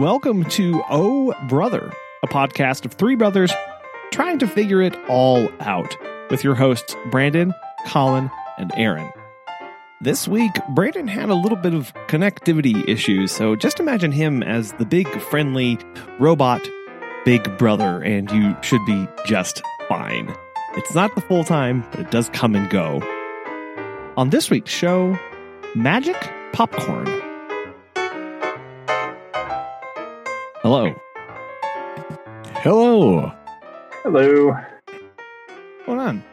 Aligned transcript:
Welcome 0.00 0.46
to 0.46 0.82
Oh 0.88 1.34
Brother, 1.46 1.92
a 2.22 2.26
podcast 2.26 2.86
of 2.86 2.94
three 2.94 3.16
brothers 3.16 3.52
trying 4.10 4.38
to 4.38 4.46
figure 4.46 4.80
it 4.80 4.96
all 5.10 5.50
out 5.60 5.94
with 6.30 6.42
your 6.42 6.54
hosts, 6.54 6.96
Brandon, 7.10 7.52
Colin, 7.86 8.30
and 8.56 8.72
Aaron. 8.76 9.12
This 10.00 10.26
week, 10.26 10.52
Brandon 10.70 11.06
had 11.06 11.28
a 11.28 11.34
little 11.34 11.58
bit 11.58 11.74
of 11.74 11.92
connectivity 12.08 12.88
issues, 12.88 13.30
so 13.30 13.54
just 13.56 13.78
imagine 13.78 14.10
him 14.10 14.42
as 14.42 14.72
the 14.72 14.86
big, 14.86 15.06
friendly 15.20 15.76
robot 16.18 16.66
big 17.26 17.58
brother, 17.58 18.02
and 18.02 18.30
you 18.30 18.56
should 18.62 18.82
be 18.86 19.06
just 19.26 19.60
fine. 19.86 20.34
It's 20.78 20.94
not 20.94 21.14
the 21.14 21.20
full 21.20 21.44
time, 21.44 21.84
but 21.90 22.00
it 22.00 22.10
does 22.10 22.30
come 22.30 22.54
and 22.54 22.70
go. 22.70 23.02
On 24.16 24.30
this 24.30 24.48
week's 24.48 24.72
show, 24.72 25.18
Magic 25.74 26.16
Popcorn. 26.54 27.29
Hello. 30.62 30.94
Hello. 32.62 33.32
Hello. 34.02 34.52
What's 34.52 35.86
going 35.86 35.98
on? 36.00 36.24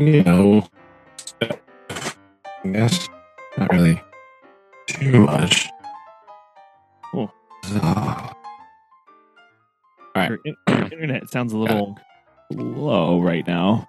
You 0.00 0.22
know, 0.24 0.66
yes, 2.64 3.08
not 3.58 3.70
really 3.72 4.00
too 4.86 5.20
much. 5.20 5.66
Cool. 7.10 7.32
So, 7.64 7.80
all 7.80 8.34
right. 10.16 10.30
Your, 10.30 10.38
in- 10.44 10.56
your 10.68 10.82
internet 10.84 11.30
sounds 11.30 11.52
a 11.52 11.58
little 11.58 11.96
low 12.50 13.20
right 13.20 13.46
now. 13.46 13.88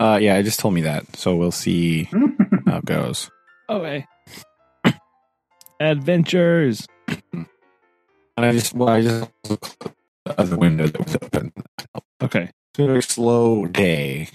Uh, 0.00 0.18
yeah, 0.20 0.36
it 0.36 0.42
just 0.42 0.58
told 0.60 0.74
me 0.74 0.82
that, 0.82 1.16
so 1.16 1.36
we'll 1.36 1.52
see 1.52 2.04
how 2.66 2.78
it 2.78 2.84
goes. 2.84 3.30
Okay. 3.70 4.06
Adventures. 5.84 6.86
And 7.08 7.46
I 8.46 8.52
just, 8.52 8.74
well, 8.74 8.88
I 8.88 9.02
just 9.02 9.30
the 9.44 10.40
other 10.40 10.56
window 10.56 10.86
that 10.86 11.04
was 11.04 11.16
open. 11.16 11.52
Okay. 12.22 12.50
It's 12.72 12.78
a 12.80 12.86
very 12.86 13.02
slow 13.02 13.66
day, 13.66 14.28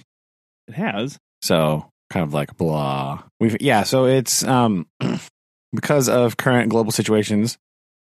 It 0.67 0.75
has. 0.75 1.17
so 1.41 1.89
kind 2.09 2.23
of 2.23 2.33
like 2.33 2.55
blah. 2.57 3.23
We've 3.39 3.57
yeah, 3.61 3.83
so 3.83 4.05
it's 4.05 4.43
um 4.43 4.87
because 5.73 6.07
of 6.07 6.37
current 6.37 6.69
global 6.69 6.91
situations. 6.91 7.57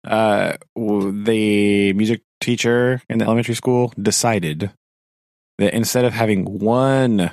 Uh, 0.06 0.56
the 0.76 1.92
music 1.94 2.22
teacher 2.40 3.02
in 3.08 3.18
the 3.18 3.24
elementary 3.24 3.54
school 3.56 3.92
decided 4.00 4.70
that 5.58 5.74
instead 5.74 6.04
of 6.04 6.12
having 6.12 6.44
one 6.60 7.32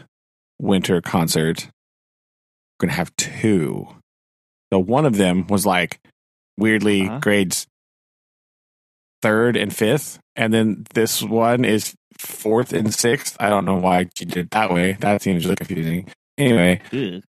winter 0.59 0.99
concert, 1.01 1.65
we're 2.79 2.87
gonna 2.87 2.93
have 2.97 3.15
two. 3.17 3.87
So 4.75 4.79
one 4.79 5.05
of 5.05 5.15
them 5.15 5.47
was 5.47 5.65
like 5.65 6.01
weirdly 6.57 7.07
Uh-huh. 7.07 7.19
grades 7.19 7.65
third 9.21 9.55
and 9.55 9.73
fifth, 9.73 10.19
and 10.35 10.53
then 10.53 10.85
this 10.93 11.23
one 11.23 11.63
is 11.63 11.95
fourth 12.19 12.73
and 12.73 12.93
sixth. 12.93 13.37
I 13.39 13.47
don't 13.49 13.63
know 13.63 13.77
why 13.77 14.09
she 14.17 14.25
did 14.25 14.37
it 14.37 14.51
that 14.51 14.73
way. 14.73 14.97
That 14.99 15.21
seems 15.21 15.45
really 15.45 15.55
confusing. 15.55 16.11
Anyway, 16.37 16.81
Ugh. 16.91 17.23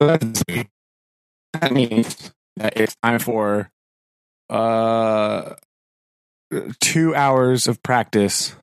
so 0.00 0.08
that's. 0.08 0.42
That 1.60 1.72
means 1.72 2.32
that 2.56 2.78
it's 2.78 2.96
time 3.02 3.18
for 3.18 3.70
uh 4.48 5.56
two 6.80 7.14
hours 7.14 7.68
of 7.68 7.82
practice 7.82 8.56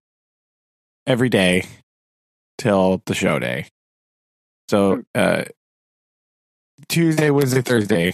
every 1.06 1.30
day 1.30 1.66
till 2.58 3.04
the 3.06 3.14
show 3.14 3.38
day. 3.38 3.68
So 4.70 5.04
uh 5.14 5.44
Tuesday, 6.90 7.30
Wednesday, 7.30 7.62
Thursday 7.62 8.14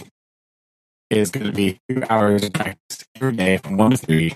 is 1.10 1.30
going 1.30 1.46
to 1.46 1.52
be 1.52 1.78
two 1.88 2.02
hours 2.10 2.44
of 2.44 2.52
practice 2.52 3.04
every 3.16 3.32
day 3.32 3.56
from 3.56 3.76
one 3.78 3.92
to 3.92 3.96
three, 3.96 4.34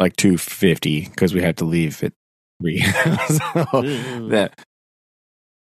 like 0.00 0.16
two 0.16 0.38
fifty 0.38 1.02
because 1.08 1.34
we 1.34 1.42
had 1.42 1.56
to 1.58 1.64
leave 1.64 2.02
at 2.02 2.12
three. 2.62 2.80
so, 3.28 4.28
that 4.28 4.54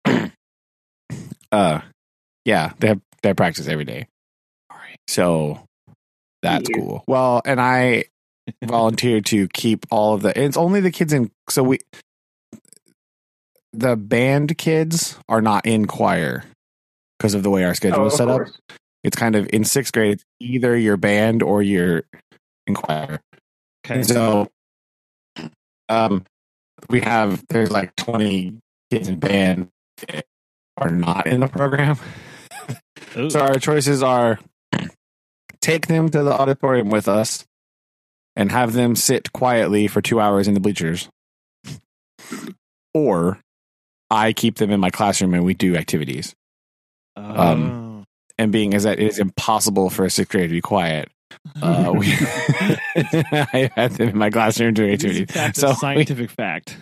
uh 1.52 1.80
yeah 2.44 2.72
they 2.78 2.88
have 2.88 3.00
they 3.22 3.28
have 3.30 3.36
practice 3.36 3.68
every 3.68 3.84
day. 3.84 4.06
So 5.06 5.60
that's 6.42 6.68
Yeah. 6.70 6.76
cool. 6.78 7.04
Well 7.06 7.40
and 7.44 7.60
i 7.60 8.04
volunteered 8.62 9.24
to 9.24 9.48
keep 9.48 9.86
all 9.90 10.12
of 10.14 10.20
the 10.22 10.38
it's 10.38 10.56
only 10.58 10.80
the 10.80 10.90
kids 10.90 11.14
in 11.14 11.30
so 11.48 11.62
we 11.62 11.78
the 13.72 13.96
band 13.96 14.58
kids 14.58 15.16
are 15.30 15.40
not 15.40 15.64
in 15.64 15.86
choir 15.86 16.44
because 17.18 17.34
of 17.34 17.42
the 17.42 17.50
way 17.50 17.64
our 17.64 17.74
schedule 17.74 18.00
Oh, 18.02 18.06
is 18.06 18.14
set 18.16 18.28
up 18.28 18.42
it's 19.02 19.16
kind 19.16 19.36
of 19.36 19.48
in 19.52 19.64
sixth 19.64 19.92
grade 19.92 20.12
it's 20.12 20.24
either 20.40 20.76
your 20.76 20.96
band 20.96 21.42
or 21.42 21.62
your 21.62 22.04
choir 22.74 23.20
Okay. 23.86 23.96
and 23.96 24.06
so, 24.06 24.48
um, 25.90 26.24
we 26.88 27.00
have 27.00 27.44
there's 27.48 27.70
like 27.70 27.94
20 27.96 28.58
kids 28.90 29.08
in 29.08 29.18
band 29.18 29.68
that 30.08 30.24
are 30.78 30.90
not 30.90 31.26
in 31.26 31.40
the 31.40 31.48
program. 31.48 31.98
So 33.28 33.38
our 33.40 33.60
choices 33.60 34.02
are 34.02 34.40
take 35.60 35.86
them 35.86 36.08
to 36.08 36.22
the 36.24 36.32
auditorium 36.32 36.90
with 36.90 37.06
us 37.06 37.44
and 38.34 38.50
have 38.50 38.72
them 38.72 38.96
sit 38.96 39.32
quietly 39.32 39.86
for 39.86 40.02
two 40.02 40.18
hours 40.18 40.48
in 40.48 40.54
the 40.54 40.60
bleachers, 40.60 41.08
or 42.92 43.38
I 44.10 44.32
keep 44.32 44.56
them 44.56 44.70
in 44.70 44.80
my 44.80 44.90
classroom 44.90 45.32
and 45.34 45.44
we 45.44 45.54
do 45.54 45.76
activities. 45.76 46.34
Um, 47.24 48.04
And 48.38 48.52
being 48.52 48.72
is 48.72 48.82
that 48.84 48.98
it 48.98 49.06
is 49.06 49.18
impossible 49.18 49.90
for 49.90 50.04
a 50.04 50.10
sixth 50.10 50.30
grader 50.30 50.48
to 50.48 50.52
be 50.52 50.60
quiet, 50.60 51.10
uh, 51.62 51.92
we 51.96 52.12
I 52.96 53.70
had 53.74 53.92
them 53.92 54.10
in 54.10 54.18
my 54.18 54.30
classroom 54.30 54.74
doing 54.74 54.92
It 54.92 55.04
is, 55.04 55.16
in 55.16 55.22
activities. 55.22 55.60
So 55.60 55.68
we- 55.68 55.74
scientific 55.76 56.30
fact. 56.30 56.76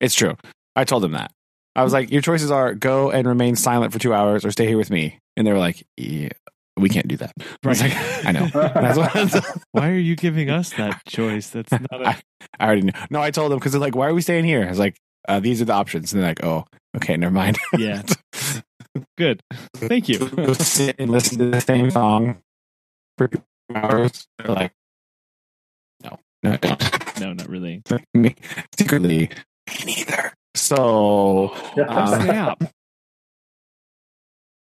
It's 0.00 0.14
true. 0.14 0.36
I 0.76 0.84
told 0.84 1.02
them 1.02 1.12
that. 1.12 1.32
I 1.76 1.84
was 1.84 1.92
like, 1.92 2.10
your 2.10 2.22
choices 2.22 2.50
are 2.50 2.74
go 2.74 3.10
and 3.10 3.26
remain 3.28 3.54
silent 3.56 3.92
for 3.92 3.98
two 3.98 4.12
hours 4.14 4.44
or 4.44 4.50
stay 4.50 4.66
here 4.66 4.76
with 4.78 4.90
me. 4.90 5.18
And 5.36 5.46
they 5.46 5.52
were 5.52 5.58
like, 5.58 5.84
yeah, 5.96 6.30
we 6.76 6.88
can't 6.88 7.06
do 7.06 7.16
that. 7.18 7.32
I 7.64 7.68
like, 7.68 8.26
I 8.26 8.32
know. 8.32 8.46
That's 8.52 9.60
Why 9.72 9.90
are 9.90 9.94
you 9.98 10.16
giving 10.16 10.50
us 10.50 10.70
that 10.74 11.04
choice? 11.06 11.50
That's 11.50 11.70
not 11.70 12.02
a. 12.02 12.08
I, 12.08 12.20
I 12.58 12.66
already 12.66 12.82
know. 12.82 12.92
No, 13.10 13.20
I 13.22 13.30
told 13.30 13.52
them 13.52 13.58
because 13.58 13.72
they're 13.72 13.80
like, 13.80 13.94
why 13.94 14.08
are 14.08 14.14
we 14.14 14.22
staying 14.22 14.44
here? 14.44 14.64
I 14.64 14.68
was 14.68 14.78
like, 14.78 14.96
uh, 15.28 15.38
these 15.40 15.62
are 15.62 15.66
the 15.66 15.72
options. 15.74 16.12
And 16.12 16.22
they're 16.22 16.30
like, 16.30 16.42
oh, 16.44 16.64
okay, 16.96 17.16
never 17.16 17.32
mind. 17.32 17.58
Yeah. 17.78 18.02
Good. 19.16 19.42
Thank 19.76 20.08
you. 20.08 20.28
Go 20.28 20.52
sit 20.54 20.96
and 20.98 21.10
listen 21.10 21.38
to 21.38 21.50
the 21.50 21.60
same 21.60 21.90
song 21.90 22.42
for 23.18 23.28
two 23.28 23.42
hours. 23.74 24.26
They're 24.38 24.54
like, 24.54 24.72
no, 26.02 26.18
no, 26.42 26.56
don't. 26.56 27.20
No, 27.20 27.32
not 27.32 27.48
really. 27.48 27.82
me 28.14 28.34
secretly, 28.76 29.30
me 29.86 29.94
neither. 29.96 30.32
So, 30.54 31.54
um, 31.86 32.22
Snap. 32.22 32.62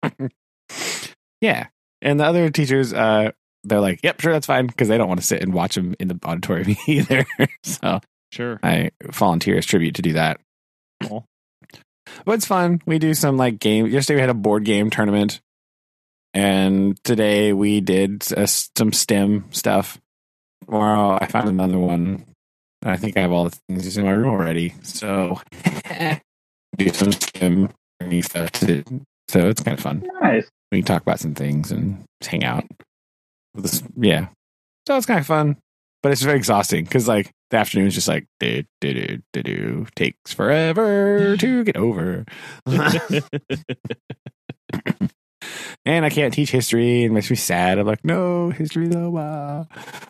yeah. 1.42 1.68
And 2.02 2.20
the 2.20 2.26
other 2.26 2.50
teachers, 2.50 2.94
uh, 2.94 3.32
they're 3.64 3.80
like, 3.80 4.00
yep, 4.04 4.20
sure, 4.20 4.34
that's 4.34 4.48
fine, 4.48 4.68
because 4.68 4.88
they 4.88 4.98
don't 4.98 5.08
want 5.08 5.20
to 5.22 5.26
sit 5.26 5.42
and 5.42 5.54
watch 5.54 5.76
them 5.76 5.96
in 6.00 6.08
the 6.08 6.20
auditorium 6.26 6.76
either. 6.88 7.26
so 7.64 8.02
Sure. 8.32 8.60
I 8.64 8.92
volunteer 9.04 9.58
as 9.58 9.66
tribute 9.66 9.96
to 9.96 10.02
do 10.02 10.14
that. 10.14 10.40
Cool. 11.04 11.26
But 12.26 12.34
it's 12.36 12.46
fun. 12.46 12.82
We 12.86 13.00
do 13.00 13.14
some 13.14 13.38
like 13.38 13.60
game. 13.60 13.88
Yesterday 13.88 14.16
we 14.18 14.22
had 14.22 14.30
a 14.30 14.34
board 14.36 14.64
game 14.66 14.90
tournament, 14.90 15.42
and 16.34 17.02
today 17.04 17.54
we 17.54 17.82
did 17.82 18.24
uh, 18.34 18.46
some 18.46 18.94
STEM 18.94 19.46
stuff. 19.52 20.00
Tomorrow 20.66 21.18
I 21.22 21.28
found 21.28 21.50
another 21.50 21.80
one. 21.80 22.26
I 22.84 22.98
think 22.98 23.18
I 23.18 23.22
have 23.22 23.32
all 23.32 23.46
the 23.50 23.58
things 23.70 23.98
in 23.98 24.06
my 24.06 24.12
room 24.12 24.30
already. 24.30 24.74
So 24.84 25.40
do 26.78 26.90
some 26.90 27.12
STEM 27.12 27.70
stuff. 28.22 28.52
To, 28.52 28.84
so 29.28 29.50
it's 29.50 29.62
kind 29.64 29.78
of 29.78 29.84
fun. 29.84 30.08
Nice. 30.22 30.48
We 30.72 30.80
can 30.80 30.86
talk 30.86 31.02
about 31.02 31.20
some 31.20 31.36
things 31.36 31.72
and 31.72 32.04
hang 32.22 32.44
out. 32.44 32.66
With 33.54 33.66
this- 33.66 33.84
Yeah. 33.98 34.28
So 34.88 34.98
it's 34.98 35.06
kind 35.06 35.20
of 35.20 35.28
fun, 35.28 35.58
but 36.04 36.12
it's 36.12 36.22
very 36.22 36.38
exhausting 36.38 36.84
because 36.86 37.08
like 37.08 37.32
the 37.52 37.58
afternoon 37.58 37.88
is 37.88 37.96
just 37.96 38.08
like 38.08 38.26
do 38.40 38.64
do 38.80 38.94
do 38.94 39.22
do 39.34 39.44
do 39.44 39.88
takes 39.96 40.34
forever 40.34 41.36
to 41.38 41.64
get 41.66 41.78
over, 41.78 42.26
and 45.86 46.06
I 46.06 46.10
can't 46.10 46.34
teach 46.34 46.52
history. 46.52 47.04
It 47.04 47.12
makes 47.12 47.30
me 47.30 47.36
sad. 47.36 47.78
I'm 47.80 47.88
like, 47.88 48.04
no 48.06 48.50
history 48.50 48.88
though. 48.88 49.16
ah." 49.18 49.66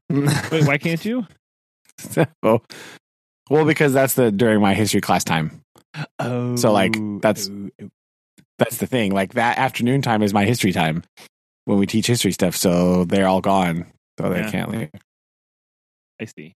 Wait, 0.09 0.65
why 0.67 0.77
can't 0.77 1.03
you? 1.03 1.25
so, 1.97 2.25
well, 2.43 3.65
because 3.65 3.93
that's 3.93 4.15
the 4.15 4.31
during 4.31 4.61
my 4.61 4.73
history 4.73 5.01
class 5.01 5.23
time. 5.23 5.61
Oh. 6.19 6.55
So, 6.55 6.71
like, 6.71 6.93
that's- 7.21 7.49
oh, 7.49 7.69
oh. 7.81 7.89
That's 8.59 8.77
the 8.77 8.85
thing. 8.85 9.11
Like 9.11 9.33
that 9.33 9.57
afternoon 9.57 10.03
time 10.03 10.21
is 10.21 10.35
my 10.35 10.45
history 10.45 10.71
time 10.71 11.03
when 11.65 11.79
we 11.79 11.87
teach 11.87 12.05
history 12.05 12.31
stuff. 12.31 12.55
So 12.55 13.05
they're 13.05 13.27
all 13.27 13.41
gone, 13.41 13.87
so 14.19 14.29
they 14.29 14.41
Yeah. 14.41 14.51
can't 14.51 14.69
leave. 14.69 14.89
I 16.21 16.25
see. 16.25 16.53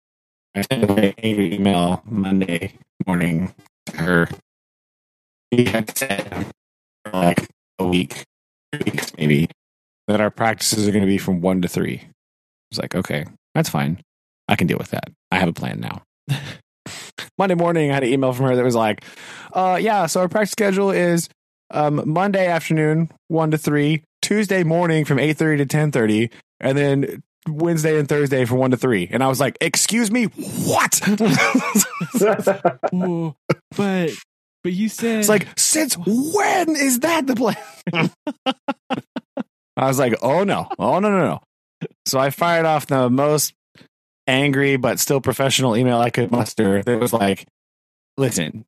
I 0.54 0.62
sent 0.62 0.88
an 0.88 1.14
angry 1.18 1.54
email 1.54 2.00
Monday 2.06 2.74
morning 3.04 3.52
to 3.86 3.96
her. 3.96 4.28
We 5.50 5.64
had 5.64 5.96
said 5.98 6.46
for 7.04 7.10
like 7.12 7.48
a 7.80 7.86
week 7.86 8.24
weeks, 8.72 9.12
maybe, 9.18 9.48
that 10.06 10.20
our 10.20 10.30
practices 10.30 10.86
are 10.86 10.92
going 10.92 11.02
to 11.02 11.08
be 11.08 11.18
from 11.18 11.40
one 11.40 11.62
to 11.62 11.68
three. 11.68 12.00
I 12.00 12.10
was 12.70 12.78
like, 12.78 12.94
okay, 12.94 13.26
that's 13.56 13.68
fine. 13.68 14.00
I 14.48 14.54
can 14.54 14.68
deal 14.68 14.78
with 14.78 14.90
that. 14.90 15.10
I 15.32 15.38
have 15.38 15.48
a 15.48 15.52
plan 15.52 15.80
now. 15.80 16.02
Monday 17.38 17.56
morning, 17.56 17.90
I 17.90 17.94
had 17.94 18.04
an 18.04 18.10
email 18.10 18.32
from 18.32 18.46
her 18.46 18.54
that 18.54 18.64
was 18.64 18.76
like, 18.76 19.04
uh, 19.52 19.78
yeah, 19.80 20.06
so 20.06 20.20
our 20.20 20.28
practice 20.28 20.52
schedule 20.52 20.92
is 20.92 21.28
um, 21.72 22.02
Monday 22.06 22.46
afternoon, 22.46 23.10
1 23.28 23.50
to 23.50 23.58
3, 23.58 24.02
Tuesday 24.22 24.62
morning 24.62 25.04
from 25.04 25.18
8.30 25.18 25.58
to 25.58 25.66
10.30, 25.66 26.30
and 26.60 26.78
then 26.78 27.22
Wednesday 27.48 27.98
and 27.98 28.08
Thursday 28.08 28.44
from 28.44 28.58
1 28.58 28.72
to 28.72 28.76
3. 28.76 29.08
And 29.10 29.22
I 29.22 29.28
was 29.28 29.40
like, 29.40 29.56
excuse 29.60 30.10
me, 30.10 30.24
what? 30.24 31.00
Ooh, 32.94 33.34
but 33.76 34.10
but 34.62 34.72
you 34.72 34.88
said 34.88 35.20
It's 35.20 35.28
like, 35.28 35.46
since 35.56 35.96
when 35.96 36.70
is 36.70 37.00
that 37.00 37.26
the 37.26 37.36
plan? 37.36 37.56
I 39.76 39.86
was 39.86 39.98
like, 39.98 40.14
oh 40.22 40.44
no, 40.44 40.68
oh 40.78 40.98
no, 40.98 41.10
no, 41.10 41.18
no. 41.18 41.40
So 42.06 42.18
I 42.18 42.30
fired 42.30 42.66
off 42.66 42.86
the 42.86 43.10
most 43.10 43.54
angry 44.26 44.76
but 44.76 44.98
still 44.98 45.20
professional 45.20 45.76
email 45.76 45.98
I 45.98 46.10
could 46.10 46.30
muster. 46.30 46.82
That 46.82 46.98
was 46.98 47.12
like, 47.12 47.46
listen, 48.16 48.64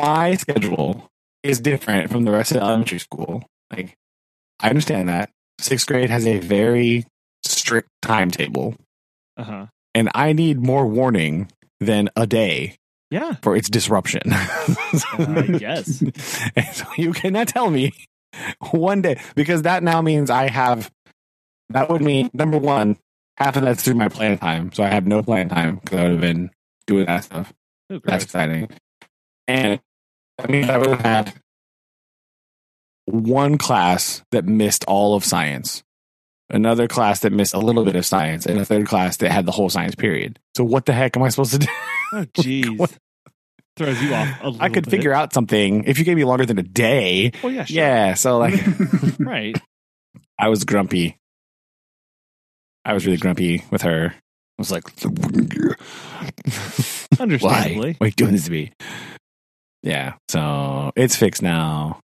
my 0.00 0.36
schedule 0.36 1.10
is 1.42 1.60
different 1.60 2.10
from 2.10 2.24
the 2.24 2.30
rest 2.30 2.52
of 2.52 2.58
elementary 2.58 2.98
school. 2.98 3.44
Like, 3.70 3.96
I 4.60 4.70
understand 4.70 5.08
that. 5.08 5.30
Sixth 5.58 5.86
grade 5.86 6.10
has 6.10 6.26
a 6.26 6.38
very 6.38 7.04
strict 7.44 7.88
timetable, 8.02 8.76
uh 9.36 9.44
huh. 9.44 9.66
and 9.94 10.08
I 10.14 10.32
need 10.32 10.58
more 10.60 10.86
warning 10.86 11.50
than 11.80 12.08
a 12.16 12.26
day 12.26 12.76
Yeah. 13.10 13.34
for 13.42 13.56
its 13.56 13.68
disruption. 13.68 14.22
I 14.32 15.56
guess. 15.58 16.02
So 16.72 16.84
you 16.96 17.12
cannot 17.12 17.48
tell 17.48 17.70
me 17.70 17.92
one 18.70 19.02
day 19.02 19.20
because 19.34 19.62
that 19.62 19.82
now 19.82 20.00
means 20.02 20.30
I 20.30 20.48
have 20.48 20.90
that 21.70 21.88
would 21.90 22.02
mean 22.02 22.30
number 22.32 22.58
one, 22.58 22.96
half 23.36 23.56
of 23.56 23.62
that's 23.62 23.82
through 23.82 23.94
my 23.94 24.08
plan 24.08 24.38
time. 24.38 24.72
So 24.72 24.82
I 24.84 24.88
have 24.88 25.06
no 25.06 25.22
plan 25.22 25.48
time 25.48 25.76
because 25.76 25.98
I 25.98 26.02
would 26.04 26.12
have 26.12 26.20
been 26.20 26.50
doing 26.86 27.06
that 27.06 27.24
stuff. 27.24 27.52
Oh, 27.90 28.00
That's 28.04 28.24
exciting. 28.24 28.68
And 29.46 29.80
that 30.38 30.50
means 30.50 30.68
I 30.68 30.78
would 30.78 30.88
have 30.90 31.00
had 31.00 31.34
one 33.08 33.58
class 33.58 34.22
that 34.32 34.44
missed 34.44 34.84
all 34.86 35.14
of 35.14 35.24
science, 35.24 35.82
another 36.50 36.88
class 36.88 37.20
that 37.20 37.32
missed 37.32 37.54
a 37.54 37.58
little 37.58 37.84
bit 37.84 37.96
of 37.96 38.04
science, 38.06 38.46
and 38.46 38.58
a 38.58 38.64
third 38.64 38.86
class 38.86 39.16
that 39.18 39.30
had 39.30 39.46
the 39.46 39.52
whole 39.52 39.68
science 39.70 39.94
period. 39.94 40.38
So 40.56 40.64
what 40.64 40.86
the 40.86 40.92
heck 40.92 41.16
am 41.16 41.22
I 41.22 41.28
supposed 41.28 41.52
to 41.52 41.58
do? 41.58 41.66
Oh, 42.12 42.24
jeez. 42.36 42.96
Throws 43.76 44.02
you 44.02 44.12
off. 44.12 44.40
A 44.42 44.46
little 44.48 44.62
I 44.62 44.70
could 44.70 44.84
bit. 44.86 44.90
figure 44.90 45.12
out 45.12 45.32
something 45.32 45.84
if 45.84 45.98
you 46.00 46.04
gave 46.04 46.16
me 46.16 46.24
longer 46.24 46.44
than 46.44 46.58
a 46.58 46.62
day. 46.64 47.30
Well, 47.42 47.52
yeah, 47.52 47.64
sure. 47.64 47.76
Yeah, 47.76 48.14
so 48.14 48.38
like 48.38 48.54
Right. 49.20 49.56
I 50.38 50.48
was 50.48 50.64
grumpy. 50.64 51.16
I 52.84 52.92
was 52.94 53.06
really 53.06 53.18
grumpy 53.18 53.64
with 53.70 53.82
her. 53.82 54.14
I 54.14 54.20
was 54.58 54.72
like, 54.72 54.82
Understandably. 57.20 57.38
why? 57.38 57.94
Why 57.98 58.04
are 58.04 58.06
you 58.08 58.12
doing 58.12 58.32
this 58.32 58.46
to 58.46 58.50
me? 58.50 58.72
Yeah, 59.82 60.14
so 60.28 60.90
it's 60.96 61.14
fixed 61.14 61.42
now 61.42 62.00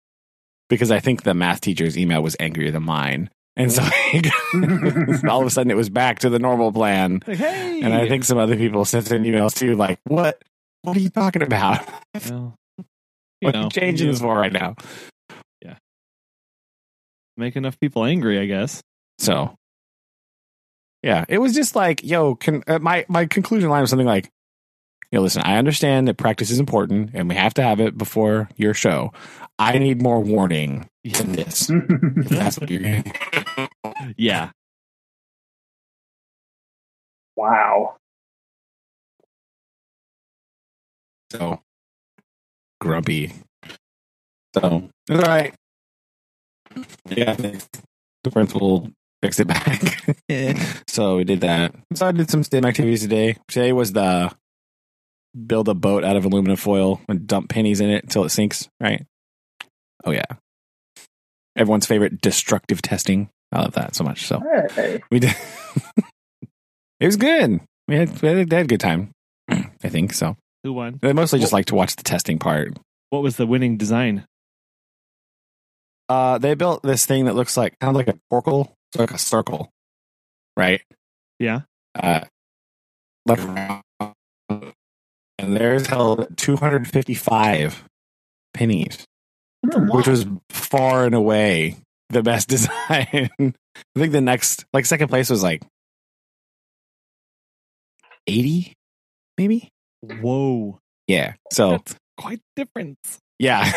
because 0.70 0.90
I 0.90 1.00
think 1.00 1.24
the 1.24 1.34
math 1.34 1.60
teacher's 1.60 1.98
email 1.98 2.22
was 2.22 2.36
angrier 2.40 2.70
than 2.70 2.84
mine. 2.84 3.28
And 3.56 3.70
so 3.70 3.82
all 5.28 5.40
of 5.42 5.46
a 5.46 5.50
sudden 5.50 5.70
it 5.70 5.76
was 5.76 5.90
back 5.90 6.20
to 6.20 6.30
the 6.30 6.38
normal 6.38 6.72
plan. 6.72 7.20
Like, 7.26 7.36
hey. 7.36 7.82
And 7.82 7.92
I 7.92 8.08
think 8.08 8.24
some 8.24 8.38
other 8.38 8.56
people 8.56 8.86
sent 8.86 9.10
in 9.10 9.24
emails 9.24 9.54
too, 9.54 9.74
like, 9.74 9.98
what? 10.04 10.42
What 10.82 10.96
are 10.96 11.00
you 11.00 11.10
talking 11.10 11.42
about? 11.42 11.86
Well, 12.14 12.54
you 12.78 12.84
What 13.40 13.56
are 13.56 13.62
you 13.64 13.68
changing 13.70 14.10
this 14.10 14.20
for 14.20 14.34
right 14.34 14.52
now? 14.52 14.76
Yeah. 15.60 15.74
Make 17.36 17.56
enough 17.56 17.78
people 17.78 18.04
angry, 18.04 18.38
I 18.38 18.46
guess. 18.46 18.80
So, 19.18 19.54
yeah, 21.02 21.26
it 21.28 21.38
was 21.38 21.52
just 21.52 21.76
like, 21.76 22.02
yo, 22.02 22.36
can, 22.36 22.62
uh, 22.66 22.78
my 22.78 23.04
my 23.08 23.26
conclusion 23.26 23.68
line 23.68 23.82
was 23.82 23.90
something 23.90 24.06
like, 24.06 24.30
you 25.10 25.18
know, 25.18 25.22
listen, 25.22 25.42
I 25.42 25.56
understand 25.56 26.08
that 26.08 26.16
practice 26.16 26.50
is 26.50 26.60
important 26.60 27.10
and 27.14 27.28
we 27.28 27.34
have 27.34 27.54
to 27.54 27.62
have 27.62 27.80
it 27.80 27.98
before 27.98 28.48
your 28.56 28.74
show. 28.74 29.12
I 29.58 29.78
need 29.78 30.02
more 30.02 30.20
warning 30.20 30.88
than 31.04 31.32
this. 31.32 31.70
That's 32.16 32.58
what 32.58 32.70
you're 32.70 32.80
getting. 32.80 33.12
Yeah. 34.16 34.50
wow. 37.36 37.96
So 41.32 41.60
grumpy. 42.80 43.32
So 44.54 44.88
it's 45.08 45.22
all 45.22 45.26
right. 45.28 45.54
Yeah, 47.08 47.34
thanks. 47.34 47.68
the 48.24 48.30
principal 48.30 48.90
fixed 49.22 49.40
it 49.40 49.46
back. 49.48 50.16
so 50.88 51.16
we 51.16 51.24
did 51.24 51.40
that. 51.42 51.74
So 51.94 52.06
I 52.06 52.12
did 52.12 52.30
some 52.30 52.42
STEM 52.42 52.64
activities 52.64 53.02
today. 53.02 53.36
Today 53.48 53.72
was 53.72 53.92
the 53.92 54.32
build 55.46 55.68
a 55.68 55.74
boat 55.74 56.04
out 56.04 56.16
of 56.16 56.24
aluminum 56.24 56.56
foil 56.56 57.00
and 57.08 57.26
dump 57.26 57.48
pennies 57.48 57.80
in 57.80 57.90
it 57.90 58.04
until 58.04 58.24
it 58.24 58.30
sinks, 58.30 58.68
right? 58.80 59.04
Oh 60.04 60.10
yeah. 60.10 60.24
Everyone's 61.56 61.86
favorite 61.86 62.20
destructive 62.20 62.80
testing. 62.82 63.28
I 63.52 63.60
love 63.62 63.72
that 63.74 63.94
so 63.94 64.04
much. 64.04 64.26
So 64.26 64.40
Hey. 64.74 65.02
we 65.10 65.18
did. 65.20 65.34
it 67.00 67.06
was 67.06 67.16
good. 67.16 67.60
We 67.88 67.96
had, 67.96 68.22
we 68.22 68.28
had, 68.28 68.48
they 68.48 68.56
had 68.56 68.64
a 68.66 68.68
good 68.68 68.80
time. 68.80 69.10
I 69.48 69.88
think 69.88 70.12
so. 70.12 70.36
Who 70.62 70.72
won? 70.72 70.98
They 71.02 71.12
mostly 71.12 71.38
just 71.40 71.52
like 71.52 71.66
to 71.66 71.74
watch 71.74 71.96
the 71.96 72.02
testing 72.02 72.38
part. 72.38 72.78
What 73.10 73.22
was 73.22 73.36
the 73.36 73.46
winning 73.46 73.76
design? 73.76 74.24
Uh, 76.08 76.38
they 76.38 76.54
built 76.54 76.82
this 76.82 77.06
thing 77.06 77.24
that 77.26 77.34
looks 77.34 77.56
like 77.56 77.78
kind 77.80 77.90
of 77.90 77.96
like 77.96 78.08
a 78.08 78.18
corkle, 78.32 78.72
it's 78.92 78.98
like 78.98 79.10
a 79.12 79.18
circle, 79.18 79.70
right? 80.56 80.82
Yeah. 81.38 81.60
Uh, 81.98 82.22
left 83.26 83.44
around. 83.44 83.82
And 85.40 85.56
theirs 85.56 85.86
held 85.86 86.36
255 86.36 87.84
pennies, 88.54 89.04
oh, 89.72 89.80
which 89.96 90.06
was 90.06 90.26
far 90.50 91.06
and 91.06 91.14
away 91.14 91.76
the 92.10 92.22
best 92.22 92.48
design. 92.50 93.30
I 93.38 93.52
think 93.98 94.12
the 94.12 94.20
next, 94.20 94.64
like 94.72 94.84
second 94.86 95.08
place, 95.08 95.30
was 95.30 95.42
like 95.42 95.62
80, 98.26 98.74
maybe. 99.38 99.68
Whoa. 100.02 100.78
Yeah. 101.08 101.34
So 101.52 101.70
That's 101.70 101.94
quite 102.18 102.40
different. 102.56 102.98
yeah, 103.38 103.70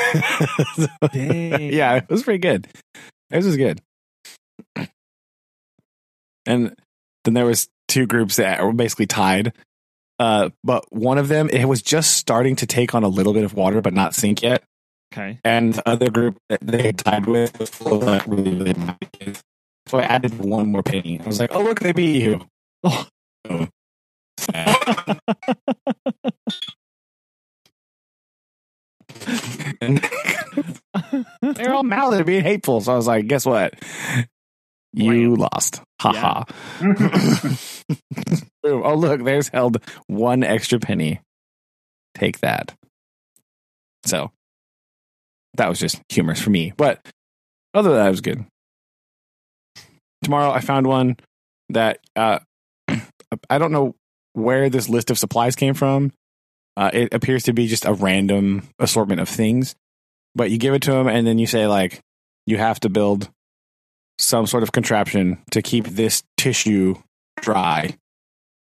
Dang. 1.13 1.73
yeah, 1.73 1.95
it 1.95 2.09
was 2.09 2.23
pretty 2.23 2.39
good. 2.39 2.67
It 3.31 3.43
was 3.43 3.57
good. 3.57 3.81
And 6.45 6.75
then 7.23 7.33
there 7.33 7.45
was 7.45 7.69
two 7.87 8.05
groups 8.05 8.35
that 8.35 8.61
were 8.61 8.73
basically 8.73 9.07
tied. 9.07 9.53
Uh, 10.23 10.49
but 10.63 10.85
one 10.89 11.17
of 11.17 11.27
them 11.27 11.49
it 11.49 11.65
was 11.65 11.81
just 11.81 12.15
starting 12.15 12.55
to 12.55 12.65
take 12.65 12.95
on 12.95 13.03
a 13.03 13.09
little 13.09 13.33
bit 13.33 13.43
of 13.43 13.53
water, 13.53 13.81
but 13.81 13.93
not 13.93 14.15
sink 14.15 14.41
yet. 14.41 14.63
Okay. 15.13 15.37
And 15.43 15.73
the 15.73 15.89
other 15.89 16.09
group 16.09 16.37
that 16.47 16.61
they 16.61 16.81
had 16.81 16.97
tied 16.97 17.25
with 17.25 17.59
was 17.59 17.69
full 17.69 17.97
of 17.97 18.03
like 18.03 18.25
really 18.25 18.55
really. 18.55 18.73
So 19.87 19.97
I 19.97 20.03
added 20.03 20.39
one 20.39 20.71
more 20.71 20.81
penny. 20.81 21.19
I 21.19 21.25
was 21.27 21.41
like, 21.41 21.53
"Oh 21.53 21.61
look, 21.61 21.81
they 21.81 21.91
beat 21.91 22.23
you." 22.23 22.41
Oh. 23.49 23.67
Oh, 30.95 31.25
they're 31.41 31.73
all 31.73 31.83
mad 31.83 32.13
at 32.13 32.25
being 32.25 32.43
hateful. 32.43 32.79
So 32.79 32.93
I 32.93 32.95
was 32.95 33.07
like, 33.07 33.27
guess 33.27 33.45
what? 33.45 33.73
You 34.93 35.35
lost. 35.35 35.81
Ha 35.99 36.45
ha. 36.79 37.59
Oh, 38.63 38.95
look, 38.95 39.23
there's 39.23 39.49
held 39.49 39.83
one 40.07 40.43
extra 40.43 40.79
penny. 40.79 41.19
Take 42.15 42.39
that. 42.39 42.73
So 44.05 44.31
that 45.55 45.69
was 45.69 45.79
just 45.79 46.01
humorous 46.09 46.41
for 46.41 46.49
me. 46.49 46.73
But 46.75 46.99
other 47.73 47.89
than 47.89 47.99
that, 47.99 48.07
it 48.07 48.11
was 48.11 48.21
good. 48.21 48.45
Tomorrow, 50.23 50.51
I 50.51 50.61
found 50.61 50.87
one 50.87 51.17
that 51.69 51.99
uh, 52.15 52.39
I 53.49 53.57
don't 53.57 53.71
know 53.71 53.95
where 54.33 54.69
this 54.69 54.89
list 54.89 55.11
of 55.11 55.17
supplies 55.17 55.55
came 55.55 55.73
from. 55.73 56.11
Uh, 56.75 56.89
it 56.93 57.13
appears 57.13 57.43
to 57.43 57.53
be 57.53 57.67
just 57.67 57.85
a 57.85 57.93
random 57.93 58.67
assortment 58.79 59.21
of 59.21 59.29
things, 59.29 59.75
but 60.33 60.49
you 60.49 60.57
give 60.57 60.73
it 60.73 60.81
to 60.83 60.91
them 60.91 61.07
and 61.07 61.27
then 61.27 61.37
you 61.37 61.45
say 61.45 61.67
like, 61.67 61.99
you 62.45 62.57
have 62.57 62.79
to 62.79 62.89
build 62.89 63.29
some 64.17 64.47
sort 64.47 64.63
of 64.63 64.71
contraption 64.71 65.37
to 65.51 65.61
keep 65.61 65.85
this 65.85 66.23
tissue 66.37 66.95
dry. 67.41 67.95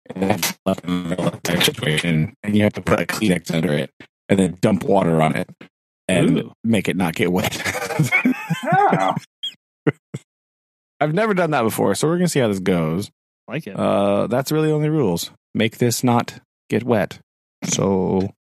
And 0.09 0.23
then 0.23 0.39
left 0.65 0.83
in 0.83 1.03
the 1.03 1.09
middle 1.09 1.27
of 1.27 1.41
that 1.43 1.63
situation, 1.63 2.35
and 2.43 2.55
you 2.55 2.63
have 2.63 2.73
to 2.73 2.81
put 2.81 2.99
a 2.99 3.05
Kleenex 3.05 3.53
under 3.53 3.73
it, 3.73 3.91
and 4.29 4.37
then 4.37 4.57
dump 4.61 4.83
water 4.83 5.21
on 5.21 5.35
it, 5.35 5.49
and 6.07 6.37
Ooh. 6.39 6.53
make 6.63 6.87
it 6.89 6.97
not 6.97 7.15
get 7.15 7.31
wet. 7.31 7.61
Oh. 8.73 9.15
I've 10.99 11.13
never 11.13 11.33
done 11.33 11.51
that 11.51 11.63
before, 11.63 11.95
so 11.95 12.07
we're 12.07 12.17
gonna 12.17 12.27
see 12.29 12.39
how 12.39 12.47
this 12.47 12.59
goes. 12.59 13.11
like 13.47 13.67
it. 13.67 13.77
Uh, 13.77 14.27
that's 14.27 14.51
really 14.51 14.67
the 14.69 14.73
only 14.73 14.89
rules. 14.89 15.31
Make 15.53 15.77
this 15.77 16.03
not 16.03 16.39
get 16.69 16.83
wet. 16.83 17.19
So, 17.65 18.33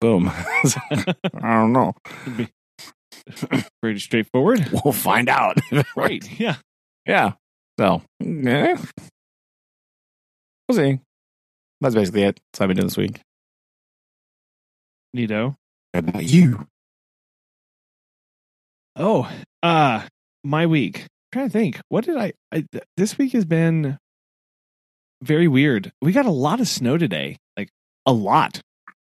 boom. 0.00 0.30
I 0.32 1.14
don't 1.42 1.72
know. 1.72 1.94
Pretty 3.82 4.00
straightforward. 4.00 4.68
We'll 4.84 4.92
find 4.92 5.28
out. 5.28 5.58
Right. 5.96 6.24
Yeah. 6.40 6.56
Yeah. 7.06 7.32
So, 7.78 8.02
yeah. 8.20 8.80
We'll 10.68 10.76
see. 10.78 11.00
That's 11.80 11.94
basically 11.94 12.22
it. 12.24 12.40
That's 12.52 12.60
what 12.60 12.64
I've 12.64 12.68
been 12.68 12.76
doing 12.76 12.86
this 12.88 12.96
week. 12.96 13.20
Nito. 15.14 15.56
What 15.92 16.08
about 16.08 16.24
you? 16.24 16.66
Oh, 18.96 19.30
uh, 19.62 20.02
my 20.44 20.66
week. 20.66 21.00
I'm 21.00 21.06
trying 21.32 21.46
to 21.46 21.52
think. 21.52 21.80
What 21.88 22.04
did 22.04 22.16
I, 22.16 22.32
I 22.52 22.64
th- 22.72 22.84
this 22.96 23.16
week 23.16 23.32
has 23.32 23.44
been 23.44 23.96
very 25.22 25.48
weird. 25.48 25.92
We 26.02 26.12
got 26.12 26.26
a 26.26 26.30
lot 26.30 26.60
of 26.60 26.68
snow 26.68 26.98
today. 26.98 27.36
Like 27.56 27.68
a 28.06 28.12
lot. 28.12 28.60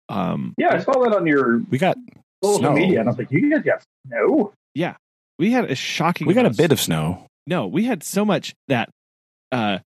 Um 0.08 0.54
yeah, 0.58 0.74
I 0.74 0.78
saw 0.78 0.92
that 1.04 1.14
on 1.16 1.26
your 1.26 1.58
We 1.70 1.78
got 1.78 1.96
social 2.42 2.58
Snow. 2.58 2.72
media, 2.72 3.00
and 3.00 3.08
I 3.08 3.12
was 3.12 3.18
like, 3.18 3.30
"You 3.30 3.50
guys 3.50 3.62
got 3.62 3.82
snow?" 4.06 4.52
Yeah. 4.74 4.96
We 5.38 5.52
had 5.52 5.70
a 5.70 5.74
shocking 5.74 6.26
we 6.26 6.34
got 6.34 6.44
a 6.44 6.50
bit 6.50 6.70
of 6.72 6.80
snow. 6.80 7.26
No, 7.46 7.66
we 7.66 7.84
had 7.84 8.02
so 8.02 8.24
much 8.24 8.52
that 8.68 8.90
uh 9.52 9.78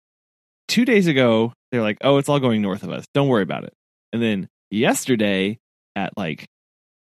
two 0.67 0.83
days 0.85 1.07
ago 1.07 1.53
they're 1.75 1.83
like, 1.83 1.97
"Oh, 2.01 2.17
it's 2.17 2.29
all 2.29 2.39
going 2.39 2.61
north 2.61 2.83
of 2.83 2.89
us. 2.89 3.05
Don't 3.13 3.27
worry 3.27 3.43
about 3.43 3.63
it." 3.65 3.73
And 4.13 4.21
then 4.21 4.47
yesterday 4.71 5.59
at 5.95 6.17
like 6.17 6.47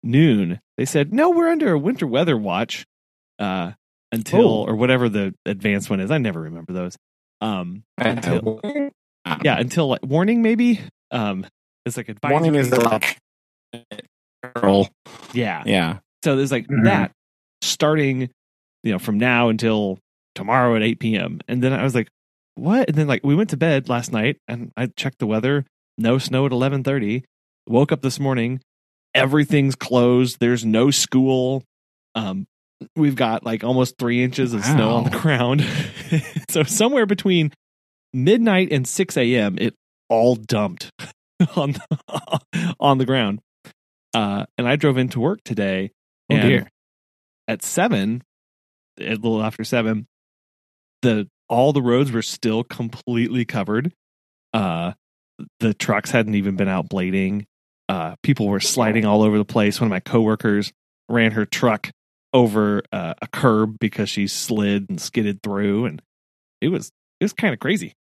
noon, 0.02 0.60
they 0.76 0.84
said, 0.84 1.12
"No, 1.12 1.30
we're 1.30 1.48
under 1.50 1.72
a 1.72 1.78
winter 1.78 2.06
weather 2.06 2.37
watch 2.37 2.84
uh 3.38 3.72
until 4.12 4.48
Oh. 4.48 4.64
or 4.66 4.75
whatever 4.76 5.08
the 5.08 5.34
advanced 5.46 5.90
one 5.90 6.00
is. 6.00 6.10
I 6.10 6.18
never 6.18 6.40
remember 6.42 6.72
those. 6.72 6.96
Um 7.40 7.84
until 7.98 8.60
yeah, 9.44 9.58
until 9.58 9.88
like 9.88 10.04
warning 10.04 10.42
maybe. 10.42 10.80
Um 11.10 11.46
it's 11.87 11.96
like 11.96 12.08
advisory. 12.08 12.34
Warning 12.34 12.54
is 12.54 12.70
the 12.70 12.80
like 12.80 13.18
peril. 14.54 14.88
yeah. 15.32 15.62
Yeah. 15.66 15.98
So 16.25 16.37
there's 16.37 16.52
like 16.52 16.66
Mhm. 16.66 16.84
that 16.84 17.12
starting, 17.62 18.30
you 18.82 18.92
know, 18.92 18.98
from 18.98 19.18
now 19.18 19.48
until 19.48 19.98
tomorrow 20.34 20.75
at 20.76 20.82
8 20.82 21.00
p.m. 21.00 21.40
And 21.48 21.62
then 21.62 21.72
I 21.72 21.82
was 21.82 21.94
like, 21.94 22.08
what? 22.58 22.88
And 22.88 22.96
then 22.96 23.06
like 23.06 23.22
we 23.24 23.34
went 23.34 23.50
to 23.50 23.56
bed 23.56 23.88
last 23.88 24.12
night 24.12 24.38
and 24.48 24.72
I 24.76 24.86
checked 24.86 25.18
the 25.18 25.26
weather. 25.26 25.64
No 25.96 26.18
snow 26.18 26.46
at 26.46 26.52
11:30. 26.52 27.22
Woke 27.66 27.92
up 27.92 28.02
this 28.02 28.18
morning. 28.20 28.60
Everything's 29.14 29.74
closed. 29.74 30.38
There's 30.40 30.64
no 30.64 30.90
school. 30.90 31.64
Um, 32.14 32.46
we've 32.94 33.16
got 33.16 33.44
like 33.44 33.64
almost 33.64 33.98
three 33.98 34.22
inches 34.22 34.54
of 34.54 34.64
snow 34.64 34.90
on 34.96 35.04
the 35.04 35.10
ground. 35.10 35.64
so 36.48 36.62
somewhere 36.62 37.06
between 37.06 37.52
midnight 38.12 38.68
and 38.72 38.86
6 38.86 39.16
a.m. 39.16 39.56
it 39.58 39.74
all 40.08 40.36
dumped 40.36 40.90
on 41.56 41.72
the, 41.72 42.74
on 42.80 42.98
the 42.98 43.04
ground. 43.04 43.40
Uh, 44.14 44.46
and 44.56 44.66
I 44.68 44.76
drove 44.76 44.96
into 44.98 45.20
work 45.20 45.40
today 45.44 45.90
Oh 46.30 46.34
and 46.36 46.48
dear. 46.48 46.68
at 47.46 47.62
seven, 47.62 48.22
a 48.98 49.10
little 49.10 49.42
after 49.42 49.64
seven, 49.64 50.06
the 51.02 51.28
all 51.49 51.73
the 51.73 51.83
roads 51.83 52.12
were 52.12 52.23
still 52.23 52.62
completely 52.64 53.45
covered. 53.45 53.93
Uh, 54.52 54.93
the 55.61 55.75
trucks 55.75 56.11
hadn't 56.11 56.35
even 56.35 56.57
been 56.57 56.69
out 56.69 56.88
blading. 56.88 57.45
Uh, 57.88 58.17
people 58.23 58.49
were 58.49 58.61
sliding 58.61 59.05
all 59.05 59.23
over 59.23 59.38
the 59.38 59.45
place. 59.45 59.81
One 59.81 59.87
of 59.87 59.90
my 59.90 60.00
coworkers 60.00 60.73
ran 61.09 61.33
her 61.33 61.47
truck 61.47 61.90
over 62.35 62.83
uh, 62.93 63.14
a 63.23 63.26
curb 63.28 63.78
because 63.78 64.09
she 64.11 64.26
slid 64.26 64.90
and 64.90 65.00
skidded 65.00 65.43
through, 65.43 65.87
and 65.87 66.02
it 66.61 66.69
was 66.69 66.90
it 67.21 67.25
was 67.25 67.33
kind 67.33 67.55
of 67.55 67.61
crazy. 67.61 67.95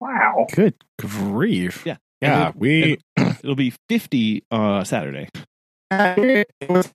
Wow. 0.00 0.46
Good 0.52 0.74
grief. 0.98 1.84
Yeah. 1.86 1.96
Yeah. 2.20 2.46
And 2.48 2.54
it- 2.54 2.56
we 2.58 2.98
It'll 3.42 3.54
be 3.56 3.74
fifty 3.88 4.44
uh, 4.50 4.84
Saturday. 4.84 5.28
it 5.90 6.48
was 6.68 6.92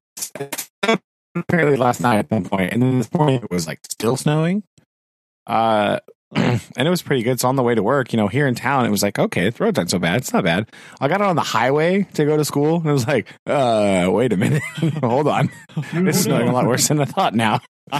apparently 1.36 1.78
last 1.78 2.02
night 2.02 2.18
at 2.18 2.32
one 2.32 2.44
point, 2.46 2.74
and 2.74 2.82
then 2.82 2.98
this 2.98 3.14
morning 3.14 3.42
it 3.44 3.52
was 3.52 3.68
like 3.68 3.80
still 3.90 4.18
snowing. 4.18 4.64
Uh, 5.48 6.00
and 6.36 6.62
it 6.78 6.90
was 6.90 7.02
pretty 7.02 7.24
good. 7.24 7.42
So 7.42 7.50
on 7.50 7.58
the 7.58 7.64
way 7.64 7.76
to 7.76 7.84
work, 7.84 8.14
you 8.14 8.18
know, 8.18 8.30
here 8.30 8.48
in 8.48 8.56
town, 8.56 8.86
it 8.86 8.90
was 8.90 9.04
like, 9.04 9.20
okay, 9.20 9.50
the 9.50 9.64
roads 9.64 9.78
aren't 9.78 9.90
so 9.90 10.00
bad. 10.00 10.18
It's 10.18 10.32
not 10.32 10.46
bad. 10.46 10.70
I 11.02 11.10
got 11.10 11.20
it 11.20 11.28
on 11.28 11.36
the 11.36 11.42
highway 11.42 12.04
to 12.14 12.26
go 12.26 12.38
to 12.38 12.46
school, 12.46 12.78
and 12.78 12.88
it 12.88 12.94
was 12.94 13.06
like, 13.06 13.28
uh, 13.46 14.08
wait 14.10 14.32
a 14.32 14.38
minute, 14.38 14.64
hold 15.02 15.28
on, 15.28 15.50
it's 15.76 16.20
snowing 16.20 16.48
a 16.48 16.54
lot 16.54 16.68
worse 16.68 16.88
than 16.88 17.02
I 17.02 17.06
thought 17.06 17.36
now. 17.36 17.60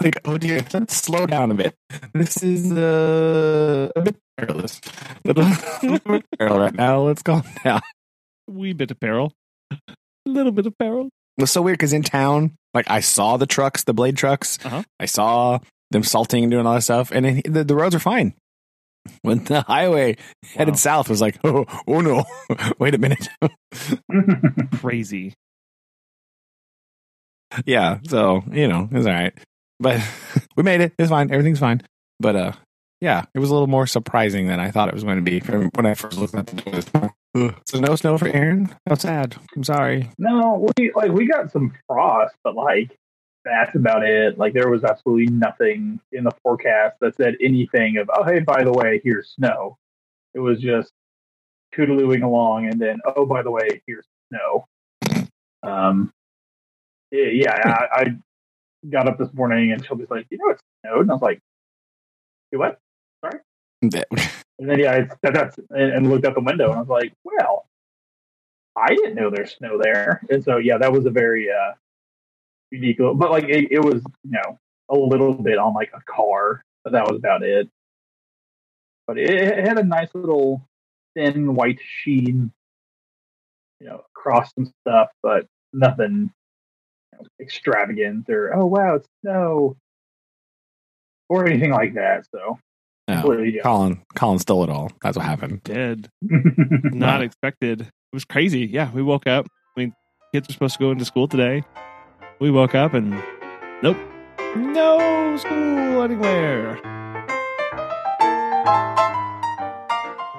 like, 0.00 0.18
oh 0.24 0.38
dear, 0.38 0.64
let's 0.72 0.96
slow 0.96 1.26
down 1.26 1.50
a 1.50 1.54
bit. 1.54 1.74
This 2.14 2.42
is 2.42 2.72
uh, 2.72 3.90
a 3.94 4.00
bit 4.00 4.16
perilous. 4.38 4.80
Little, 5.24 5.50
little 5.82 6.12
bit 6.12 6.24
perilous 6.38 6.60
right 6.60 6.74
now. 6.74 7.00
Let's 7.00 7.22
calm 7.22 7.42
down. 7.62 7.82
Wee 8.48 8.72
bit 8.72 8.90
of 8.90 9.00
peril, 9.00 9.32
a 9.70 9.76
little 10.24 10.52
bit 10.52 10.64
of 10.64 10.78
peril. 10.78 11.10
It 11.36 11.42
was 11.42 11.50
so 11.50 11.60
weird 11.60 11.76
because 11.76 11.92
in 11.92 12.02
town, 12.02 12.56
like 12.72 12.88
I 12.88 13.00
saw 13.00 13.36
the 13.36 13.46
trucks, 13.46 13.84
the 13.84 13.92
blade 13.92 14.16
trucks. 14.16 14.58
Uh-huh. 14.64 14.82
I 14.98 15.04
saw 15.04 15.58
them 15.90 16.02
salting 16.02 16.42
and 16.44 16.50
doing 16.50 16.66
all 16.66 16.74
that 16.74 16.82
stuff, 16.82 17.10
and 17.12 17.24
then 17.24 17.42
the, 17.44 17.64
the 17.64 17.74
roads 17.76 17.94
are 17.94 17.98
fine. 18.00 18.34
When 19.22 19.44
the 19.44 19.62
highway 19.62 20.16
headed 20.54 20.74
Wow. 20.74 20.78
south 20.78 21.08
was 21.08 21.20
like, 21.20 21.38
oh, 21.44 21.64
oh 21.86 22.00
no, 22.00 22.24
wait 22.78 22.94
a 22.94 22.98
minute, 22.98 23.28
Crazy. 24.80 25.34
yeah. 27.64 27.98
So 28.08 28.42
you 28.50 28.68
know, 28.68 28.88
it's 28.92 29.06
all 29.06 29.12
right, 29.12 29.32
but 29.78 30.00
we 30.56 30.62
made 30.62 30.80
it. 30.80 30.92
It's 30.98 31.10
fine. 31.10 31.30
Everything's 31.30 31.60
fine. 31.60 31.82
But 32.18 32.36
uh, 32.36 32.52
yeah, 33.00 33.24
it 33.34 33.38
was 33.38 33.50
a 33.50 33.52
little 33.52 33.66
more 33.68 33.86
surprising 33.86 34.48
than 34.48 34.58
I 34.60 34.70
thought 34.70 34.88
it 34.88 34.94
was 34.94 35.04
going 35.04 35.16
to 35.16 35.22
be 35.22 35.40
from 35.40 35.70
when 35.74 35.86
I 35.86 35.94
first 35.94 36.18
looked 36.18 36.34
at 36.34 36.46
the 36.46 36.70
news. 36.70 36.86
Ugh. 37.36 37.54
So 37.66 37.78
no 37.80 37.94
snow 37.96 38.16
for 38.18 38.28
Aaron. 38.28 38.74
How 38.88 38.94
sad. 38.96 39.36
I'm 39.54 39.62
sorry. 39.64 40.10
no, 40.18 40.68
we 40.78 40.90
like 40.94 41.12
we 41.12 41.26
got 41.28 41.52
some 41.52 41.74
frost, 41.86 42.34
but 42.42 42.54
like 42.56 42.96
that's 43.46 43.76
about 43.76 44.04
it. 44.04 44.38
Like 44.38 44.52
there 44.52 44.68
was 44.68 44.84
absolutely 44.84 45.32
nothing 45.32 46.00
in 46.12 46.24
the 46.24 46.32
forecast 46.42 46.96
that 47.00 47.16
said 47.16 47.36
anything 47.40 47.96
of, 47.96 48.10
oh 48.12 48.24
hey, 48.24 48.40
by 48.40 48.64
the 48.64 48.72
way, 48.72 49.00
here's 49.04 49.30
snow. 49.30 49.78
It 50.34 50.40
was 50.40 50.60
just 50.60 50.92
toodalooing 51.74 52.22
along, 52.22 52.66
and 52.66 52.80
then 52.80 52.98
oh 53.16 53.24
by 53.24 53.42
the 53.42 53.50
way, 53.50 53.82
here's 53.86 54.04
snow. 54.28 54.66
Um, 55.62 56.12
yeah, 57.12 57.28
yeah 57.32 57.52
I, 57.64 58.00
I 58.00 58.16
got 58.90 59.08
up 59.08 59.18
this 59.18 59.32
morning 59.32 59.72
and 59.72 59.84
Shelby's 59.84 60.10
like, 60.10 60.26
you 60.30 60.38
know, 60.38 60.50
it 60.50 60.60
snowed, 60.84 61.02
and 61.02 61.10
I 61.10 61.14
was 61.14 61.22
like, 61.22 61.40
you 62.50 62.58
what? 62.58 62.80
Sorry. 63.24 63.40
and 64.58 64.68
then 64.70 64.78
yeah, 64.80 64.92
I 64.92 65.30
that's 65.30 65.58
and, 65.70 65.92
and 65.92 66.10
looked 66.10 66.26
out 66.26 66.34
the 66.34 66.40
window 66.40 66.70
and 66.70 66.76
I 66.76 66.80
was 66.80 66.88
like, 66.88 67.12
well, 67.22 67.66
I 68.76 68.88
didn't 68.88 69.14
know 69.14 69.30
there's 69.30 69.54
snow 69.54 69.78
there. 69.80 70.20
And 70.30 70.42
so 70.42 70.56
yeah, 70.56 70.78
that 70.78 70.92
was 70.92 71.06
a 71.06 71.10
very 71.10 71.48
uh 71.48 71.74
unique 72.70 72.98
but 72.98 73.30
like 73.30 73.44
it, 73.44 73.68
it 73.70 73.84
was, 73.84 74.02
you 74.24 74.30
know, 74.30 74.58
a 74.88 74.96
little 74.96 75.34
bit 75.34 75.58
on 75.58 75.74
like 75.74 75.90
a 75.94 76.00
car, 76.10 76.62
but 76.84 76.92
that 76.92 77.08
was 77.10 77.18
about 77.18 77.42
it. 77.42 77.68
But 79.06 79.18
it, 79.18 79.30
it 79.30 79.66
had 79.66 79.78
a 79.78 79.84
nice 79.84 80.08
little 80.14 80.66
thin 81.14 81.54
white 81.54 81.78
sheen, 81.82 82.52
you 83.80 83.86
know, 83.88 84.02
across 84.16 84.52
some 84.54 84.72
stuff, 84.82 85.08
but 85.22 85.46
nothing 85.72 86.30
you 87.12 87.18
know, 87.18 87.26
extravagant 87.40 88.28
or 88.28 88.54
oh 88.54 88.66
wow, 88.66 88.96
it's 88.96 89.08
snow 89.22 89.76
or 91.28 91.46
anything 91.46 91.72
like 91.72 91.94
that. 91.94 92.24
So 92.32 92.58
No. 93.08 93.14
completely 93.20 93.56
yeah. 93.56 93.62
Colin, 93.62 94.02
Colin 94.14 94.38
stole 94.38 94.64
it 94.64 94.70
all. 94.70 94.90
That's 95.02 95.16
what 95.16 95.26
happened. 95.26 95.62
Dead. 95.64 96.08
Not 96.22 97.22
expected. 97.22 97.82
It 97.82 97.90
was 98.12 98.24
crazy. 98.24 98.66
Yeah, 98.66 98.90
we 98.92 99.02
woke 99.02 99.26
up. 99.26 99.46
I 99.76 99.80
mean, 99.80 99.94
kids 100.32 100.48
were 100.48 100.52
supposed 100.52 100.74
to 100.74 100.80
go 100.80 100.90
into 100.90 101.04
school 101.04 101.28
today. 101.28 101.62
We 102.38 102.50
woke 102.50 102.74
up 102.74 102.92
and 102.94 103.10
nope, 103.82 103.96
no 104.56 105.36
school 105.38 106.02
anywhere. 106.02 106.74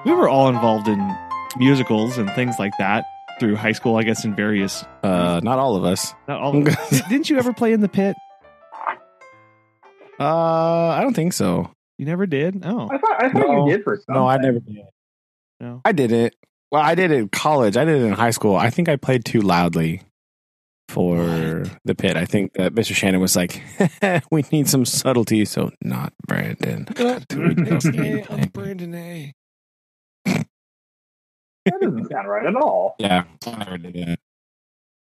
We 0.05 0.13
were 0.13 0.29
all 0.29 0.47
involved 0.49 0.87
in 0.87 1.15
musicals 1.57 2.17
and 2.17 2.29
things 2.31 2.55
like 2.59 2.71
that 2.79 3.03
through 3.39 3.55
high 3.55 3.71
school, 3.73 3.97
I 3.97 4.03
guess, 4.03 4.23
in 4.25 4.35
various. 4.35 4.85
Uh, 5.03 5.41
not 5.43 5.59
all 5.59 5.75
of 5.75 5.83
us. 5.83 6.13
Not 6.27 6.39
all. 6.39 6.55
Of 6.57 6.67
us. 6.67 7.01
Didn't 7.09 7.29
you 7.29 7.37
ever 7.39 7.51
play 7.53 7.73
in 7.73 7.81
the 7.81 7.89
pit? 7.89 8.15
Uh, 10.19 10.87
I 10.89 11.01
don't 11.01 11.13
think 11.15 11.33
so. 11.33 11.71
You 11.97 12.05
never 12.05 12.25
did. 12.27 12.63
Oh 12.65 12.87
I 12.91 12.97
thought 12.97 13.23
I 13.23 13.29
thought 13.31 13.47
No. 13.47 13.67
you 13.67 13.75
did 13.77 13.83
for 13.83 13.97
some. 13.97 14.15
No, 14.15 14.27
I 14.27 14.37
never 14.37 14.59
did. 14.59 14.81
no. 15.59 15.81
I 15.83 15.91
did 15.91 16.11
it. 16.11 16.35
Well, 16.71 16.81
I 16.81 16.95
did 16.95 17.11
it 17.11 17.15
in 17.17 17.29
college. 17.29 17.75
I 17.77 17.85
did 17.85 18.01
it 18.01 18.05
in 18.05 18.13
high 18.13 18.31
school. 18.31 18.55
I 18.55 18.69
think 18.69 18.87
I 18.89 18.95
played 18.97 19.25
too 19.25 19.41
loudly 19.41 20.01
for 20.89 21.17
the 21.85 21.95
pit. 21.95 22.15
I 22.17 22.25
think 22.25 22.53
that 22.53 22.73
Mr. 22.73 22.93
Shannon 22.95 23.19
was 23.21 23.35
like, 23.35 23.61
"We 24.31 24.43
need 24.51 24.67
some 24.69 24.85
subtlety." 24.85 25.45
So 25.45 25.71
not 25.83 26.13
Brandon. 26.27 26.87
I'm 26.99 28.49
Brandon 28.53 28.95
A. 28.95 29.33
That 30.25 31.81
doesn't 31.81 32.09
sound 32.09 32.27
right 32.29 32.45
at 32.45 32.55
all. 32.55 32.95
Yeah, 32.99 33.23
I 33.45 33.57
never 33.57 33.77
did 33.77 34.17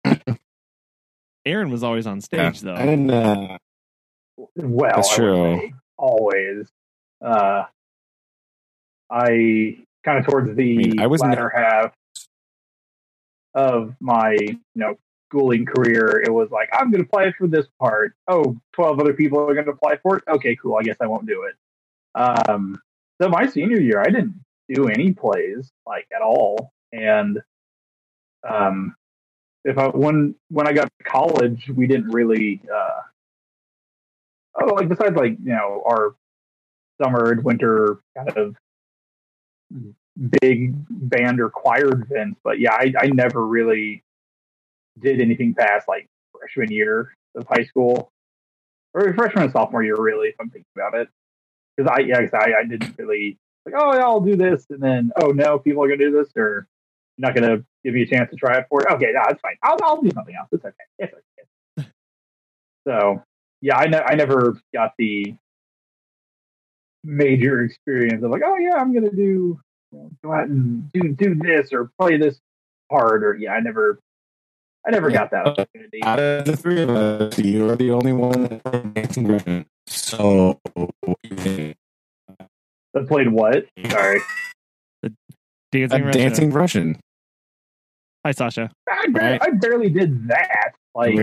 that. 0.06 0.38
Aaron 1.46 1.70
was 1.72 1.84
always 1.84 2.08
on 2.08 2.22
stage 2.22 2.40
I 2.64 2.66
though. 2.66 2.76
didn't. 2.78 3.12
Uh, 3.12 3.58
Well, 4.56 4.92
That's 4.96 5.14
true. 5.16 5.72
always. 5.98 6.68
Uh, 7.22 7.64
I 9.10 9.78
kind 10.06 10.20
of 10.20 10.26
towards 10.26 10.56
the 10.56 10.78
mean, 10.78 11.00
I 11.00 11.08
was 11.08 11.22
latter 11.22 11.50
half 11.50 11.94
of 13.54 13.96
my 14.00 14.34
you 14.40 14.60
know 14.76 14.96
schooling 15.30 15.66
career, 15.66 16.22
it 16.26 16.32
was 16.32 16.50
like, 16.52 16.70
I'm 16.72 16.92
going 16.92 17.04
to 17.04 17.08
apply 17.08 17.32
for 17.38 17.48
this 17.48 17.66
part. 17.80 18.14
Oh, 18.28 18.58
12 18.74 19.00
other 19.00 19.14
people 19.14 19.40
are 19.40 19.54
going 19.54 19.66
to 19.66 19.72
apply 19.72 19.98
for 19.98 20.18
it. 20.18 20.24
Okay, 20.28 20.56
cool. 20.56 20.78
I 20.78 20.84
guess 20.84 20.98
I 21.02 21.08
won't 21.08 21.28
do 21.28 21.44
it. 21.44 21.56
Um, 22.16 22.80
so 23.22 23.30
my 23.30 23.48
senior 23.48 23.80
year, 23.80 24.00
I 24.00 24.06
didn't 24.06 24.36
do 24.74 24.88
any 24.88 25.14
plays 25.14 25.72
like 25.86 26.08
at 26.16 26.22
all. 26.22 26.72
And 26.92 27.40
um, 28.48 28.96
if 29.64 29.78
I 29.78 29.88
when 29.88 30.36
when 30.50 30.68
I 30.68 30.74
got 30.74 30.90
to 30.98 31.04
college, 31.04 31.70
we 31.76 31.88
didn't 31.88 32.10
really. 32.10 32.62
Uh, 32.74 33.02
oh, 34.62 34.74
like 34.74 34.90
besides 34.90 35.16
like 35.16 35.38
you 35.44 35.54
know 35.54 35.84
our 35.86 36.16
summer 37.02 37.32
and 37.32 37.44
winter 37.44 38.00
kind 38.16 38.30
of 38.38 38.56
big 40.42 40.74
band 40.90 41.40
or 41.40 41.50
choir 41.50 41.90
events, 41.90 42.40
but 42.44 42.60
yeah, 42.60 42.74
I, 42.74 42.94
I 42.98 43.08
never 43.08 43.46
really 43.46 44.04
did 45.00 45.22
anything 45.22 45.54
past 45.54 45.88
like 45.88 46.08
freshman 46.32 46.72
year 46.72 47.14
of 47.36 47.46
high 47.48 47.64
school 47.64 48.12
or 48.94 49.14
freshman 49.14 49.46
and 49.46 49.52
sophomore 49.52 49.84
year, 49.84 49.96
really, 49.98 50.30
if 50.30 50.36
I'm 50.40 50.50
thinking 50.50 50.66
about 50.76 51.00
it. 51.00 51.10
Because 51.76 51.92
I, 51.96 52.02
yeah, 52.02 52.20
I, 52.34 52.62
I 52.62 52.64
didn't 52.68 52.96
really 52.98 53.38
like, 53.66 53.76
oh, 53.78 53.94
yeah, 53.94 54.04
I'll 54.04 54.22
do 54.22 54.36
this, 54.36 54.66
and 54.70 54.82
then, 54.82 55.12
oh 55.22 55.28
no, 55.28 55.60
people 55.60 55.84
are 55.84 55.88
gonna 55.88 55.98
do 55.98 56.12
this, 56.12 56.30
or 56.36 56.68
not 57.18 57.36
gonna 57.36 57.64
give 57.84 57.96
you 57.96 58.04
a 58.04 58.08
chance 58.08 58.30
to 58.32 58.36
try 58.36 58.58
it 58.58 58.66
for 58.70 58.82
it. 58.82 58.92
Okay, 58.94 59.12
no, 59.14 59.22
it's 59.30 59.42
fine. 59.42 59.58
I'll, 59.64 59.78
I'll 59.84 60.02
do 60.02 60.10
something 60.12 60.36
else. 60.36 60.48
It's 60.52 60.66
okay. 60.66 60.76
It's 61.00 61.14
okay. 61.14 61.90
so, 62.88 63.24
yeah, 63.62 63.78
I, 63.78 63.88
ne- 63.88 63.98
I 63.98 64.16
never 64.16 64.60
got 64.74 64.94
the 64.98 65.36
major 67.04 67.64
experience 67.64 68.24
of 68.24 68.32
like, 68.32 68.42
oh 68.46 68.58
yeah, 68.58 68.76
I'm 68.76 68.94
gonna 68.94 69.12
do 69.12 69.60
you 69.92 69.98
know, 69.98 70.10
go 70.24 70.34
out 70.34 70.48
and 70.48 70.92
do 70.92 71.10
do 71.10 71.36
this 71.36 71.72
or 71.72 71.92
play 72.00 72.18
this 72.18 72.40
part 72.90 73.24
or 73.24 73.36
yeah, 73.36 73.52
I 73.54 73.60
never 73.60 74.00
I 74.88 74.92
never 74.92 75.12
got 75.12 75.32
that 75.32 75.46
opportunity. 75.48 76.02
Out 76.04 76.20
of 76.20 76.46
the 76.46 76.56
three 76.56 76.82
of 76.82 76.90
us, 76.90 77.38
you 77.38 77.70
are 77.70 77.76
the 77.76 77.92
only 77.92 78.14
one 78.14 78.44
that 78.44 78.64
played 78.64 78.94
dancing 78.94 79.28
Russian. 79.28 79.66
So 79.88 80.60
I 82.96 83.04
played 83.06 83.28
what? 83.30 83.66
Sorry. 83.90 84.22
Dancing 85.72 86.02
a 86.02 86.06
Russian. 86.06 86.22
dancing 86.22 86.52
Russian. 86.52 87.00
Hi, 88.26 88.32
Sasha. 88.32 88.72
I, 88.90 89.08
bar- 89.10 89.22
Right. 89.22 89.42
I 89.44 89.50
barely 89.52 89.90
did 89.90 90.30
that. 90.30 90.72
Like 90.96 91.20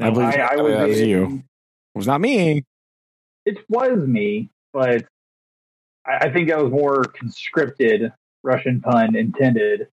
I 0.00 0.10
believe 0.10 0.28
I, 0.28 0.48
I 0.52 0.56
was, 0.56 0.88
was 0.88 1.00
in- 1.00 1.08
you. 1.08 1.42
It 1.94 1.98
was 1.98 2.06
not 2.06 2.20
me. 2.22 2.64
It 3.44 3.58
was 3.68 3.98
me, 4.06 4.48
but 4.72 5.04
I, 6.06 6.16
I 6.26 6.32
think 6.32 6.48
that 6.48 6.58
was 6.58 6.70
more 6.72 7.04
conscripted 7.04 8.12
Russian 8.42 8.80
pun 8.80 9.14
intended 9.14 9.88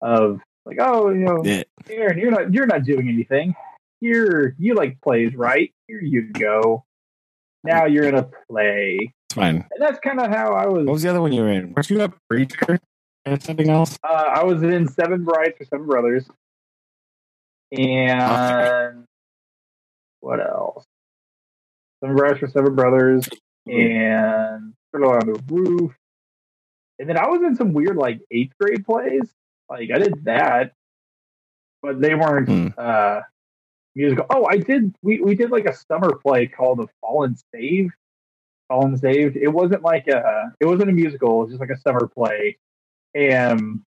of 0.00 0.40
like, 0.66 0.78
oh, 0.80 1.10
you 1.10 1.16
know, 1.24 1.44
Yeah. 1.44 1.62
Aaron, 1.90 2.18
you're 2.18 2.30
not 2.30 2.52
you're 2.52 2.66
not 2.66 2.84
doing 2.84 3.08
anything. 3.08 3.54
Here, 4.00 4.54
you 4.58 4.74
like 4.74 5.00
plays, 5.00 5.34
right? 5.34 5.72
Here 5.88 6.00
you 6.00 6.30
go. 6.32 6.84
Now 7.62 7.86
you're 7.86 8.04
in 8.04 8.14
a 8.14 8.28
play, 8.50 9.14
It's 9.28 9.34
fine. 9.34 9.56
and 9.56 9.80
that's 9.80 9.98
kind 10.00 10.20
of 10.20 10.28
how 10.30 10.52
I 10.54 10.66
was. 10.66 10.84
What 10.86 10.92
was 10.92 11.02
the 11.02 11.08
other 11.10 11.20
one 11.22 11.32
you 11.32 11.40
were 11.42 11.50
in? 11.52 11.72
Weren't 11.72 11.88
you 11.88 12.02
a 12.02 12.12
preacher 12.28 12.78
and 13.24 13.42
something 13.42 13.70
else? 13.70 13.98
Uh, 14.04 14.08
I 14.12 14.44
was 14.44 14.62
in 14.62 14.86
Seven 14.88 15.24
Brides 15.24 15.54
for 15.56 15.64
Seven 15.64 15.86
Brothers, 15.86 16.26
and 17.72 19.04
what 20.20 20.40
else? 20.40 20.84
Seven 22.02 22.16
Brides 22.16 22.38
for 22.40 22.48
Seven 22.48 22.74
Brothers, 22.74 23.28
and 23.66 24.74
Fiddler 24.92 25.18
on 25.20 25.26
the 25.32 25.42
Roof, 25.48 25.92
and 26.98 27.08
then 27.08 27.16
I 27.18 27.28
was 27.28 27.42
in 27.42 27.56
some 27.56 27.72
weird 27.72 27.96
like 27.96 28.20
eighth 28.30 28.52
grade 28.60 28.84
plays. 28.84 29.32
Like 29.70 29.90
I 29.94 29.98
did 29.98 30.24
that, 30.24 30.72
but 31.82 32.00
they 32.00 32.14
weren't 32.14 32.48
Hmm. 32.48 32.68
uh, 32.76 33.20
musical. 33.94 34.26
Oh, 34.30 34.46
I 34.50 34.58
did. 34.58 34.94
We 35.02 35.20
we 35.20 35.34
did 35.34 35.50
like 35.50 35.66
a 35.66 35.74
summer 35.74 36.14
play 36.16 36.46
called 36.46 36.78
The 36.78 36.88
Fallen 37.00 37.36
Saved. 37.54 37.92
Fallen 38.68 38.96
Saved. 38.96 39.36
It 39.36 39.48
wasn't 39.48 39.82
like 39.82 40.06
a. 40.08 40.52
It 40.60 40.66
wasn't 40.66 40.90
a 40.90 40.92
musical. 40.92 41.36
It 41.36 41.44
was 41.44 41.50
just 41.50 41.60
like 41.60 41.70
a 41.70 41.80
summer 41.80 42.06
play 42.08 42.58
and 43.14 43.80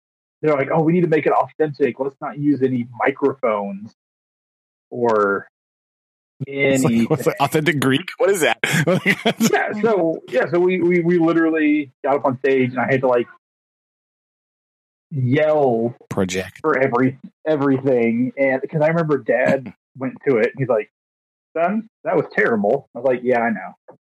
they're 0.42 0.54
like, 0.54 0.68
"Oh, 0.72 0.82
we 0.82 0.92
need 0.92 1.02
to 1.02 1.08
make 1.08 1.26
it 1.26 1.32
authentic. 1.32 1.98
Let's 1.98 2.16
not 2.20 2.38
use 2.38 2.62
any 2.62 2.87
microphones 2.98 3.94
or 4.90 5.48
any." 6.46 6.78
like, 7.06 7.10
what's 7.10 7.26
authentic 7.40 7.80
Greek? 7.80 8.08
What 8.18 8.30
is 8.30 8.40
that? 8.42 8.58
yeah, 9.52 9.72
so 9.80 10.20
yeah, 10.28 10.50
so 10.50 10.60
we, 10.60 10.80
we 10.82 11.00
we 11.00 11.18
literally 11.18 11.92
got 12.04 12.16
up 12.16 12.24
on 12.26 12.38
stage 12.38 12.70
and 12.72 12.80
I 12.80 12.87
had 12.90 13.00
to 13.00 13.08
like 13.08 13.26
yell 15.14 15.94
Project. 16.11 16.59
for 16.61 16.79
every 16.79 17.18
everything, 17.46 18.33
and 18.37 18.61
because 18.61 18.83
I 18.83 18.88
remember 18.88 19.18
Dad 19.18 19.72
went 19.96 20.14
to 20.29 20.38
it, 20.38 20.46
and 20.46 20.55
he's 20.59 20.68
like, 20.68 20.90
"Son, 21.57 21.88
that 22.05 22.16
was 22.16 22.27
terrible." 22.33 22.88
I 22.94 22.98
was 22.98 23.07
like, 23.07 23.20
"Yeah, 23.22 23.40
I 23.40 23.50
know," 23.50 23.96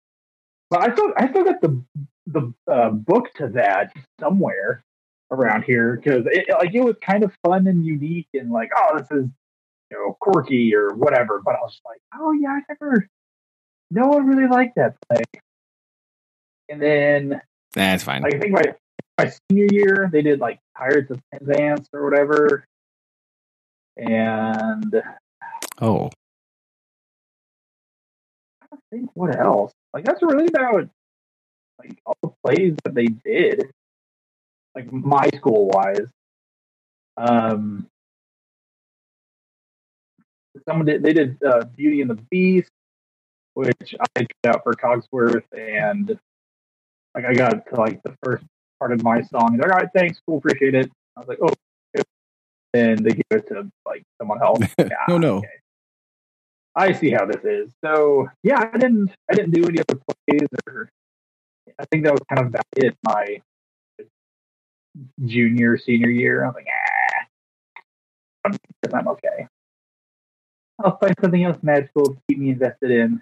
but 0.71 0.83
I 0.89 0.93
still 0.93 1.13
I 1.17 1.29
still 1.31 1.45
got 1.45 1.61
the 1.61 1.83
the 2.27 2.53
uh, 2.71 2.91
book 2.91 3.33
to 3.37 3.49
that 3.49 3.93
somewhere 4.21 4.85
around 5.31 5.63
here 5.65 5.97
because 5.97 6.25
it 6.27 6.47
like 6.51 6.75
it 6.75 6.85
was 6.85 6.97
kind 7.05 7.25
of 7.25 7.33
fun 7.45 7.67
and 7.67 7.85
unique 7.85 8.29
and 8.35 8.51
like, 8.51 8.71
oh, 8.77 8.99
this 8.99 9.11
is 9.11 9.27
you 9.91 9.97
know 9.97 10.17
quirky 10.21 10.75
or 10.75 10.95
whatever. 10.95 11.41
But 11.45 11.55
I 11.55 11.61
was 11.61 11.81
like, 11.87 12.01
oh 12.15 12.33
yeah, 12.33 12.51
I 12.51 12.61
never. 12.69 13.07
No 13.91 14.09
one 14.09 14.27
really 14.27 14.47
liked 14.49 14.77
that 14.77 14.97
play. 15.09 15.23
And 16.69 16.83
then 16.83 17.41
That's 17.73 18.03
fine. 18.05 18.21
like, 18.21 18.35
I 18.35 18.39
think 18.39 18.53
my 18.53 18.63
my 19.19 19.33
senior 19.51 19.67
year 19.71 20.09
they 20.13 20.23
did 20.23 20.41
like 20.41 20.61
Pirates 20.77 21.11
of 21.11 21.21
Penzance 21.33 21.89
or 21.93 22.05
whatever, 22.05 22.65
and 23.97 25.03
oh, 25.81 26.11
I 28.73 28.77
think 28.91 29.11
what 29.15 29.39
else? 29.39 29.73
Like 29.93 30.05
that's 30.05 30.23
really 30.23 30.47
about 30.47 30.89
like 31.79 31.99
all 32.07 32.17
the 32.23 32.31
plays 32.45 32.77
that 32.85 32.95
they 32.95 33.07
did, 33.07 33.71
like 34.75 34.93
my 34.93 35.29
school 35.37 35.69
wise. 35.69 36.09
Um, 37.17 37.89
someone 40.67 40.87
did 40.87 41.03
they 41.03 41.13
did 41.13 41.43
uh, 41.43 41.65
Beauty 41.77 42.01
and 42.03 42.11
the 42.11 42.23
Beast, 42.31 42.71
which 43.55 43.95
I 44.17 44.27
tried 44.45 44.55
out 44.55 44.63
for 44.63 44.75
Cogsworth, 44.75 45.45
and 45.53 46.19
like 47.15 47.25
I 47.25 47.35
got 47.35 47.67
to 47.67 47.75
like 47.77 48.03
the 48.03 48.15
first 48.23 48.45
part 48.79 48.93
of 48.93 49.03
my 49.03 49.23
song. 49.23 49.57
They're 49.57 49.69
like, 49.69 49.73
all 49.73 49.79
right, 49.83 49.89
thanks, 49.95 50.21
cool, 50.27 50.39
appreciate 50.39 50.75
it. 50.75 50.91
I 51.17 51.21
was 51.21 51.29
like, 51.29 51.39
oh, 51.43 51.53
okay. 51.97 52.05
and 52.75 52.99
they 53.05 53.11
give 53.11 53.25
it 53.31 53.49
to 53.49 53.71
like 53.87 54.05
someone 54.19 54.43
else. 54.43 54.61
Yeah, 54.79 54.89
Oh, 55.09 55.19
no. 55.19 55.39
okay. 55.39 55.49
I 56.77 56.93
see 56.93 57.11
how 57.11 57.27
this 57.27 57.43
is. 57.45 57.73
So 57.85 58.29
yeah, 58.45 58.71
I 58.73 58.79
didn't 58.79 59.11
I 59.31 59.35
didn't 59.35 59.51
do 59.51 59.67
any 59.67 59.81
other 59.81 60.01
plays 60.29 60.49
or 60.69 60.89
I 61.79 61.85
think 61.87 62.05
that 62.05 62.13
was 62.13 62.21
kind 62.29 62.41
of 62.41 62.47
about 62.47 62.65
it 62.77 62.97
my 63.05 63.43
junior, 65.25 65.77
senior 65.77 66.09
year. 66.11 66.45
I 66.45 66.49
was 66.49 66.55
like, 66.55 66.67
ah 66.71 67.25
I'm, 68.45 68.57
I'm 68.95 69.09
okay. 69.09 69.49
I'll 70.85 70.97
find 70.99 71.15
something 71.21 71.43
else 71.43 71.59
magical 71.63 72.05
to 72.15 72.19
keep 72.29 72.39
me 72.39 72.51
invested 72.51 72.91
in. 72.93 73.21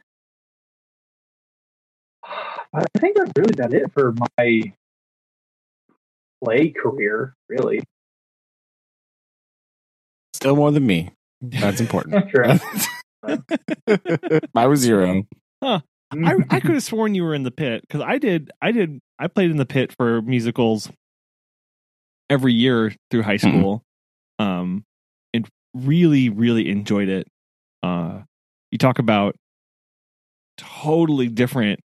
But 2.73 2.85
I 2.95 2.99
think 2.99 3.17
that's 3.17 3.33
really 3.39 3.55
about 3.55 3.73
it 3.73 3.91
for 3.95 4.13
my 4.13 4.73
play 6.45 6.71
career, 6.71 7.35
really. 7.49 7.83
still 10.35 10.57
more 10.57 10.71
than 10.71 10.87
me. 10.87 11.11
That's 11.41 11.81
important. 11.81 12.31
Sure. 12.31 12.45
I 14.55 14.67
was 14.67 14.81
zero. 14.81 15.25
I, 15.63 15.81
I 16.51 16.61
could 16.61 16.75
have 16.75 16.83
sworn 16.83 17.15
you 17.15 17.25
were 17.25 17.35
in 17.35 17.43
the 17.43 17.51
pit 17.51 17.81
because 17.81 18.01
I 18.01 18.19
did. 18.19 18.51
I 18.63 18.71
did. 18.73 19.01
I 19.19 19.27
played 19.29 19.51
in 19.51 19.57
the 19.57 19.67
pit 19.67 19.93
for 19.97 20.23
musicals 20.23 20.91
every 22.31 22.53
year 22.53 22.95
through 23.11 23.23
high 23.23 23.37
Mhm. 23.37 23.49
school, 23.49 23.83
um, 24.39 24.85
and 25.35 25.49
really, 25.75 26.29
really 26.29 26.69
enjoyed 26.69 27.09
it. 27.09 27.27
Uh, 27.83 28.23
you 28.71 28.79
talk 28.79 28.99
about 28.99 29.35
totally 30.59 31.29
different 31.29 31.81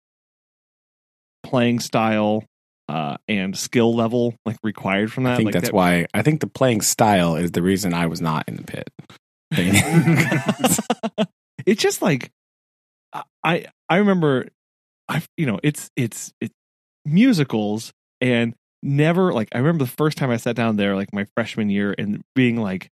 playing 1.43 1.79
style 1.79 2.43
uh, 2.87 3.17
and 3.27 3.57
skill 3.57 3.95
level 3.95 4.35
like 4.45 4.57
required 4.63 5.11
from 5.11 5.25
that. 5.25 5.33
I 5.33 5.37
think 5.37 5.47
like 5.47 5.53
that's 5.53 5.67
that- 5.67 5.73
why. 5.73 6.07
I 6.13 6.21
think 6.21 6.41
the 6.41 6.47
playing 6.47 6.81
style 6.81 7.35
is 7.35 7.51
the 7.51 7.61
reason 7.61 7.93
I 7.93 8.07
was 8.07 8.21
not 8.21 8.47
in 8.47 8.57
the 8.57 8.63
pit. 8.63 8.89
it's 11.65 11.81
just 11.81 12.01
like 12.01 12.31
I 13.43 13.65
I 13.89 13.97
remember 13.97 14.47
I 15.07 15.23
you 15.37 15.45
know 15.45 15.59
it's 15.63 15.89
it's 15.95 16.33
it's 16.41 16.53
musicals 17.05 17.93
and 18.19 18.53
never 18.83 19.33
like 19.33 19.49
I 19.53 19.59
remember 19.59 19.85
the 19.85 19.91
first 19.91 20.17
time 20.17 20.29
I 20.29 20.37
sat 20.37 20.55
down 20.55 20.75
there 20.75 20.95
like 20.95 21.13
my 21.13 21.25
freshman 21.35 21.69
year 21.69 21.95
and 21.97 22.21
being 22.35 22.57
like 22.57 22.89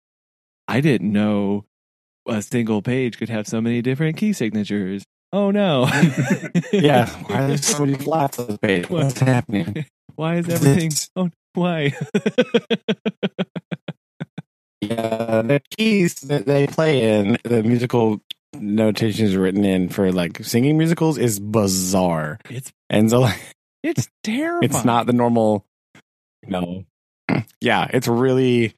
I 0.66 0.80
didn't 0.80 1.12
know 1.12 1.64
a 2.26 2.42
single 2.42 2.82
page 2.82 3.18
could 3.18 3.28
have 3.28 3.46
so 3.46 3.60
many 3.60 3.82
different 3.82 4.16
key 4.16 4.32
signatures. 4.32 5.04
Oh 5.32 5.50
no. 5.50 5.84
yeah. 6.72 7.08
Why 7.26 7.42
are 7.42 7.48
there 7.48 7.56
so 7.58 7.84
many 7.84 7.98
flats 7.98 8.38
on 8.38 8.46
the 8.48 8.58
page? 8.58 8.88
What's 8.88 9.18
happening? 9.20 9.84
Why 10.16 10.36
is 10.36 10.48
everything 10.48 10.90
Oh 11.16 11.30
why? 11.54 11.92
Yeah, 14.80 15.42
the 15.42 15.60
keys 15.76 16.14
that 16.22 16.46
they 16.46 16.66
play 16.66 17.18
in 17.18 17.36
the 17.44 17.62
musical 17.62 18.20
notations 18.54 19.36
written 19.36 19.64
in 19.64 19.88
for 19.88 20.12
like 20.12 20.44
singing 20.44 20.78
musicals 20.78 21.18
is 21.18 21.40
bizarre. 21.40 22.38
It's 22.48 22.72
And 22.88 23.10
so 23.10 23.20
like, 23.20 23.40
it's 23.82 24.08
terrifying. 24.22 24.62
it's 24.62 24.84
not 24.84 25.06
the 25.06 25.12
normal, 25.12 25.64
No. 26.46 26.84
Yeah, 27.60 27.88
it's 27.92 28.06
really 28.08 28.74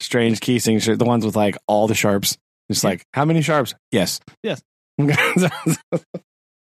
strange 0.00 0.40
key 0.40 0.58
signature. 0.58 0.96
The 0.96 1.04
ones 1.04 1.24
with 1.24 1.36
like 1.36 1.56
all 1.68 1.86
the 1.86 1.94
sharps. 1.94 2.36
Just 2.70 2.82
like 2.84 3.04
how 3.14 3.24
many 3.24 3.40
sharps? 3.42 3.74
Yes. 3.92 4.20
Yes. 4.42 4.60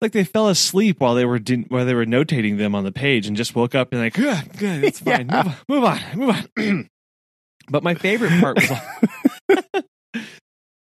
like 0.00 0.12
they 0.12 0.24
fell 0.24 0.48
asleep 0.48 1.00
while 1.00 1.14
they 1.14 1.24
were 1.24 1.40
while 1.68 1.84
they 1.84 1.94
were 1.94 2.06
notating 2.06 2.58
them 2.58 2.74
on 2.74 2.84
the 2.84 2.92
page 2.92 3.26
and 3.26 3.36
just 3.36 3.54
woke 3.54 3.74
up 3.74 3.92
and 3.92 4.00
like, 4.00 4.14
good, 4.14 4.58
good, 4.58 4.84
it's 4.84 5.00
fine. 5.00 5.28
Yeah. 5.28 5.54
Move, 5.68 5.84
on, 5.84 6.00
move 6.16 6.28
on, 6.28 6.46
move 6.56 6.58
on. 6.58 6.88
but 7.68 7.82
my 7.82 7.94
favorite 7.94 8.40
part 8.40 8.56
was 8.56 9.84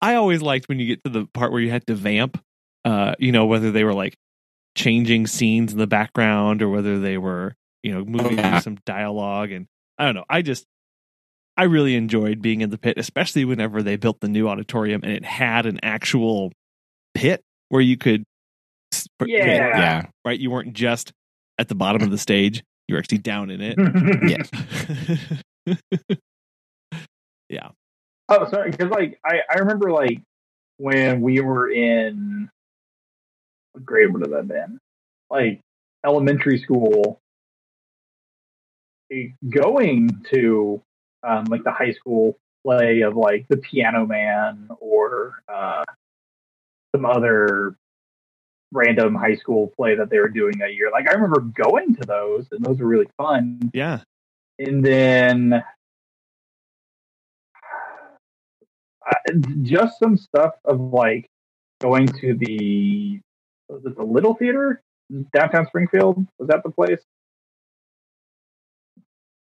I 0.01 0.15
always 0.15 0.41
liked 0.41 0.69
when 0.69 0.79
you 0.79 0.87
get 0.87 1.03
to 1.03 1.09
the 1.09 1.25
part 1.33 1.51
where 1.51 1.61
you 1.61 1.71
had 1.71 1.87
to 1.87 1.95
vamp. 1.95 2.41
Uh, 2.85 3.15
you 3.19 3.31
know, 3.31 3.45
whether 3.45 3.71
they 3.71 3.83
were 3.83 3.93
like 3.93 4.15
changing 4.75 5.27
scenes 5.27 5.73
in 5.73 5.79
the 5.79 5.87
background 5.87 6.61
or 6.61 6.69
whether 6.69 6.99
they 6.99 7.17
were, 7.17 7.55
you 7.83 7.93
know, 7.93 8.05
moving 8.05 8.37
yeah. 8.37 8.51
through 8.51 8.61
some 8.61 8.77
dialogue 8.85 9.51
and 9.51 9.67
I 9.97 10.05
don't 10.05 10.15
know. 10.15 10.25
I 10.29 10.41
just 10.41 10.65
I 11.57 11.63
really 11.63 11.95
enjoyed 11.95 12.41
being 12.41 12.61
in 12.61 12.69
the 12.69 12.77
pit, 12.77 12.97
especially 12.97 13.43
whenever 13.43 13.81
they 13.81 13.95
built 13.95 14.19
the 14.19 14.27
new 14.27 14.47
auditorium 14.47 15.01
and 15.03 15.11
it 15.11 15.25
had 15.25 15.65
an 15.65 15.79
actual 15.81 16.51
pit 17.13 17.41
where 17.69 17.81
you 17.81 17.97
could 17.97 18.23
s- 18.93 19.07
Yeah. 19.25 19.45
yeah. 19.45 20.05
right? 20.25 20.39
You 20.39 20.51
weren't 20.51 20.73
just 20.73 21.11
at 21.59 21.67
the 21.67 21.75
bottom 21.75 22.01
of 22.03 22.11
the 22.11 22.17
stage; 22.17 22.63
you 22.87 22.95
were 22.95 22.99
actually 22.99 23.19
down 23.19 23.49
in 23.49 23.61
it. 23.61 23.77
Yes. 25.67 25.77
yeah, 27.49 27.69
Oh, 28.29 28.49
sorry, 28.49 28.71
because 28.71 28.89
like 28.89 29.19
I, 29.25 29.39
I 29.49 29.59
remember 29.59 29.91
like 29.91 30.21
when 30.77 31.21
we 31.21 31.39
were 31.41 31.69
in 31.71 32.49
what 33.73 33.85
grade 33.85 34.11
would 34.13 34.21
have 34.21 34.31
that 34.31 34.47
been? 34.47 34.79
Like 35.29 35.61
elementary 36.05 36.59
school, 36.59 37.19
eh, 39.11 39.27
going 39.49 40.09
to 40.33 40.81
um, 41.23 41.45
like 41.45 41.63
the 41.63 41.71
high 41.71 41.91
school 41.93 42.37
play 42.65 43.01
of 43.01 43.15
like 43.15 43.45
the 43.49 43.57
Piano 43.57 44.05
Man 44.05 44.67
or 44.79 45.41
uh, 45.53 45.83
some 46.95 47.05
other 47.05 47.75
random 48.71 49.15
high 49.15 49.35
school 49.35 49.71
play 49.75 49.95
that 49.95 50.09
they 50.09 50.19
were 50.19 50.29
doing 50.29 50.57
that 50.59 50.73
year. 50.73 50.89
Like 50.91 51.09
I 51.09 51.13
remember 51.13 51.41
going 51.41 51.95
to 51.95 52.05
those, 52.05 52.47
and 52.51 52.63
those 52.63 52.79
were 52.79 52.87
really 52.87 53.07
fun 53.17 53.71
yeah. 53.73 54.01
and 54.59 54.83
then 54.83 55.63
uh, 59.09 59.33
just 59.61 59.99
some 59.99 60.17
stuff 60.17 60.53
of 60.65 60.79
like 60.79 61.27
going 61.79 62.07
to 62.07 62.33
the 62.35 63.19
was 63.69 63.85
it 63.85 63.95
the 63.95 64.03
Little 64.03 64.33
Theater 64.33 64.81
downtown 65.33 65.67
Springfield? 65.67 66.25
Was 66.39 66.49
that 66.49 66.63
the 66.63 66.71
place? 66.71 67.01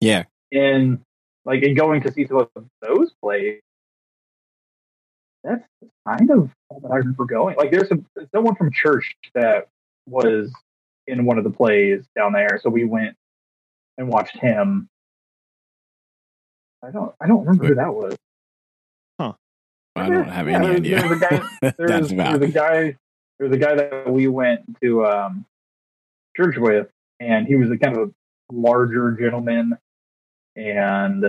Yeah. 0.00 0.24
And 0.52 1.00
like 1.44 1.62
and 1.62 1.76
going 1.76 2.02
to 2.02 2.12
see 2.12 2.26
some 2.26 2.38
of 2.38 2.48
those 2.82 3.12
plays. 3.22 3.60
That's 5.44 5.64
kind 6.08 6.30
of 6.30 6.50
all 6.70 6.80
that 6.82 6.92
I 6.92 6.98
remember 6.98 7.26
going. 7.26 7.56
Like 7.56 7.72
there's 7.72 7.88
some 7.90 8.06
someone 8.34 8.56
from 8.56 8.72
church 8.72 9.16
that 9.34 9.68
was 10.08 10.52
in 11.08 11.26
one 11.26 11.38
of 11.38 11.44
the 11.44 11.50
plays 11.50 12.04
down 12.16 12.34
there, 12.34 12.60
so 12.62 12.70
we 12.70 12.84
went 12.86 13.16
and 13.98 14.08
watched 14.08 14.38
him. 14.38 14.88
I 16.84 16.90
don't 16.92 17.14
I 17.20 17.28
don't 17.28 17.40
remember 17.46 17.66
who 17.66 17.74
that 17.76 17.94
was. 17.94 18.16
Huh. 19.20 19.34
I 19.96 20.10
don't 20.10 20.28
have 20.28 20.48
Yeah, 20.50 20.58
any 20.58 20.68
there 20.68 20.76
idea. 20.76 21.00
There 21.00 21.08
was 21.08 21.12
a 21.12 21.16
guy. 21.16 21.42
There 21.78 21.88
That's 21.88 22.10
was, 22.10 22.12
there 22.16 22.30
was 22.30 22.42
a 22.42 22.48
guy. 22.48 22.96
There 23.38 23.48
was 23.48 23.52
a 23.56 23.60
guy 23.60 23.76
that 23.76 24.10
we 24.12 24.28
went 24.28 24.62
to 24.82 25.06
um, 25.06 25.46
church 26.36 26.56
with, 26.58 26.88
and 27.20 27.46
he 27.46 27.56
was 27.56 27.70
a 27.70 27.78
kind 27.78 27.96
of 27.96 28.10
a 28.10 28.12
larger 28.54 29.12
gentleman, 29.12 29.78
and 30.56 31.24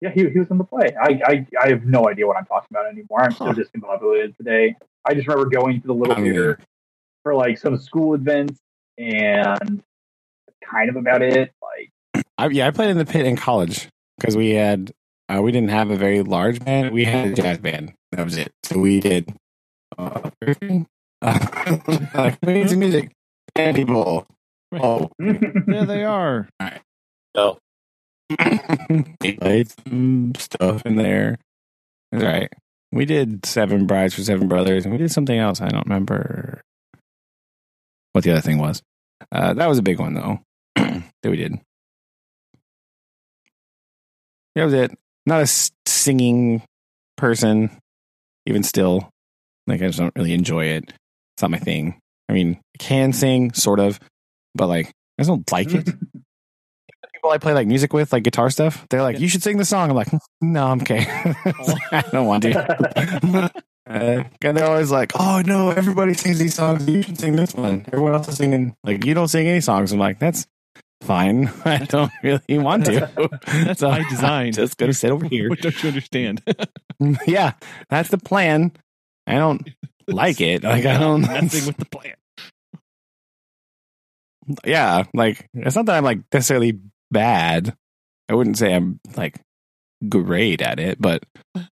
yeah, 0.00 0.10
he 0.10 0.28
he 0.30 0.38
was 0.38 0.50
in 0.50 0.58
the 0.58 0.64
play. 0.64 0.88
I 1.00 1.20
I, 1.24 1.46
I 1.60 1.68
have 1.68 1.84
no 1.84 2.08
idea 2.08 2.26
what 2.26 2.36
I'm 2.36 2.44
talking 2.46 2.68
about 2.70 2.86
anymore. 2.86 3.22
I'm 3.22 3.32
so 3.32 3.46
Huh. 3.46 3.54
discombobulated 3.54 4.36
today. 4.36 4.76
I 5.04 5.14
just 5.14 5.26
remember 5.28 5.48
going 5.50 5.80
to 5.80 5.86
the 5.86 5.94
little 5.94 6.14
I 6.16 6.20
mean- 6.20 6.32
theater 6.32 6.58
for 7.22 7.34
like 7.34 7.58
some 7.58 7.76
school 7.78 8.14
events, 8.14 8.60
and 8.98 9.82
kind 10.64 10.88
of 10.90 10.96
about 10.96 11.22
it. 11.22 11.52
Like 11.62 12.24
I, 12.38 12.48
yeah, 12.48 12.66
I 12.66 12.70
played 12.70 12.90
in 12.90 12.98
the 12.98 13.06
pit 13.06 13.26
in 13.26 13.36
college 13.36 13.88
because 14.18 14.36
we 14.36 14.50
had 14.50 14.92
uh, 15.28 15.40
we 15.42 15.50
didn't 15.52 15.70
have 15.70 15.90
a 15.90 15.96
very 15.96 16.22
large 16.22 16.64
band. 16.64 16.92
We 16.92 17.04
had 17.04 17.28
a 17.28 17.34
jazz 17.34 17.58
band. 17.58 17.92
That 18.12 18.24
was 18.24 18.36
it. 18.36 18.52
So 18.64 18.78
we 18.78 19.00
did 19.00 19.34
uh. 19.98 20.30
Uh, 21.22 21.78
like 22.14 22.38
we 22.42 22.52
need 22.52 22.68
some 22.70 22.78
music 22.78 23.10
and 23.56 23.74
people. 23.74 24.26
Oh, 24.72 25.08
There 25.18 25.86
they 25.86 26.04
are. 26.04 26.48
so 27.34 27.58
we 29.20 29.36
played 29.36 29.68
some 29.70 30.32
stuff 30.36 30.84
in 30.84 30.96
there. 30.96 31.38
Right. 32.12 32.52
We 32.92 33.04
did 33.04 33.44
Seven 33.44 33.86
Brides 33.86 34.14
for 34.14 34.22
Seven 34.22 34.48
Brothers, 34.48 34.84
and 34.84 34.92
we 34.92 34.98
did 34.98 35.12
something 35.12 35.38
else. 35.38 35.60
I 35.60 35.68
don't 35.68 35.86
remember 35.86 36.62
what 38.12 38.24
the 38.24 38.32
other 38.32 38.40
thing 38.40 38.58
was. 38.58 38.82
Uh, 39.30 39.54
that 39.54 39.68
was 39.68 39.78
a 39.78 39.82
big 39.82 39.98
one 39.98 40.14
though 40.14 40.40
that 40.76 41.02
we 41.24 41.36
did. 41.36 41.60
That 44.54 44.64
was 44.64 44.74
it. 44.74 44.92
Not 45.26 45.42
a 45.42 45.70
singing 45.86 46.62
person, 47.16 47.70
even 48.46 48.62
still. 48.62 49.10
Like 49.66 49.82
I 49.82 49.86
just 49.88 49.98
don't 49.98 50.14
really 50.16 50.32
enjoy 50.32 50.66
it. 50.66 50.84
It's 50.88 51.42
not 51.42 51.50
my 51.50 51.58
thing. 51.58 51.98
I 52.28 52.32
mean, 52.32 52.58
I 52.74 52.82
can 52.82 53.12
sing, 53.12 53.52
sort 53.52 53.80
of, 53.80 54.00
but 54.54 54.68
like 54.68 54.86
I 55.18 55.22
just 55.22 55.28
don't 55.28 55.52
like 55.52 55.74
it. 55.74 55.88
People 57.26 57.34
I 57.34 57.38
play 57.38 57.54
like 57.54 57.66
music 57.66 57.92
with, 57.92 58.12
like 58.12 58.22
guitar 58.22 58.50
stuff, 58.50 58.86
they're 58.88 59.02
like. 59.02 59.18
"You 59.18 59.26
should 59.26 59.42
sing 59.42 59.56
the 59.56 59.64
song." 59.64 59.90
I'm 59.90 59.96
like, 59.96 60.12
"No, 60.40 60.68
I'm 60.68 60.80
okay. 60.82 61.06
I 61.90 62.04
don't 62.12 62.26
want 62.28 62.44
to." 62.44 63.50
Uh, 63.84 64.22
and 64.42 64.56
they're 64.56 64.64
always 64.64 64.92
like, 64.92 65.10
"Oh 65.18 65.42
no, 65.44 65.70
everybody 65.70 66.14
sings 66.14 66.38
these 66.38 66.54
songs. 66.54 66.88
You 66.88 67.02
should 67.02 67.18
sing 67.18 67.34
this 67.34 67.52
one. 67.52 67.84
Everyone 67.88 68.14
else 68.14 68.28
is 68.28 68.36
singing. 68.36 68.76
Like 68.84 69.04
you 69.04 69.12
don't 69.12 69.26
sing 69.26 69.48
any 69.48 69.60
songs." 69.60 69.90
I'm 69.90 69.98
like, 69.98 70.20
"That's 70.20 70.46
fine. 71.02 71.50
I 71.64 71.78
don't 71.78 72.12
really 72.22 72.58
want 72.58 72.84
to. 72.86 73.10
That's 73.46 73.80
So 73.80 73.88
by 73.88 74.08
design. 74.08 74.46
I'm 74.46 74.52
just 74.52 74.76
gonna 74.76 74.92
sit 74.92 75.10
over 75.10 75.26
here. 75.26 75.48
What 75.48 75.60
don't 75.60 75.82
you 75.82 75.88
understand? 75.88 76.42
yeah, 77.26 77.54
that's 77.88 78.10
the 78.10 78.18
plan. 78.18 78.70
I 79.26 79.34
don't 79.34 79.68
like 80.06 80.40
it. 80.40 80.62
Like 80.62 80.86
I 80.86 80.96
don't. 80.96 81.22
messing 81.22 81.66
with 81.66 81.76
the 81.76 81.86
plan. 81.86 82.14
yeah, 84.64 85.02
like 85.12 85.48
it's 85.54 85.74
not 85.74 85.86
that 85.86 85.96
I'm 85.96 86.04
like 86.04 86.20
necessarily 86.32 86.78
bad. 87.10 87.74
I 88.28 88.34
wouldn't 88.34 88.58
say 88.58 88.74
I'm 88.74 88.98
like 89.16 89.40
great 90.08 90.60
at 90.62 90.78
it, 90.80 91.00
but 91.00 91.22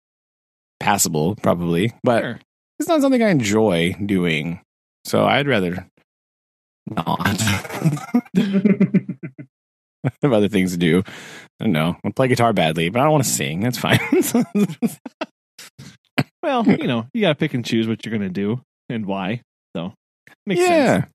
passable 0.81 1.37
probably. 1.37 1.93
But 2.03 2.21
Sure. 2.23 2.41
it's 2.79 2.89
not 2.89 3.01
something 3.01 3.23
I 3.23 3.31
enjoy 3.31 3.95
doing. 4.05 4.61
So 5.05 5.25
I'd 5.25 5.47
rather 5.49 5.87
not. 6.87 7.19
I 8.37 10.11
have 10.23 10.33
other 10.33 10.49
things 10.49 10.73
to 10.73 10.79
do. 10.79 11.03
I 11.61 11.65
don't 11.65 11.73
know. 11.73 11.97
I 12.05 12.11
play 12.11 12.29
guitar 12.29 12.53
badly, 12.53 12.91
but 12.91 13.01
I 13.01 13.05
don't 13.05 13.13
want 13.13 13.25
to 13.25 13.31
sing. 13.31 13.61
That's 13.61 13.79
fine. 13.79 13.99
Well, 16.43 16.67
you 16.67 16.87
know, 16.87 17.07
you 17.15 17.23
got 17.23 17.29
to 17.31 17.35
pick 17.37 17.55
and 17.55 17.65
choose 17.65 17.89
what 17.89 18.05
you're 18.05 18.11
going 18.17 18.29
to 18.29 18.33
do 18.33 18.61
and 18.91 19.07
why. 19.07 19.41
So, 19.75 19.95
makes 20.45 20.61
yeah. 20.61 21.01
sense. 21.01 21.07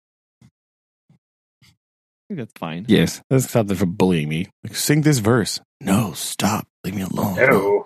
I 2.29 2.35
think 2.35 2.39
that's 2.47 2.59
fine. 2.59 2.85
Yes. 2.87 3.21
That's 3.29 3.49
something 3.49 3.75
for 3.75 3.87
bullying 3.87 4.29
me. 4.29 4.47
Like, 4.63 4.75
sing 4.75 5.01
this 5.01 5.17
verse. 5.17 5.59
No, 5.81 6.13
stop. 6.13 6.67
Leave 6.83 6.95
me 6.95 7.01
alone. 7.01 7.35
no. 7.37 7.85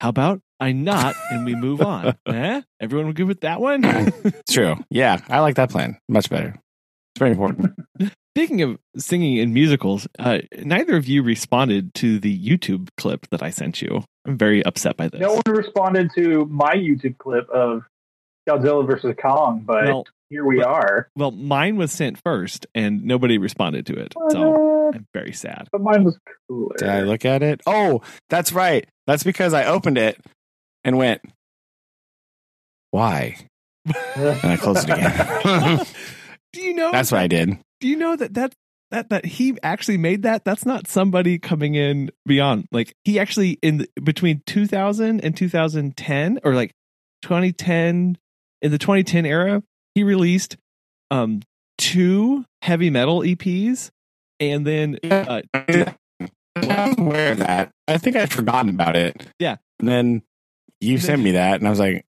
How 0.00 0.08
about 0.08 0.40
I 0.60 0.72
not 0.72 1.14
and 1.30 1.44
we 1.44 1.54
move 1.54 1.80
on? 1.80 2.16
eh? 2.26 2.62
Everyone 2.80 3.06
will 3.06 3.12
give 3.14 3.30
it 3.30 3.40
that 3.42 3.60
one? 3.60 3.82
It's 3.84 4.52
true. 4.54 4.76
Yeah, 4.90 5.18
I 5.28 5.40
like 5.40 5.56
that 5.56 5.70
plan. 5.70 5.98
Much 6.08 6.28
better. 6.30 6.48
It's 7.14 7.18
very 7.18 7.32
important. 7.32 7.72
Speaking 8.36 8.62
of 8.62 8.78
singing 8.96 9.36
in 9.36 9.52
musicals, 9.52 10.08
uh, 10.18 10.38
neither 10.58 10.96
of 10.96 11.06
you 11.06 11.22
responded 11.22 11.94
to 11.94 12.18
the 12.18 12.36
YouTube 12.36 12.88
clip 12.96 13.26
that 13.30 13.42
I 13.42 13.50
sent 13.50 13.82
you. 13.82 14.04
I'm 14.24 14.38
very 14.38 14.64
upset 14.64 14.96
by 14.96 15.08
this. 15.08 15.20
No 15.20 15.34
one 15.34 15.42
responded 15.46 16.10
to 16.16 16.46
my 16.46 16.74
YouTube 16.74 17.18
clip 17.18 17.48
of 17.50 17.82
Godzilla 18.48 18.86
versus 18.86 19.14
Kong, 19.20 19.62
but 19.66 19.84
Well, 19.84 20.06
here 20.32 20.44
we 20.44 20.56
but- 20.56 20.66
are. 20.66 21.08
well, 21.14 21.30
mine 21.30 21.76
was 21.76 21.92
sent 21.92 22.18
first, 22.24 22.66
and 22.74 23.04
nobody 23.04 23.38
responded 23.38 23.86
to 23.86 23.94
it. 23.94 24.14
So 24.30 24.90
I'm 24.94 25.06
very 25.12 25.32
sad. 25.32 25.68
But 25.70 25.82
mine 25.82 26.04
was 26.04 26.18
cooler. 26.48 26.74
Did 26.78 26.88
I 26.88 27.02
look 27.02 27.24
at 27.24 27.42
it? 27.42 27.60
Oh, 27.66 28.00
that's 28.30 28.52
right. 28.52 28.88
That's 29.06 29.22
because 29.22 29.52
I 29.52 29.66
opened 29.66 29.98
it 29.98 30.18
and 30.84 30.96
went, 30.96 31.20
why? 32.90 33.36
And 34.16 34.44
I 34.44 34.56
closed 34.56 34.88
it 34.88 34.92
again. 34.92 35.84
do 36.52 36.62
you 36.62 36.74
know? 36.74 36.92
that's 36.92 37.12
what 37.12 37.20
I 37.20 37.26
did. 37.26 37.58
Do 37.80 37.88
you 37.88 37.96
know 37.96 38.16
that 38.16 38.34
that 38.34 38.54
that 38.90 39.08
that 39.08 39.24
he 39.24 39.56
actually 39.62 39.98
made 39.98 40.22
that. 40.22 40.44
That's 40.44 40.64
not 40.64 40.86
somebody 40.86 41.38
coming 41.38 41.74
in 41.74 42.10
beyond. 42.26 42.68
Like 42.70 42.94
he 43.04 43.18
actually 43.18 43.58
in 43.62 43.78
the, 43.78 43.88
between 44.02 44.42
2000 44.46 45.20
and 45.24 45.36
2010 45.36 46.40
or 46.44 46.54
like 46.54 46.72
2010 47.22 48.18
in 48.60 48.70
the 48.70 48.78
2010 48.78 49.26
era, 49.26 49.62
he 49.94 50.02
released 50.04 50.56
um 51.10 51.40
two 51.78 52.44
heavy 52.62 52.90
metal 52.90 53.20
EPs 53.20 53.90
and 54.40 54.66
then 54.66 54.98
uh, 55.10 55.42
I'm 56.56 56.98
aware 56.98 57.32
of 57.32 57.38
that. 57.38 57.70
I 57.88 57.98
think 57.98 58.16
I'd 58.16 58.30
forgotten 58.32 58.70
about 58.70 58.96
it. 58.96 59.26
Yeah. 59.38 59.56
And 59.78 59.88
then 59.88 60.22
you 60.80 60.98
sent 60.98 61.22
me 61.22 61.32
that, 61.32 61.56
and 61.60 61.66
I 61.66 61.70
was 61.70 61.78
like, 61.78 62.04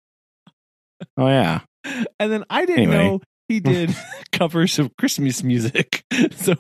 oh, 1.18 1.28
yeah. 1.28 1.62
and 2.20 2.32
then 2.32 2.44
I 2.50 2.66
didn't 2.66 2.84
Anyway. 2.92 2.94
know 3.04 3.22
he 3.48 3.60
did 3.62 3.94
covers 4.32 4.80
of 4.80 4.96
Christmas 4.98 5.44
music. 5.44 6.04
so, 6.32 6.56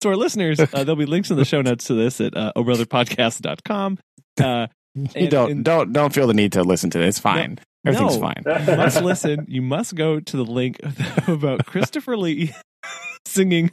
to 0.00 0.08
our 0.08 0.16
listeners, 0.16 0.60
uh, 0.60 0.66
there'll 0.72 0.96
be 0.96 1.06
links 1.06 1.30
in 1.30 1.36
the 1.36 1.44
show 1.44 1.62
notes 1.62 1.86
to 1.86 1.94
this 1.94 2.20
at 2.20 2.36
uh, 2.36 2.52
ohbrotherpodcast.com. 2.56 3.98
Uh, 4.38 4.66
You 4.96 5.08
And- 5.14 5.30
don't 5.30 5.50
and- 5.50 5.64
don't 5.64 5.92
don't 5.92 6.12
feel 6.14 6.26
the 6.26 6.34
need 6.34 6.52
to 6.52 6.62
listen 6.64 6.90
to 6.90 7.00
it. 7.02 7.06
It's 7.08 7.18
fine. 7.18 7.58
Everything's 7.86 8.16
No. 8.16 8.20
fine. 8.20 8.42
you 8.66 8.76
must 8.76 9.02
listen. 9.02 9.44
You 9.48 9.62
must 9.62 9.94
go 9.94 10.18
to 10.18 10.36
the 10.36 10.44
link 10.44 10.78
about 11.28 11.66
Christopher 11.66 12.16
Lee 12.16 12.52
singing 13.26 13.70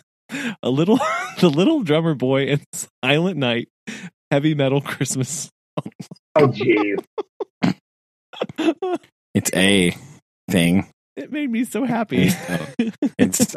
a 0.62 0.70
little, 0.70 1.00
the 1.40 1.50
little 1.50 1.82
drummer 1.82 2.14
boy 2.14 2.44
in 2.46 2.62
Silent 3.04 3.38
Night 3.38 3.70
heavy 4.30 4.54
metal 4.54 4.82
Christmas. 4.82 5.50
Oh, 6.36 6.48
jeez. 6.48 7.04
It's 9.34 9.52
a 9.56 9.96
thing. 10.50 10.88
It 11.16 11.32
made 11.32 11.50
me 11.50 11.64
so 11.64 11.86
happy. 11.86 12.30
It's 13.18 13.56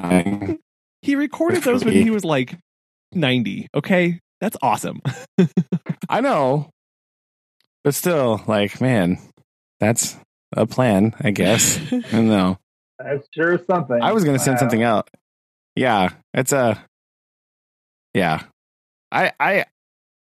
fine. 0.00 0.58
he 1.02 1.14
recorded 1.14 1.62
those 1.62 1.84
when 1.84 1.94
he 1.94 2.10
was 2.10 2.24
like 2.24 2.56
90. 3.12 3.68
Okay. 3.74 4.18
That's 4.40 4.56
awesome. 4.62 5.00
I 6.08 6.20
know, 6.20 6.70
but 7.84 7.94
still, 7.94 8.42
like, 8.46 8.80
man, 8.80 9.18
that's 9.80 10.16
a 10.56 10.66
plan. 10.66 11.14
I 11.20 11.30
guess. 11.32 11.78
I 11.92 12.00
don't 12.12 12.28
know. 12.28 12.58
That's 12.98 13.26
sure 13.34 13.60
something. 13.70 14.00
I 14.00 14.12
was 14.12 14.24
going 14.24 14.36
to 14.36 14.42
send 14.42 14.56
Wow. 14.56 14.60
something 14.60 14.82
out. 14.82 15.10
Yeah, 15.76 16.10
it's 16.34 16.52
a. 16.52 16.82
Yeah, 18.14 18.42
I 19.12 19.32
I 19.38 19.64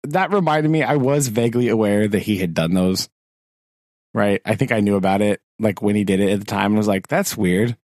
that 0.04 0.32
reminded 0.32 0.70
me. 0.70 0.82
I 0.82 0.96
was 0.96 1.28
vaguely 1.28 1.68
aware 1.68 2.08
that 2.08 2.20
he 2.22 2.38
had 2.38 2.54
done 2.54 2.74
those. 2.74 3.08
Right, 4.14 4.40
I 4.46 4.54
think 4.56 4.72
I 4.72 4.80
knew 4.80 4.96
about 4.96 5.20
it 5.20 5.40
like 5.58 5.82
when 5.82 5.94
he 5.94 6.04
did 6.04 6.20
it 6.20 6.30
at 6.30 6.38
the 6.38 6.46
time. 6.46 6.66
and 6.72 6.76
was 6.78 6.88
like, 6.88 7.06
"That's 7.08 7.36
weird," 7.36 7.76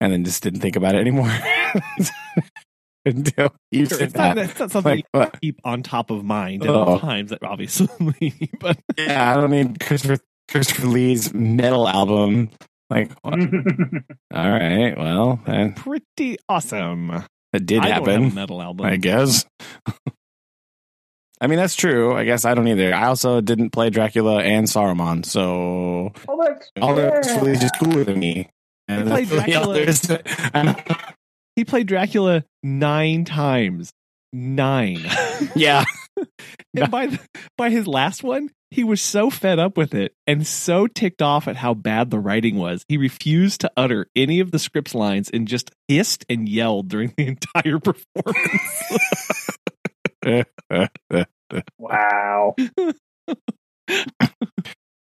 and 0.00 0.12
then 0.12 0.24
just 0.24 0.42
didn't 0.42 0.60
think 0.60 0.76
about 0.76 0.94
it 0.94 0.98
anymore 1.00 1.30
until 3.06 3.54
you 3.70 3.86
Sure, 3.86 3.98
said 3.98 4.08
it's, 4.08 4.14
not, 4.14 4.38
it's 4.38 4.58
not 4.58 4.70
something 4.70 4.96
Like, 4.96 5.06
what? 5.12 5.34
you 5.42 5.52
keep 5.52 5.60
on 5.64 5.82
top 5.82 6.10
of 6.10 6.24
mind 6.24 6.62
at 6.64 6.68
all 6.70 6.94
Oh. 6.94 6.98
times, 6.98 7.32
obviously. 7.42 8.50
but 8.60 8.78
Yeah, 8.98 9.32
I 9.32 9.40
don't 9.40 9.50
need 9.50 9.80
Christopher 9.80 10.18
Christopher 10.48 10.86
Lee's 10.88 11.32
metal 11.32 11.86
album. 11.88 12.50
Like, 12.90 13.12
what? 13.22 13.34
all 14.34 14.50
right, 14.50 14.94
well, 14.98 15.40
that, 15.46 15.76
pretty 15.76 16.38
awesome. 16.48 17.24
that 17.52 17.64
did 17.66 17.78
I 17.80 17.84
don't 17.84 17.92
have 17.92 18.08
a 18.08 18.12
happen. 18.12 18.34
metal 18.34 18.60
album. 18.60 18.84
I 18.86 18.96
guess. 18.96 19.44
I 21.40 21.46
mean, 21.46 21.58
that's 21.58 21.76
true. 21.76 22.14
I 22.14 22.24
guess 22.24 22.44
I 22.44 22.54
don't 22.54 22.68
either. 22.68 22.92
I 22.92 23.06
also 23.06 23.40
didn't 23.40 23.70
play 23.70 23.88
Dracula 23.90 24.42
and 24.42 24.66
Saruman, 24.66 25.24
so 25.24 26.12
oh, 26.28 26.42
that's 26.44 26.70
all 26.82 26.94
the 26.96 27.02
yeah. 27.24 27.40
really 27.40 27.56
just 27.56 27.78
cooler 27.78 28.04
than 28.04 28.18
me. 28.18 28.50
And 28.88 29.08
played 29.08 29.28
the 29.28 29.36
Dracula- 29.36 29.70
others- 29.70 30.10
I 30.52 30.62
know. 30.62 30.76
He 31.60 31.64
played 31.66 31.88
Dracula 31.88 32.42
nine 32.62 33.26
times. 33.26 33.92
Nine. 34.32 35.04
yeah, 35.54 35.84
and 36.74 36.90
by 36.90 37.08
the, 37.08 37.20
by 37.58 37.68
his 37.68 37.86
last 37.86 38.22
one, 38.22 38.48
he 38.70 38.82
was 38.82 39.02
so 39.02 39.28
fed 39.28 39.58
up 39.58 39.76
with 39.76 39.92
it 39.92 40.14
and 40.26 40.46
so 40.46 40.86
ticked 40.86 41.20
off 41.20 41.48
at 41.48 41.56
how 41.56 41.74
bad 41.74 42.08
the 42.08 42.18
writing 42.18 42.56
was. 42.56 42.82
He 42.88 42.96
refused 42.96 43.60
to 43.60 43.70
utter 43.76 44.06
any 44.16 44.40
of 44.40 44.52
the 44.52 44.58
script's 44.58 44.94
lines 44.94 45.28
and 45.28 45.46
just 45.46 45.70
hissed 45.86 46.24
and 46.30 46.48
yelled 46.48 46.88
during 46.88 47.12
the 47.18 47.26
entire 47.54 47.78
performance. 47.78 48.88
Wow. 51.78 52.54
I 53.88 54.14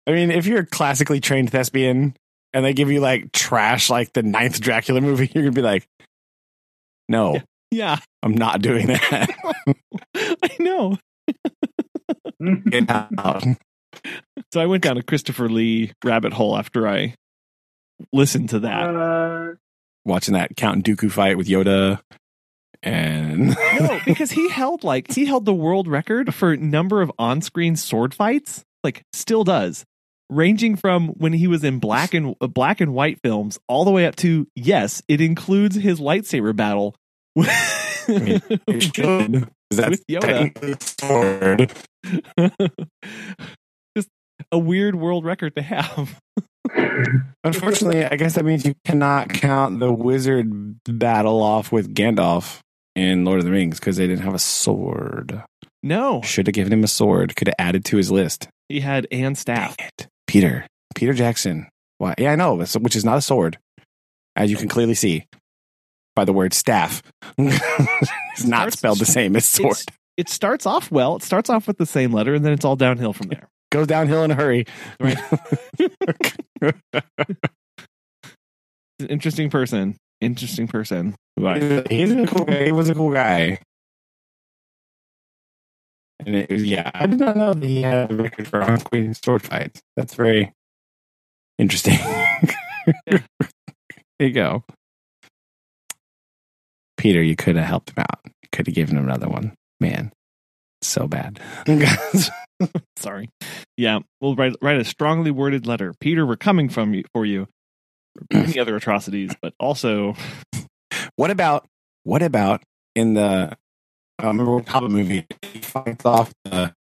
mean, 0.06 0.30
if 0.30 0.46
you're 0.46 0.60
a 0.60 0.66
classically 0.66 1.20
trained 1.20 1.50
thespian 1.50 2.16
and 2.54 2.64
they 2.64 2.72
give 2.72 2.90
you 2.90 3.00
like 3.00 3.32
trash, 3.32 3.90
like 3.90 4.14
the 4.14 4.22
ninth 4.22 4.58
Dracula 4.58 5.02
movie, 5.02 5.30
you're 5.34 5.44
gonna 5.44 5.52
be 5.52 5.60
like, 5.60 5.86
"No, 7.08 7.40
yeah, 7.70 7.98
I'm 8.22 8.34
not 8.34 8.62
doing 8.62 8.86
that." 8.88 9.30
I 10.14 10.50
know. 10.58 10.98
Get 12.70 12.90
out. 12.90 13.44
So 14.52 14.60
I 14.60 14.66
went 14.66 14.82
down 14.82 14.98
a 14.98 15.02
Christopher 15.02 15.48
Lee 15.48 15.92
rabbit 16.04 16.32
hole 16.32 16.56
after 16.56 16.86
I 16.86 17.14
listened 18.12 18.50
to 18.50 18.60
that. 18.60 18.94
Uh, 18.94 19.54
Watching 20.04 20.34
that 20.34 20.56
Count 20.56 20.84
Dooku 20.84 21.10
fight 21.10 21.36
with 21.36 21.48
Yoda, 21.48 22.00
and 22.82 23.48
no, 23.80 24.00
because 24.04 24.30
he 24.30 24.48
held 24.48 24.84
like 24.84 25.12
he 25.12 25.26
held 25.26 25.44
the 25.44 25.54
world 25.54 25.88
record 25.88 26.32
for 26.32 26.56
number 26.56 27.02
of 27.02 27.10
on-screen 27.18 27.74
sword 27.74 28.14
fights. 28.14 28.62
Like 28.84 29.02
still 29.12 29.42
does, 29.42 29.84
ranging 30.30 30.76
from 30.76 31.08
when 31.10 31.32
he 31.32 31.46
was 31.46 31.62
in 31.64 31.78
black 31.78 32.14
and 32.14 32.34
uh, 32.40 32.46
black 32.46 32.80
and 32.80 32.92
white 32.92 33.20
films 33.22 33.58
all 33.68 33.84
the 33.84 33.90
way 33.90 34.06
up 34.06 34.16
to 34.16 34.46
yes, 34.54 35.02
it 35.08 35.20
includes 35.20 35.76
his 35.76 36.00
lightsaber 36.00 36.54
battle. 36.54 36.94
mean, 37.36 38.40
it 38.66 38.82
should. 38.94 39.48
'cause 39.70 39.78
That's 39.78 39.90
With 39.90 40.06
Yoda. 40.08 41.00
sword. 41.00 41.72
Just 43.96 44.08
a 44.52 44.58
weird 44.58 44.94
world 44.96 45.24
record 45.24 45.54
to 45.56 45.62
have. 45.62 46.20
Unfortunately, 47.44 48.04
I 48.04 48.16
guess 48.16 48.34
that 48.34 48.44
means 48.44 48.64
you 48.64 48.74
cannot 48.84 49.28
count 49.30 49.80
the 49.80 49.92
wizard 49.92 50.76
battle 50.84 51.42
off 51.42 51.72
with 51.72 51.94
Gandalf 51.94 52.60
in 52.94 53.24
Lord 53.24 53.38
of 53.40 53.44
the 53.44 53.50
Rings 53.52 53.78
because 53.78 53.96
they 53.96 54.06
didn't 54.06 54.24
have 54.24 54.34
a 54.34 54.38
sword. 54.38 55.42
No, 55.82 56.20
Should 56.22 56.46
have 56.48 56.54
given 56.54 56.72
him 56.72 56.82
a 56.84 56.88
sword. 56.88 57.36
Could 57.36 57.48
have 57.48 57.54
added 57.58 57.84
to 57.86 57.96
his 57.96 58.10
list. 58.10 58.48
he 58.68 58.80
had 58.80 59.06
and 59.12 59.20
Dang 59.22 59.34
staff. 59.36 59.76
it, 59.78 60.08
Peter. 60.26 60.66
Peter 60.94 61.12
Jackson. 61.12 61.68
Why? 61.98 62.14
Yeah, 62.18 62.32
I 62.32 62.36
know, 62.36 62.54
which 62.56 62.96
is 62.96 63.04
not 63.04 63.18
a 63.18 63.22
sword, 63.22 63.58
as 64.34 64.50
you 64.50 64.56
can 64.56 64.68
clearly 64.68 64.94
see 64.94 65.26
by 66.14 66.24
the 66.24 66.32
word 66.32 66.54
staff. 66.54 67.02
it's 67.38 68.44
not 68.44 68.72
Starts- 68.72 68.78
spelled 68.78 68.98
the 68.98 69.06
same 69.06 69.36
as 69.36 69.44
sword. 69.44 69.76
It 70.16 70.28
starts 70.30 70.64
off 70.64 70.90
well. 70.90 71.16
It 71.16 71.22
starts 71.22 71.50
off 71.50 71.66
with 71.66 71.76
the 71.76 71.84
same 71.86 72.12
letter, 72.12 72.34
and 72.34 72.44
then 72.44 72.52
it's 72.52 72.64
all 72.64 72.76
downhill 72.76 73.12
from 73.12 73.28
there. 73.28 73.48
Goes 73.72 73.86
downhill 73.86 74.22
in 74.24 74.30
a 74.30 74.34
hurry. 74.34 74.64
Right. 75.00 75.18
An 78.98 79.08
interesting 79.08 79.50
person. 79.50 79.96
Interesting 80.20 80.68
person. 80.68 81.14
who 81.36 81.82
He's 81.90 82.12
a 82.12 82.26
cool 82.26 82.44
guy. 82.46 82.64
He 82.64 82.72
was 82.72 82.88
a 82.88 82.94
cool 82.94 83.12
guy. 83.12 83.58
And 86.26 86.34
it 86.34 86.50
was, 86.50 86.64
yeah, 86.64 86.90
I 86.92 87.06
did 87.06 87.20
not 87.20 87.36
know 87.36 87.54
that 87.54 87.64
he 87.64 87.82
had 87.82 88.10
uh, 88.10 88.14
a 88.14 88.16
record 88.16 88.48
for 88.48 88.60
on 88.60 88.80
screen 88.80 89.14
sword 89.14 89.42
fights. 89.42 89.80
That's 89.96 90.14
very 90.14 90.52
interesting. 91.56 91.98
there 93.06 93.22
you 94.18 94.32
go. 94.32 94.64
Peter, 96.96 97.22
you 97.22 97.36
could 97.36 97.54
have 97.54 97.66
helped 97.66 97.90
him 97.90 98.00
out. 98.10 98.20
You 98.42 98.48
could 98.50 98.66
have 98.66 98.74
given 98.74 98.98
him 98.98 99.04
another 99.04 99.28
one. 99.28 99.54
Man, 99.78 100.12
so 100.82 101.06
bad. 101.06 101.40
Sorry. 102.96 103.28
Yeah, 103.76 104.00
we'll 104.20 104.34
write 104.34 104.56
write 104.60 104.80
a 104.80 104.84
strongly 104.84 105.30
worded 105.30 105.64
letter. 105.64 105.94
Peter, 106.00 106.26
we're 106.26 106.36
coming 106.36 106.68
from 106.68 106.92
you 106.92 107.04
for 107.12 107.24
you. 107.24 107.46
Any 108.32 108.58
other 108.58 108.74
atrocities, 108.74 109.32
but 109.40 109.52
also 109.60 110.16
what 111.16 111.30
about 111.30 111.66
what 112.02 112.22
about 112.22 112.64
in 112.96 113.14
the 113.14 113.56
I 114.18 114.26
remember 114.28 114.54
what 114.54 114.68
Hobbit 114.68 114.90
movie 114.90 115.26
he 115.42 115.58
fights 115.60 116.04
off 116.04 116.32
the 116.44 116.74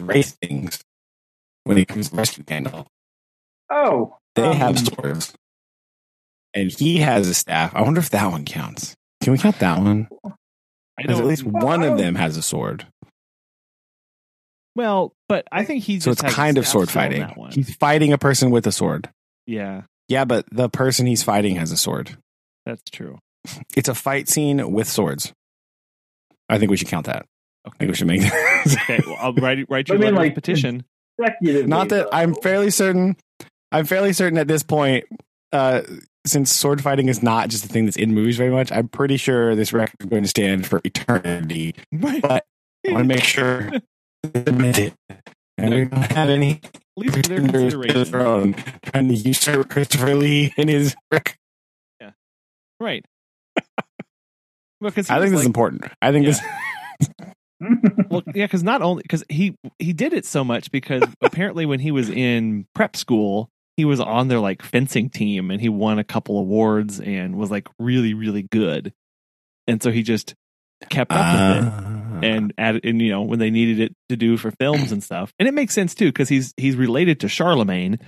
race 0.00 0.32
things 0.42 0.80
when 1.64 1.76
he 1.76 1.84
comes 1.84 2.10
to 2.10 2.16
rescue 2.16 2.42
Gandalf. 2.44 2.86
oh, 3.70 4.16
They 4.34 4.42
um, 4.42 4.56
have 4.56 4.78
swords. 4.78 5.34
And 6.54 6.70
he 6.70 6.98
has 6.98 7.28
a 7.28 7.34
staff. 7.34 7.74
I 7.74 7.82
wonder 7.82 8.00
if 8.00 8.10
that 8.10 8.30
one 8.30 8.44
counts. 8.44 8.94
Can 9.22 9.32
we 9.32 9.38
count 9.38 9.58
that 9.60 9.78
one? 9.80 10.08
I 10.26 10.30
Because 10.98 11.20
at 11.20 11.26
least 11.26 11.44
Well, 11.44 11.64
one 11.64 11.82
of 11.82 11.96
them 11.96 12.14
has 12.16 12.36
a 12.36 12.42
sword. 12.42 12.86
well, 14.74 15.12
but 15.28 15.46
I 15.52 15.64
think 15.64 15.84
he's 15.84 16.04
So 16.04 16.10
just 16.12 16.24
it's 16.24 16.32
a 16.32 16.36
kind 16.36 16.58
of 16.58 16.66
sword 16.66 16.90
fighting. 16.90 17.22
One. 17.22 17.52
He's 17.52 17.74
fighting 17.76 18.12
a 18.12 18.18
person 18.18 18.50
with 18.50 18.66
a 18.66 18.72
sword. 18.72 19.08
Yeah, 19.46 19.82
Yeah, 20.08 20.24
but 20.24 20.44
the 20.52 20.68
person 20.68 21.06
he's 21.06 21.22
fighting 21.22 21.56
has 21.56 21.72
a 21.72 21.76
sword. 21.76 22.16
that's 22.66 22.82
true. 22.90 23.18
It's 23.76 23.88
a 23.88 23.94
fight 23.94 24.28
scene 24.28 24.72
with 24.72 24.88
swords. 24.88 25.32
I 26.52 26.58
think 26.58 26.70
we 26.70 26.76
should 26.76 26.88
count 26.88 27.06
that. 27.06 27.26
I 27.64 27.70
think 27.78 27.90
we 27.90 27.94
should 27.94 28.06
make 28.06 28.20
that. 28.22 28.66
Okay. 28.66 29.00
Well, 29.06 29.16
I'll 29.20 29.34
write 29.34 29.66
write 29.68 29.90
I 29.90 29.94
your 29.94 30.02
mean, 30.02 30.14
like, 30.14 30.34
petition. 30.34 30.84
Not 31.18 31.88
that 31.88 31.88
though. 31.88 32.08
I'm 32.12 32.34
fairly 32.34 32.70
certain. 32.70 33.16
I'm 33.70 33.86
fairly 33.86 34.12
certain 34.12 34.38
at 34.38 34.48
this 34.48 34.62
point. 34.62 35.04
Uh, 35.52 35.82
since 36.26 36.54
sword 36.54 36.82
fighting 36.82 37.08
is 37.08 37.22
not 37.22 37.48
just 37.48 37.64
a 37.64 37.68
thing 37.68 37.84
that's 37.84 37.96
in 37.96 38.14
movies 38.14 38.36
very 38.36 38.50
much, 38.50 38.70
I'm 38.72 38.88
pretty 38.88 39.16
sure 39.16 39.54
this 39.54 39.72
record 39.72 39.96
is 40.00 40.06
going 40.06 40.22
to 40.22 40.28
stand 40.28 40.66
for 40.66 40.80
eternity. 40.84 41.74
Right. 41.90 42.22
But 42.22 42.44
I 42.86 42.92
want 42.92 43.04
to 43.04 43.08
make 43.08 43.24
sure 43.24 43.70
it. 44.24 44.94
And 45.58 45.74
we 45.74 45.84
don't 45.84 46.12
have 46.12 46.30
any 46.30 46.60
least 46.96 47.14
their 47.28 47.40
pretenders 47.40 47.72
to 47.72 47.78
the 47.78 47.86
consideration. 47.86 48.04
throne 48.04 48.54
trying 48.84 49.08
to 49.08 49.14
usurp 49.14 49.68
Christopher 49.68 50.14
Lee 50.14 50.54
in 50.56 50.68
his 50.68 50.94
record. 51.10 51.36
Yeah, 52.00 52.10
right. 52.80 53.04
Because 54.82 55.10
I 55.10 55.18
think 55.20 55.30
this 55.32 55.40
is 55.40 55.46
important. 55.46 55.84
I 56.02 56.12
think 56.12 56.26
Yeah. 56.26 56.32
this 56.98 57.10
well, 58.10 58.22
yeah, 58.34 58.44
because 58.46 58.62
not 58.62 58.82
only 58.82 59.02
because 59.02 59.24
he 59.28 59.54
he 59.78 59.92
did 59.92 60.12
it 60.12 60.24
so 60.26 60.42
much 60.44 60.70
because 60.70 61.02
apparently 61.22 61.64
when 61.66 61.80
he 61.80 61.90
was 61.90 62.10
in 62.10 62.66
prep 62.74 62.96
school, 62.96 63.48
he 63.76 63.84
was 63.84 64.00
on 64.00 64.28
their 64.28 64.40
like 64.40 64.62
fencing 64.62 65.08
team 65.08 65.50
and 65.50 65.60
he 65.60 65.68
won 65.68 65.98
a 65.98 66.04
couple 66.04 66.38
awards 66.38 67.00
and 67.00 67.36
was 67.36 67.50
like 67.50 67.68
really 67.78 68.14
really 68.14 68.42
good, 68.50 68.92
and 69.66 69.82
so 69.82 69.90
he 69.90 70.02
just 70.02 70.34
kept 70.90 71.12
up 71.12 71.32
with 71.32 71.64
it 71.64 71.68
Uh, 71.68 72.20
and 72.24 72.52
added 72.58 72.84
and 72.84 73.00
you 73.00 73.10
know 73.10 73.22
when 73.22 73.38
they 73.38 73.50
needed 73.50 73.78
it 73.80 73.92
to 74.08 74.16
do 74.16 74.36
for 74.36 74.50
films 74.52 74.90
and 74.90 75.02
stuff, 75.02 75.32
and 75.38 75.46
it 75.48 75.54
makes 75.54 75.72
sense 75.74 75.94
too 75.94 76.06
because 76.06 76.28
he's 76.28 76.52
he's 76.56 76.74
related 76.76 77.20
to 77.20 77.28
Charlemagne, 77.28 77.98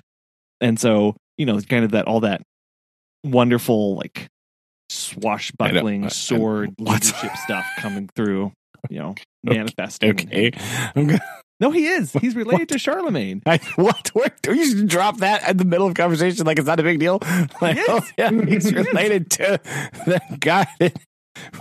and 0.60 0.78
so 0.80 1.14
you 1.38 1.46
know 1.46 1.56
it's 1.56 1.66
kind 1.66 1.84
of 1.84 1.92
that 1.92 2.06
all 2.06 2.20
that 2.20 2.42
wonderful 3.22 3.96
like 3.96 4.28
swashbuckling 4.90 6.09
sword 6.11 6.75
what? 6.79 7.05
leadership 7.05 7.37
stuff 7.37 7.66
coming 7.79 8.09
through. 8.14 8.53
You 8.90 8.99
know, 8.99 9.14
manifesting. 9.44 10.11
okay. 10.11 10.53
I'm 10.94 11.18
No, 11.61 11.70
he 11.70 11.87
is. 11.87 12.12
He's 12.20 12.37
related 12.37 12.68
to 12.70 12.79
Charlemagne. 12.79 13.42
I, 13.47 13.59
what? 13.77 14.09
What? 14.12 14.35
Do 14.42 14.55
you 14.55 14.64
just 14.64 14.87
drop 14.88 15.18
that 15.18 15.49
in 15.49 15.57
the 15.57 15.64
middle 15.64 15.87
of 15.87 15.94
conversation 15.94 16.44
like 16.44 16.59
it's 16.59 16.66
not 16.66 16.81
a 16.81 16.83
big 16.83 16.99
deal? 17.01 17.18
Like, 17.62 17.77
Yes. 17.77 17.87
oh 17.88 18.03
yeah, 18.18 18.31
he's 18.31 18.73
related 18.73 19.31
to 19.33 19.59
the 20.07 20.20
guy 20.38 20.66
that 20.81 20.99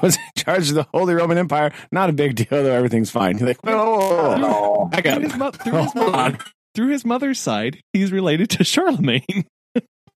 was 0.02 0.16
in 0.18 0.22
charge 0.44 0.70
of 0.70 0.76
the 0.76 0.88
Holy 0.94 1.14
Roman 1.14 1.38
Empire. 1.38 1.72
Not 1.92 2.10
a 2.10 2.14
big 2.14 2.36
deal 2.36 2.48
though. 2.50 2.72
Everything's 2.74 3.10
fine. 3.10 3.38
You're 3.38 3.48
like, 3.48 3.60
oh, 3.66 4.36
no. 4.38 4.90
back 4.92 5.06
Through 5.06 5.22
his, 5.24 5.36
mo- 5.38 5.52
through, 5.52 5.74
his 5.84 5.96
mother, 5.96 6.38
through 6.76 6.88
his 6.90 7.06
mother's 7.06 7.40
side, 7.40 7.80
he's 7.94 8.12
related 8.12 8.50
to 8.52 8.64
Charlemagne. 8.66 9.46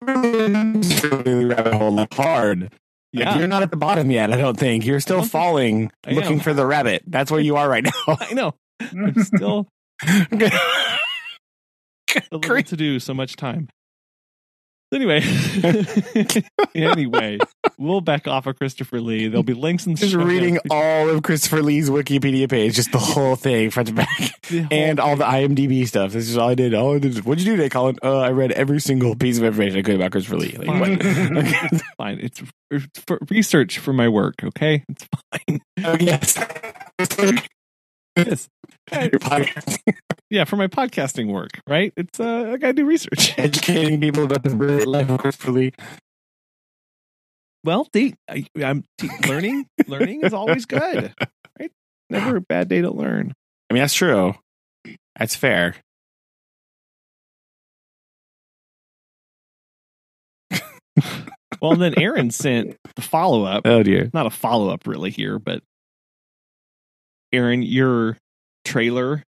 Rabbit 0.02 1.74
hole 1.74 1.92
like 1.92 2.10
hard. 3.24 3.34
Like, 3.34 3.38
you're 3.40 3.48
not 3.48 3.62
at 3.62 3.70
the 3.70 3.76
bottom 3.76 4.10
yet. 4.10 4.32
I 4.32 4.36
don't 4.36 4.58
think 4.58 4.84
you're 4.84 5.00
still 5.00 5.22
falling, 5.22 5.90
looking 6.06 6.40
for 6.40 6.54
the 6.54 6.66
rabbit. 6.66 7.02
That's 7.06 7.30
where 7.30 7.40
you 7.40 7.56
are 7.56 7.68
right 7.68 7.84
now. 7.84 7.90
I 8.20 8.34
know. 8.34 8.54
I'm 8.80 9.22
still 9.22 9.68
a 10.06 10.18
little 12.32 12.62
to 12.62 12.76
do. 12.76 12.98
So 12.98 13.14
much 13.14 13.36
time. 13.36 13.68
Anyway, 14.94 15.20
anyway, 16.74 17.38
we'll 17.78 18.00
back 18.00 18.26
off 18.26 18.46
of 18.46 18.56
Christopher 18.56 19.00
Lee. 19.00 19.28
There'll 19.28 19.42
be 19.42 19.54
links 19.54 19.86
in 19.86 19.94
the 19.94 20.00
Just 20.00 20.14
reading 20.14 20.58
all 20.70 21.08
of 21.10 21.22
Christopher 21.22 21.62
Lee's 21.62 21.90
Wikipedia 21.90 22.48
page, 22.48 22.74
just 22.74 22.92
the 22.92 22.98
whole 22.98 23.36
thing 23.36 23.70
front 23.70 23.88
to 23.88 23.94
back. 23.94 24.08
And 24.70 25.00
all 25.00 25.16
the. 25.16 25.24
IMDb 25.26 25.86
stuff. 25.86 26.12
This 26.12 26.28
is 26.28 26.36
all 26.36 26.48
I 26.48 26.54
did. 26.54 26.72
All 26.72 26.94
I 26.94 26.98
did. 27.00 27.24
What'd 27.24 27.44
you 27.44 27.52
do 27.52 27.56
today, 27.56 27.68
Colin? 27.68 27.96
Uh, 28.02 28.20
I 28.20 28.30
read 28.30 28.52
every 28.52 28.80
single 28.80 29.16
piece 29.16 29.38
of 29.38 29.44
information 29.44 29.78
I 29.78 29.82
could 29.82 29.96
about 29.96 30.12
Christopher 30.12 30.36
Lee. 30.36 30.56
Like, 30.56 30.68
what? 30.68 31.82
Fine. 31.98 32.20
It's, 32.26 32.42
it's 32.70 33.00
for 33.06 33.18
research 33.28 33.78
for 33.78 33.92
my 33.92 34.08
work. 34.08 34.36
Okay, 34.42 34.84
it's 34.88 35.06
fine. 35.48 35.60
Oh, 35.84 35.96
yes. 36.00 36.38
Yes. 38.16 38.48
Yeah, 40.30 40.44
for 40.44 40.56
my 40.56 40.66
podcasting 40.66 41.32
work. 41.32 41.60
Right? 41.68 41.92
It's 41.96 42.18
uh, 42.18 42.50
I 42.52 42.56
gotta 42.56 42.72
do 42.72 42.86
research. 42.86 43.38
Educating 43.38 44.00
people 44.00 44.24
about 44.24 44.42
the 44.42 44.50
brilliant 44.50 44.88
life 44.88 45.10
of 45.10 45.18
Christopher 45.18 45.52
Lee. 45.52 45.72
Well, 47.66 47.88
the, 47.92 48.14
I, 48.30 48.46
I'm 48.62 48.84
t- 48.96 49.10
learning. 49.28 49.66
learning 49.88 50.22
is 50.22 50.32
always 50.32 50.66
good, 50.66 51.12
right? 51.58 51.72
Never 52.08 52.36
a 52.36 52.40
bad 52.40 52.68
day 52.68 52.80
to 52.80 52.90
learn. 52.90 53.34
I 53.68 53.74
mean, 53.74 53.82
that's 53.82 53.92
true. 53.92 54.34
That's 55.18 55.34
fair. 55.34 55.74
Well, 61.60 61.72
and 61.72 61.82
then 61.82 61.98
Aaron 61.98 62.30
sent 62.30 62.76
the 62.96 63.02
follow 63.02 63.44
up. 63.44 63.62
Oh 63.64 63.82
dear. 63.82 64.10
Not 64.12 64.26
a 64.26 64.30
follow 64.30 64.68
up, 64.68 64.86
really 64.86 65.10
here, 65.10 65.38
but 65.38 65.62
Aaron, 67.32 67.62
your 67.62 68.18
trailer. 68.64 69.22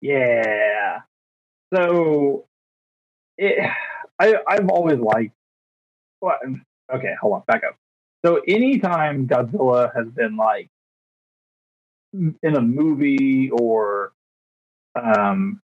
Yeah. 0.00 1.00
So, 1.74 2.46
it, 3.36 3.58
I 4.18 4.36
I've 4.46 4.68
always 4.68 4.98
liked. 4.98 5.34
What? 6.20 6.40
Okay, 6.92 7.14
hold 7.20 7.34
on, 7.34 7.42
back 7.46 7.62
up. 7.64 7.76
So 8.24 8.40
anytime 8.48 9.28
Godzilla 9.28 9.94
has 9.94 10.08
been 10.08 10.36
like 10.36 10.68
in 12.12 12.56
a 12.56 12.60
movie 12.60 13.50
or 13.50 14.12
um 15.00 15.60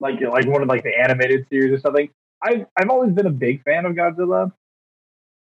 like 0.00 0.20
like 0.20 0.46
one 0.46 0.62
of 0.62 0.68
like 0.68 0.82
the 0.82 0.92
animated 0.96 1.46
series 1.48 1.72
or 1.72 1.80
something, 1.80 2.08
I've 2.42 2.66
I've 2.76 2.90
always 2.90 3.12
been 3.12 3.26
a 3.26 3.30
big 3.30 3.62
fan 3.64 3.86
of 3.86 3.94
Godzilla, 3.94 4.52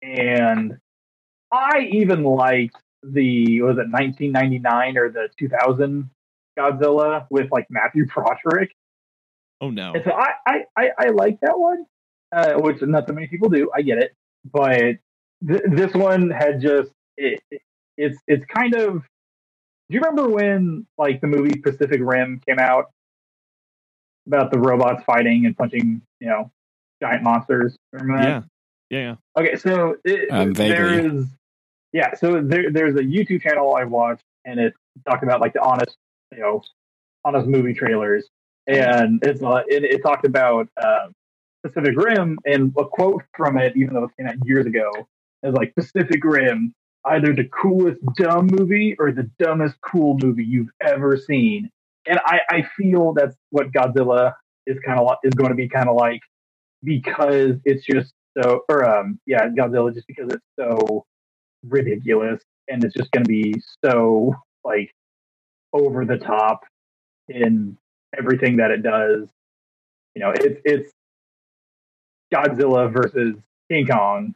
and 0.01 0.77
I 1.51 1.89
even 1.91 2.23
liked 2.23 2.77
the 3.03 3.62
was 3.62 3.77
it 3.77 3.89
1999 3.89 4.97
or 4.97 5.10
the 5.10 5.29
2000 5.38 6.10
Godzilla 6.57 7.25
with 7.29 7.51
like 7.51 7.67
Matthew 7.69 8.05
Broderick. 8.13 8.75
Oh 9.60 9.69
no. 9.69 9.93
And 9.93 10.03
so 10.03 10.12
I, 10.12 10.31
I, 10.47 10.63
I, 10.75 10.89
I 10.97 11.10
like 11.10 11.39
that 11.41 11.57
one, 11.57 11.86
uh, 12.31 12.53
which 12.55 12.81
not 12.81 13.07
so 13.07 13.13
many 13.13 13.27
people 13.27 13.49
do. 13.49 13.69
I 13.75 13.81
get 13.81 13.97
it, 13.97 14.13
but 14.51 14.95
th- 15.47 15.61
this 15.69 15.93
one 15.93 16.29
had 16.29 16.61
just 16.61 16.91
it, 17.17 17.41
it- 17.51 17.61
it's 17.97 18.17
it's 18.27 18.45
kind 18.45 18.73
of. 18.75 18.93
Do 19.89 19.95
you 19.97 19.99
remember 19.99 20.29
when 20.29 20.87
like 20.97 21.19
the 21.21 21.27
movie 21.27 21.59
Pacific 21.59 21.99
Rim 22.01 22.41
came 22.47 22.57
out 22.57 22.85
about 24.27 24.51
the 24.51 24.59
robots 24.59 25.03
fighting 25.05 25.45
and 25.45 25.55
punching 25.57 26.01
you 26.19 26.27
know 26.27 26.51
giant 27.01 27.23
monsters? 27.23 27.75
Remember 27.91 28.17
that? 28.23 28.27
Yeah. 28.89 28.97
Yeah. 28.97 29.15
yeah. 29.35 29.41
Okay, 29.41 29.55
so 29.57 29.95
it, 30.05 30.31
Um, 30.31 30.53
there 30.53 31.11
yeah. 31.93 32.13
So 32.15 32.41
there, 32.41 32.71
there's 32.71 32.95
a 32.95 33.03
YouTube 33.03 33.41
channel 33.41 33.75
I 33.75 33.83
watched, 33.83 34.23
and 34.45 34.59
it 34.59 34.73
talked 35.07 35.23
about 35.23 35.41
like 35.41 35.53
the 35.53 35.61
honest, 35.61 35.95
you 36.31 36.39
know, 36.39 36.63
honest 37.25 37.47
movie 37.47 37.73
trailers, 37.73 38.27
and 38.67 39.23
it's 39.23 39.41
uh, 39.43 39.63
it, 39.67 39.83
it 39.83 40.01
talked 40.01 40.25
about 40.25 40.69
uh, 40.81 41.09
Pacific 41.63 41.95
Rim, 41.95 42.38
and 42.45 42.74
a 42.78 42.86
quote 42.86 43.24
from 43.36 43.58
it, 43.58 43.74
even 43.76 43.93
though 43.93 44.06
it 44.06 44.12
came 44.17 44.28
out 44.28 44.36
years 44.45 44.65
ago, 44.65 44.91
is 45.43 45.54
like 45.54 45.74
Pacific 45.76 46.24
Rim, 46.24 46.74
either 47.06 47.34
the 47.34 47.45
coolest 47.45 48.00
dumb 48.15 48.47
movie 48.47 48.95
or 49.00 49.12
the 49.12 49.30
dumbest 49.39 49.76
cool 49.82 50.17
movie 50.21 50.43
you've 50.43 50.71
ever 50.82 51.17
seen, 51.17 51.69
and 52.08 52.19
I, 52.26 52.39
I 52.50 52.63
feel 52.78 53.13
that's 53.13 53.36
what 53.52 53.71
Godzilla 53.71 54.34
is 54.65 54.78
kind 54.86 55.00
of 55.00 55.08
is 55.24 55.34
going 55.34 55.50
to 55.50 55.56
be 55.56 55.67
kind 55.67 55.89
of 55.89 55.95
like 55.95 56.21
because 56.84 57.56
it's 57.65 57.86
just 57.86 58.13
so 58.38 58.62
or 58.69 58.86
um 58.86 59.19
yeah 59.26 59.47
Godzilla 59.47 59.93
just 59.93 60.08
because 60.08 60.32
it's 60.32 60.45
so 60.60 61.06
ridiculous 61.63 62.41
and 62.67 62.84
it's 62.84 62.95
just 62.95 63.12
going 63.12 63.24
to 63.24 63.28
be 63.28 63.56
so 63.84 64.36
like 64.63 64.93
over 65.74 66.06
the 66.06 66.17
top 66.17 66.62
in 67.28 67.78
everything 68.17 68.58
that 68.58 68.71
it 68.71 68.84
does. 68.84 69.28
You 70.15 70.21
know, 70.21 70.34
it's 70.36 70.62
it's 70.65 70.91
Godzilla 72.33 72.91
versus 72.91 73.35
King 73.69 73.87
Kong, 73.87 74.35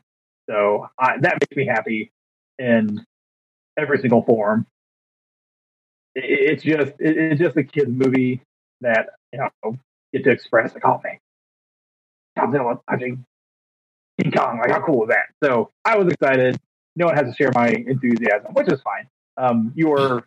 so 0.50 0.88
I, 1.00 1.18
that 1.20 1.38
makes 1.42 1.56
me 1.56 1.66
happy 1.66 2.12
in 2.60 3.06
every 3.78 4.00
single 4.00 4.24
form. 4.24 4.66
It, 6.14 6.24
it's 6.26 6.64
just 6.64 6.94
it, 7.00 7.18
it's 7.18 7.42
just 7.42 7.58
a 7.58 7.64
kids 7.64 7.90
movie 7.90 8.42
that 8.82 9.10
you 9.34 9.40
know 9.40 9.78
get 10.14 10.24
to 10.26 10.32
express 10.32 10.74
like 10.74 10.86
oh 10.86 11.02
man 11.04 11.20
Godzilla 12.38 12.80
punching 12.88 13.26
King 14.22 14.32
Kong. 14.32 14.60
Like, 14.60 14.72
how 14.72 14.82
cool 14.86 15.04
is 15.04 15.10
that? 15.10 15.28
So 15.44 15.72
I 15.84 15.98
was 15.98 16.12
excited. 16.12 16.58
No 16.96 17.08
one 17.08 17.16
has 17.16 17.30
to 17.30 17.36
share 17.36 17.52
my 17.54 17.70
enthusiasm, 17.70 18.54
which 18.54 18.72
is 18.72 18.82
fine. 18.82 19.08
Um, 19.38 19.74
you're 19.76 20.26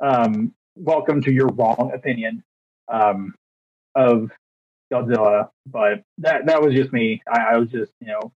um, 0.00 0.52
welcome 0.74 1.22
to 1.22 1.32
your 1.32 1.46
wrong 1.48 1.92
opinion 1.94 2.42
um, 2.88 3.34
of 3.94 4.30
Godzilla, 4.92 5.48
but 5.66 6.02
that 6.18 6.46
that 6.46 6.62
was 6.62 6.74
just 6.74 6.92
me. 6.92 7.22
I, 7.30 7.54
I 7.54 7.56
was 7.58 7.70
just, 7.70 7.92
you 8.00 8.08
know, 8.08 8.32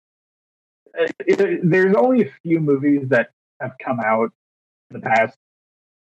it, 0.95 1.15
it, 1.41 1.61
there's 1.63 1.95
only 1.97 2.23
a 2.23 2.33
few 2.43 2.61
movies 2.61 3.09
that 3.11 3.31
have 3.61 3.73
come 3.85 4.01
out 4.01 4.33
in 4.91 5.01
the 5.01 5.03
past, 5.03 5.37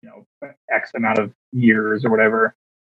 you 0.02 0.10
know, 0.10 0.52
X 0.72 0.92
amount 0.96 1.20
of 1.20 1.34
years 1.52 2.06
or 2.06 2.12
whatever, 2.12 2.56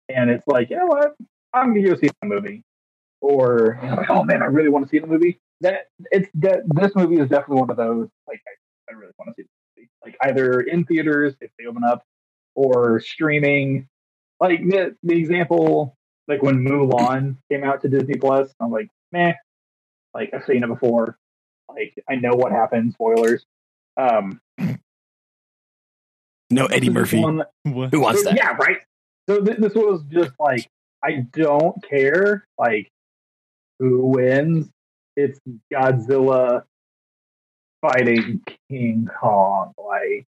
and 0.08 0.30
it's 0.30 0.46
like, 0.46 0.70
you 0.70 0.76
know 0.76 0.86
what, 0.86 1.16
I'm 1.52 1.74
gonna 1.74 1.86
go 1.88 1.96
see 1.96 2.10
the 2.22 2.28
movie 2.28 2.62
or 3.20 3.78
you 3.82 3.88
know, 3.88 3.96
like, 3.96 4.10
oh 4.10 4.24
man, 4.24 4.42
I 4.42 4.46
really 4.46 4.68
want 4.70 4.86
to 4.86 4.90
see 4.90 4.98
the 4.98 5.06
movie. 5.06 5.38
That 5.62 5.88
it's 6.10 6.28
that 6.34 6.62
this 6.66 6.92
movie 6.94 7.16
is 7.16 7.28
definitely 7.28 7.60
one 7.60 7.70
of 7.70 7.76
those. 7.76 8.08
Like, 8.26 8.40
I, 8.48 8.92
I 8.92 8.96
really 8.96 9.12
want 9.18 9.30
to 9.36 9.42
see 9.42 9.44
the 9.44 9.80
movie. 9.80 9.90
Like 10.04 10.16
either 10.22 10.60
in 10.60 10.84
theaters 10.84 11.34
if 11.40 11.50
they 11.58 11.66
open 11.66 11.84
up, 11.84 12.04
or 12.54 13.00
streaming. 13.00 13.88
Like 14.40 14.60
the 14.60 14.96
the 15.02 15.16
example, 15.16 15.96
like 16.30 16.42
when 16.42 16.64
Mulan 16.64 17.36
came 17.50 17.64
out 17.64 17.82
to 17.82 17.88
Disney 17.88 18.14
Plus, 18.14 18.54
I'm 18.60 18.70
like, 18.70 18.88
meh. 19.12 19.32
Like 20.14 20.30
I've 20.32 20.44
seen 20.44 20.62
it 20.64 20.66
before. 20.68 21.18
Like 21.68 21.92
I 22.08 22.14
know 22.16 22.34
what 22.34 22.52
happens. 22.52 22.94
Spoilers. 22.94 23.44
Um, 23.96 24.40
No 26.50 26.66
Eddie 26.66 26.90
Murphy. 26.90 27.20
one- 27.20 27.44
Who 27.64 28.00
wants 28.00 28.24
that? 28.24 28.36
Yeah, 28.36 28.56
right. 28.60 28.78
So 29.28 29.40
th- 29.44 29.58
this 29.58 29.74
was 29.74 30.02
just 30.10 30.32
like 30.40 30.66
I 31.02 31.26
don't 31.32 31.82
care 31.88 32.46
like 32.58 32.90
who 33.78 34.06
wins. 34.06 34.68
It's 35.16 35.38
Godzilla 35.72 36.64
fighting 37.80 38.42
King 38.68 39.08
Kong. 39.20 39.72
Like 39.78 40.24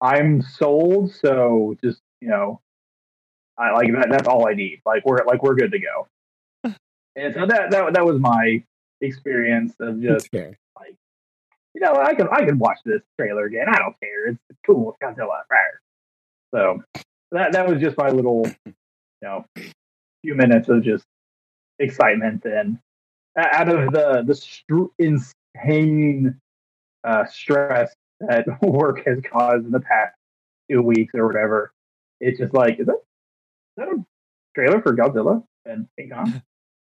I'm 0.00 0.42
sold. 0.42 1.12
So 1.14 1.76
just 1.82 2.00
you 2.20 2.28
know, 2.28 2.60
I 3.62 3.72
like 3.72 3.92
that. 3.92 4.08
That's 4.10 4.28
all 4.28 4.48
I 4.48 4.54
need. 4.54 4.80
Like 4.84 5.04
we're 5.04 5.24
like 5.24 5.42
we're 5.42 5.54
good 5.54 5.72
to 5.72 5.78
go. 5.78 6.08
And 7.14 7.34
so 7.34 7.44
that 7.44 7.70
that 7.70 7.92
that 7.92 8.06
was 8.06 8.18
my 8.18 8.64
experience 9.02 9.74
of 9.80 10.00
just 10.00 10.32
like 10.32 10.96
you 11.74 11.80
know 11.82 11.92
I 11.94 12.14
can 12.14 12.26
I 12.32 12.46
can 12.46 12.58
watch 12.58 12.78
this 12.86 13.02
trailer 13.20 13.44
again. 13.44 13.66
I 13.68 13.78
don't 13.78 13.94
care. 14.00 14.28
It's, 14.28 14.38
it's 14.48 14.58
cool. 14.64 14.90
It's 14.90 14.98
Godzilla. 15.18 15.42
Right. 15.50 15.74
So 16.54 16.82
that 17.32 17.52
that 17.52 17.68
was 17.68 17.82
just 17.82 17.98
my 17.98 18.08
little 18.08 18.46
you 18.66 18.72
know 19.20 19.44
few 20.22 20.34
minutes 20.34 20.70
of 20.70 20.82
just 20.82 21.04
excitement 21.78 22.46
and 22.46 22.78
uh, 23.38 23.46
out 23.52 23.68
of 23.68 23.92
the 23.92 24.22
the 24.26 24.34
str- 24.34 24.92
insane 24.98 26.40
uh, 27.04 27.26
stress 27.26 27.92
that 28.20 28.46
work 28.62 29.04
has 29.06 29.18
caused 29.30 29.66
in 29.66 29.70
the 29.70 29.80
past 29.80 30.14
two 30.70 30.82
weeks 30.82 31.14
or 31.14 31.26
whatever. 31.26 31.72
It's 32.20 32.38
just 32.38 32.54
like 32.54 32.78
is 32.78 32.86
that 32.86 32.94
is 32.94 33.00
that 33.76 33.88
a 33.88 34.04
trailer 34.54 34.80
for 34.82 34.94
Godzilla 34.96 35.42
and 35.64 35.86
King 35.98 36.10
Kong? 36.10 36.42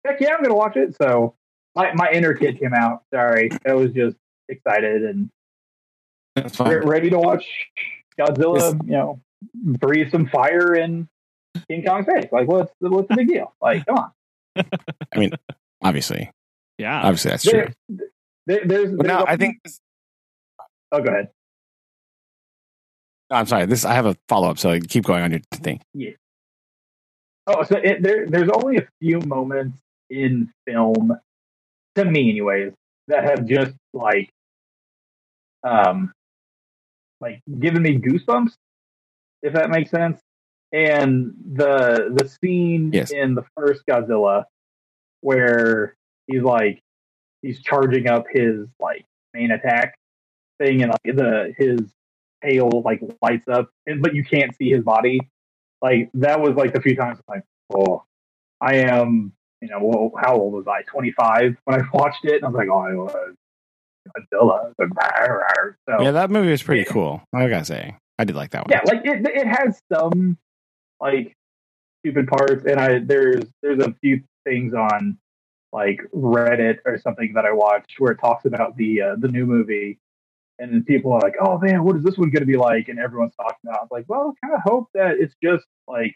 Heck 0.06 0.20
yeah, 0.20 0.34
I'm 0.34 0.42
gonna 0.42 0.54
watch 0.54 0.76
it. 0.76 0.96
So 1.00 1.34
my 1.74 1.92
my 1.94 2.10
inner 2.12 2.34
kid 2.34 2.58
came 2.60 2.74
out. 2.74 3.02
Sorry, 3.12 3.50
I 3.66 3.72
was 3.74 3.92
just 3.92 4.16
excited 4.48 5.02
and 5.04 5.30
re- 6.60 6.76
ready 6.84 7.10
to 7.10 7.18
watch 7.18 7.44
Godzilla. 8.18 8.74
You 8.84 8.90
know, 8.92 9.20
breathe 9.52 10.10
some 10.10 10.26
fire 10.28 10.74
in 10.74 11.08
King 11.68 11.84
Kong's 11.84 12.06
face. 12.06 12.26
Like, 12.32 12.48
what's 12.48 12.72
the, 12.80 12.90
what's 12.90 13.08
the 13.08 13.16
big 13.16 13.28
deal? 13.28 13.54
Like, 13.62 13.86
come 13.86 13.96
on. 13.96 14.10
I 15.14 15.18
mean, 15.18 15.30
obviously, 15.82 16.30
Yeah. 16.78 17.00
obviously 17.02 17.30
that's 17.30 17.44
true. 17.44 17.66
There, 17.88 18.06
there, 18.46 18.60
there's, 18.66 18.90
But 18.96 19.06
there's 19.06 19.18
no, 19.18 19.24
a- 19.24 19.30
I 19.30 19.36
think. 19.36 19.58
Oh, 20.92 21.00
go 21.00 21.10
ahead. 21.10 21.30
I'm 23.30 23.46
sorry. 23.46 23.66
This 23.66 23.84
I 23.84 23.94
have 23.94 24.06
a 24.06 24.16
follow 24.28 24.50
up, 24.50 24.58
so 24.58 24.78
keep 24.80 25.04
going 25.04 25.22
on 25.22 25.30
your 25.30 25.40
thing. 25.54 25.80
Oh, 27.46 27.62
so 27.62 27.76
it, 27.76 28.02
there, 28.02 28.26
there's 28.26 28.48
only 28.54 28.78
a 28.78 28.88
few 29.00 29.20
moments 29.20 29.78
in 30.10 30.50
film, 30.66 31.12
to 31.96 32.04
me, 32.04 32.30
anyways, 32.30 32.72
that 33.08 33.24
have 33.24 33.46
just 33.46 33.74
like, 33.92 34.30
um, 35.62 36.12
like 37.20 37.40
given 37.60 37.82
me 37.82 37.98
goosebumps, 37.98 38.52
if 39.42 39.52
that 39.54 39.70
makes 39.70 39.90
sense. 39.90 40.20
And 40.72 41.34
the 41.54 42.12
the 42.16 42.28
scene 42.28 42.90
Yes. 42.92 43.12
in 43.12 43.34
the 43.34 43.44
first 43.56 43.84
Godzilla, 43.88 44.44
where 45.20 45.94
he's 46.26 46.42
like, 46.42 46.82
he's 47.42 47.60
charging 47.62 48.08
up 48.08 48.24
his 48.30 48.66
like 48.80 49.04
main 49.34 49.52
attack 49.52 49.94
thing, 50.58 50.82
and 50.82 50.90
like 50.90 51.16
the 51.16 51.54
his 51.56 51.80
tail 52.42 52.82
like 52.84 53.02
lights 53.22 53.46
up, 53.48 53.70
and 53.86 54.02
but 54.02 54.14
you 54.14 54.24
can't 54.24 54.54
see 54.56 54.70
his 54.70 54.82
body 54.82 55.20
like 55.82 56.10
that 56.14 56.40
was 56.40 56.54
like 56.54 56.72
the 56.72 56.80
few 56.80 56.96
times 56.96 57.18
I'm 57.28 57.36
like, 57.36 57.44
oh, 57.74 58.04
I 58.60 58.76
am, 58.76 59.32
you 59.60 59.68
know, 59.68 59.78
well, 59.80 60.12
how 60.20 60.36
old 60.36 60.52
was 60.54 60.66
I? 60.66 60.82
25 60.82 61.56
when 61.64 61.80
I 61.80 61.84
watched 61.92 62.24
it, 62.24 62.36
and 62.36 62.44
I 62.44 62.48
was 62.48 62.56
like, 62.56 62.68
oh, 62.68 62.78
I 62.78 62.94
was 62.94 63.34
Godzilla. 64.16 64.72
So 65.88 66.02
Yeah, 66.02 66.12
that 66.12 66.30
movie 66.30 66.50
was 66.50 66.62
pretty 66.62 66.84
cool. 66.84 67.22
I 67.34 67.48
gotta 67.48 67.64
say, 67.64 67.96
I 68.18 68.24
did 68.24 68.36
like 68.36 68.50
that 68.50 68.66
one. 68.66 68.70
yeah, 68.70 68.80
like 68.84 69.04
it, 69.04 69.26
it 69.26 69.46
has 69.46 69.80
some 69.92 70.38
like 71.00 71.36
stupid 72.04 72.28
parts, 72.28 72.64
and 72.66 72.80
I 72.80 72.98
there's 73.00 73.44
there's 73.62 73.82
a 73.84 73.94
few 74.00 74.22
things 74.44 74.74
on 74.74 75.18
like 75.72 76.00
Reddit 76.14 76.78
or 76.84 76.98
something 76.98 77.32
that 77.34 77.44
I 77.44 77.52
watched 77.52 77.94
where 77.98 78.12
it 78.12 78.18
talks 78.18 78.44
about 78.44 78.76
the 78.76 79.00
uh, 79.00 79.16
the 79.18 79.28
new 79.28 79.46
movie, 79.46 79.98
and 80.58 80.72
then 80.72 80.84
people 80.84 81.12
are 81.12 81.20
like, 81.20 81.34
"Oh 81.40 81.58
man, 81.58 81.84
what 81.84 81.96
is 81.96 82.02
this 82.04 82.16
one 82.16 82.30
going 82.30 82.42
to 82.42 82.46
be 82.46 82.56
like?" 82.56 82.88
And 82.88 82.98
everyone's 82.98 83.34
talking 83.36 83.68
about. 83.68 83.84
It's 83.84 83.92
like, 83.92 84.04
well, 84.08 84.34
kind 84.42 84.54
of 84.54 84.60
hope 84.62 84.88
that 84.94 85.16
it's 85.18 85.34
just 85.42 85.64
like 85.88 86.14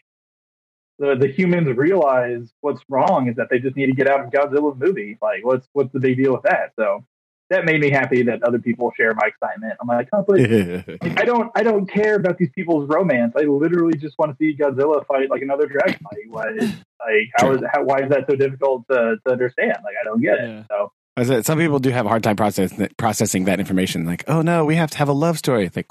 the 0.99 1.15
the 1.15 1.27
humans 1.27 1.67
realize 1.77 2.51
what's 2.61 2.81
wrong 2.89 3.29
is 3.29 3.35
that 3.37 3.47
they 3.49 3.59
just 3.59 3.75
need 3.75 3.87
to 3.87 3.93
get 3.93 4.07
out 4.09 4.19
of 4.21 4.31
Godzilla 4.31 4.77
movie. 4.77 5.17
Like, 5.21 5.45
what's 5.45 5.67
what's 5.73 5.91
the 5.93 5.99
big 5.99 6.17
deal 6.17 6.33
with 6.33 6.43
that? 6.43 6.71
So 6.77 7.05
that 7.49 7.65
made 7.65 7.81
me 7.81 7.89
happy 7.89 8.21
that 8.23 8.43
other 8.43 8.59
people 8.59 8.91
share 8.95 9.11
my 9.15 9.27
excitement. 9.27 9.73
I'm 9.81 9.87
like, 9.87 10.07
oh, 10.13 10.23
but 10.27 10.39
like, 10.39 11.01
I 11.19 11.25
don't 11.25 11.51
I 11.55 11.63
don't 11.63 11.89
care 11.89 12.15
about 12.15 12.37
these 12.37 12.51
people's 12.53 12.87
romance. 12.89 13.33
I 13.37 13.41
literally 13.43 13.97
just 13.97 14.17
want 14.19 14.31
to 14.31 14.37
see 14.37 14.55
Godzilla 14.55 15.05
fight 15.07 15.29
like 15.29 15.41
another 15.41 15.65
dragon. 15.67 15.99
Like 16.03 16.25
what 16.29 16.55
is 16.55 16.69
like 16.99 17.29
how 17.35 17.51
is 17.53 17.61
how 17.73 17.83
why 17.83 18.01
is 18.03 18.09
that 18.09 18.25
so 18.29 18.35
difficult 18.35 18.85
to, 18.91 19.15
to 19.25 19.31
understand? 19.31 19.77
Like 19.83 19.95
I 19.99 20.03
don't 20.03 20.21
get 20.21 20.37
Yeah. 20.39 20.59
it. 20.59 20.65
So 20.69 20.75
I 20.75 20.79
said, 20.79 20.98
some 21.23 21.57
people 21.57 21.79
do 21.79 21.89
have 21.89 22.05
a 22.05 22.09
hard 22.09 22.23
time 22.23 22.35
process, 22.35 22.73
processing 22.97 23.45
that 23.45 23.59
information. 23.59 24.05
Like, 24.05 24.23
oh 24.27 24.41
no, 24.41 24.65
we 24.65 24.75
have 24.75 24.91
to 24.91 24.97
have 24.97 25.09
a 25.09 25.13
love 25.13 25.37
story. 25.37 25.69
Like, 25.75 25.87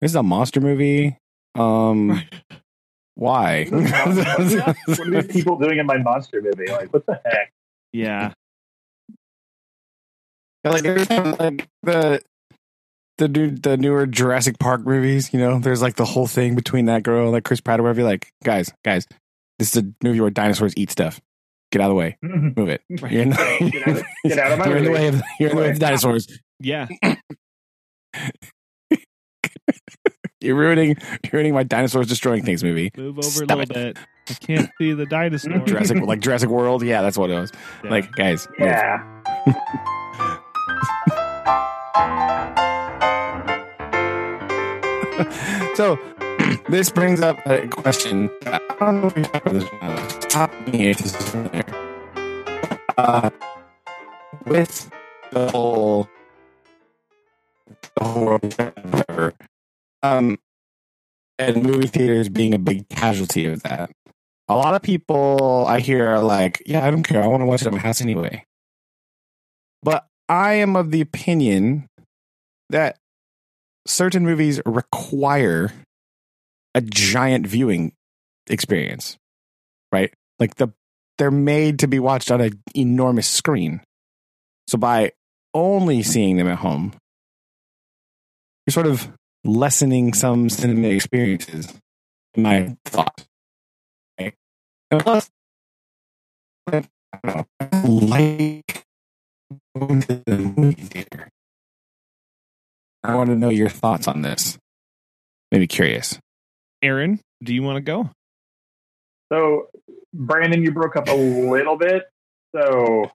this 0.00 0.10
is 0.10 0.16
a 0.16 0.22
monster 0.22 0.60
movie. 0.60 1.18
Um, 1.54 2.22
why? 3.14 3.66
what 3.66 3.94
are 3.94 4.42
these 5.22 5.26
people 5.32 5.58
doing 5.58 5.78
in 5.78 5.86
my 5.86 5.98
monster 5.98 6.42
movie? 6.42 6.70
Like 6.70 6.92
what 6.92 7.06
the 7.06 7.20
heck? 7.24 7.52
Yeah. 7.92 8.32
like, 10.64 10.84
every 10.84 11.06
time, 11.06 11.36
like 11.38 11.68
the 11.82 12.20
the 13.18 13.28
new 13.28 13.50
the 13.50 13.76
newer 13.76 14.06
Jurassic 14.06 14.58
Park 14.58 14.84
movies. 14.84 15.32
You 15.32 15.40
know, 15.40 15.58
there's 15.58 15.82
like 15.82 15.96
the 15.96 16.04
whole 16.04 16.26
thing 16.26 16.54
between 16.54 16.86
that 16.86 17.02
girl, 17.02 17.30
like 17.30 17.44
Chris 17.44 17.60
Pratt, 17.60 17.80
or 17.80 17.84
whatever. 17.84 18.00
You're 18.00 18.10
like, 18.10 18.32
guys, 18.42 18.72
guys, 18.84 19.06
this 19.58 19.76
is 19.76 19.82
a 19.82 19.92
movie 20.02 20.20
where 20.20 20.30
dinosaurs 20.30 20.74
eat 20.76 20.90
stuff. 20.90 21.20
Get 21.74 21.80
out 21.80 21.86
of 21.86 21.90
the 21.90 21.94
way. 21.96 22.16
Mm-hmm. 22.24 22.60
Move 22.60 22.68
it. 22.68 22.82
You're 22.88 23.08
in, 23.22 23.30
Get 23.30 23.40
out 23.88 23.96
of- 23.96 24.04
get 24.28 24.38
out 24.38 24.52
of 24.52 24.58
my 24.60 24.66
you're 24.68 24.76
in 24.76 24.84
the 24.84 24.90
way 24.92 25.08
of 25.08 25.20
you're 25.40 25.50
in 25.50 25.56
the 25.56 25.62
way 25.62 25.68
of 25.70 25.74
the 25.74 25.80
dinosaurs. 25.80 26.28
Yeah. 26.60 26.86
You're 30.40 30.54
ruining 30.56 30.88
you're 31.24 31.30
ruining 31.32 31.52
my 31.54 31.64
dinosaurs 31.64 32.06
destroying 32.06 32.44
things 32.44 32.62
movie. 32.62 32.92
Move 32.96 33.18
over 33.18 33.22
Stop 33.28 33.50
a 33.50 33.54
little 33.62 33.76
it. 33.76 33.94
bit. 33.96 33.98
I 34.28 34.34
can't 34.34 34.70
see 34.78 34.92
the 34.92 35.06
dinosaur. 35.06 35.58
Jurassic 35.66 36.00
like 36.02 36.20
Jurassic 36.20 36.48
World. 36.50 36.84
Yeah, 36.84 37.02
that's 37.02 37.18
what 37.18 37.30
it 37.30 37.34
was. 37.34 37.50
Yeah. 37.82 37.90
Like, 37.90 38.12
guys, 38.12 38.46
move. 38.58 38.68
Yeah. 38.68 39.02
so 45.74 45.98
this 46.68 46.90
brings 46.90 47.20
up 47.20 47.38
a 47.46 47.66
question. 47.68 48.30
I 48.46 48.58
don't 48.80 49.00
know 49.00 49.06
if 49.06 49.16
we've 49.16 49.30
talked 49.30 49.46
about 49.46 50.66
this. 50.66 50.72
Me 50.72 50.88
if 50.88 50.98
this 50.98 51.14
is 51.14 51.32
there. 51.32 51.64
Uh, 52.98 53.30
with 54.44 54.90
the 55.32 55.50
whole, 55.50 56.08
the 57.96 58.04
whole 58.04 58.24
world, 58.24 59.34
um, 60.02 60.38
and 61.38 61.62
movie 61.62 61.86
theaters 61.86 62.28
being 62.28 62.54
a 62.54 62.58
big 62.58 62.88
casualty 62.88 63.46
of 63.46 63.62
that. 63.62 63.90
A 64.48 64.54
lot 64.54 64.74
of 64.74 64.82
people 64.82 65.64
I 65.66 65.80
hear 65.80 66.06
are 66.08 66.22
like, 66.22 66.62
"Yeah, 66.66 66.86
I 66.86 66.90
don't 66.90 67.02
care. 67.02 67.22
I 67.22 67.26
want 67.26 67.40
to 67.40 67.46
watch 67.46 67.62
it 67.62 67.66
at 67.66 67.72
my 67.72 67.78
house 67.78 68.00
anyway." 68.00 68.44
But 69.82 70.06
I 70.28 70.54
am 70.54 70.76
of 70.76 70.90
the 70.90 71.00
opinion 71.00 71.88
that 72.70 72.98
certain 73.86 74.24
movies 74.24 74.60
require 74.66 75.72
a 76.74 76.80
giant 76.80 77.46
viewing 77.46 77.92
experience, 78.48 79.16
right? 79.92 80.12
Like 80.38 80.56
the 80.56 80.72
they're 81.18 81.30
made 81.30 81.78
to 81.78 81.86
be 81.86 82.00
watched 82.00 82.30
on 82.30 82.40
an 82.40 82.60
enormous 82.74 83.28
screen. 83.28 83.80
So 84.66 84.78
by 84.78 85.12
only 85.52 86.02
seeing 86.02 86.36
them 86.36 86.48
at 86.48 86.58
home, 86.58 86.94
you're 88.66 88.72
sort 88.72 88.86
of 88.86 89.08
lessening 89.44 90.12
some 90.12 90.48
cinema 90.48 90.88
experiences. 90.88 91.72
In 92.34 92.42
my 92.42 92.76
thought, 92.84 93.24
plus, 94.98 95.30
I 96.68 97.44
like 97.84 98.84
going 99.76 100.00
to 100.02 100.22
the 100.26 100.38
movie 100.56 100.82
theater. 100.82 101.28
I 103.02 103.14
want 103.14 103.30
to 103.30 103.36
know 103.36 103.50
your 103.50 103.68
thoughts 103.68 104.08
on 104.08 104.22
this. 104.22 104.58
Maybe 105.52 105.66
curious. 105.66 106.18
Aaron, 106.84 107.18
do 107.42 107.54
you 107.54 107.62
want 107.62 107.76
to 107.76 107.80
go? 107.80 108.10
So 109.32 109.68
Brandon, 110.12 110.62
you 110.62 110.70
broke 110.70 110.96
up 110.96 111.08
a 111.08 111.14
little 111.14 111.76
bit. 111.76 112.04
So 112.54 113.10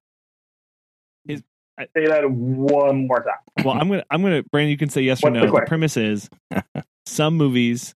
Is- 1.28 1.44
I- 1.78 1.86
say 1.96 2.08
that 2.08 2.30
one 2.30 3.08
more 3.08 3.24
time. 3.24 3.66
Well, 3.66 3.76
I'm 3.80 3.88
gonna 3.90 4.04
I'm 4.10 4.22
gonna 4.22 4.44
Brandon, 4.52 4.72
you 4.72 4.78
can 4.78 4.90
say 4.90 5.02
yes 5.02 5.24
or 5.24 5.30
no. 5.30 5.46
the 5.46 5.52
The, 5.52 5.66
premise 5.68 5.96
is 5.98 6.30
some 7.06 7.36
movies 7.36 7.94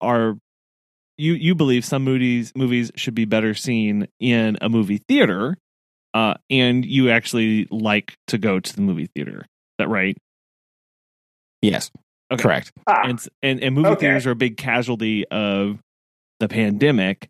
are 0.00 0.36
you 1.18 1.34
you 1.34 1.54
believe 1.54 1.84
some 1.84 2.02
movies 2.02 2.52
movies 2.56 2.90
should 2.96 3.14
be 3.14 3.26
better 3.26 3.54
seen 3.54 4.08
in 4.18 4.56
a 4.62 4.68
movie 4.68 5.02
theater 5.06 5.58
uh, 6.14 6.34
and 6.48 6.84
you 6.84 7.10
actually 7.10 7.68
like 7.70 8.14
to 8.28 8.38
go 8.38 8.58
to 8.58 8.74
the 8.74 8.82
movie 8.82 9.08
theater. 9.14 9.40
Is 9.42 9.46
that 9.78 9.88
right? 9.88 10.16
Yes. 11.62 11.90
Okay. 12.32 12.42
Correct. 12.42 12.72
Ah, 12.86 13.02
and 13.04 13.20
and, 13.42 13.62
and 13.62 13.74
movie 13.74 13.88
Okay. 13.88 14.00
theaters 14.00 14.26
are 14.26 14.30
a 14.32 14.36
big 14.36 14.56
casualty 14.56 15.26
of 15.28 15.78
the 16.38 16.48
pandemic 16.48 17.28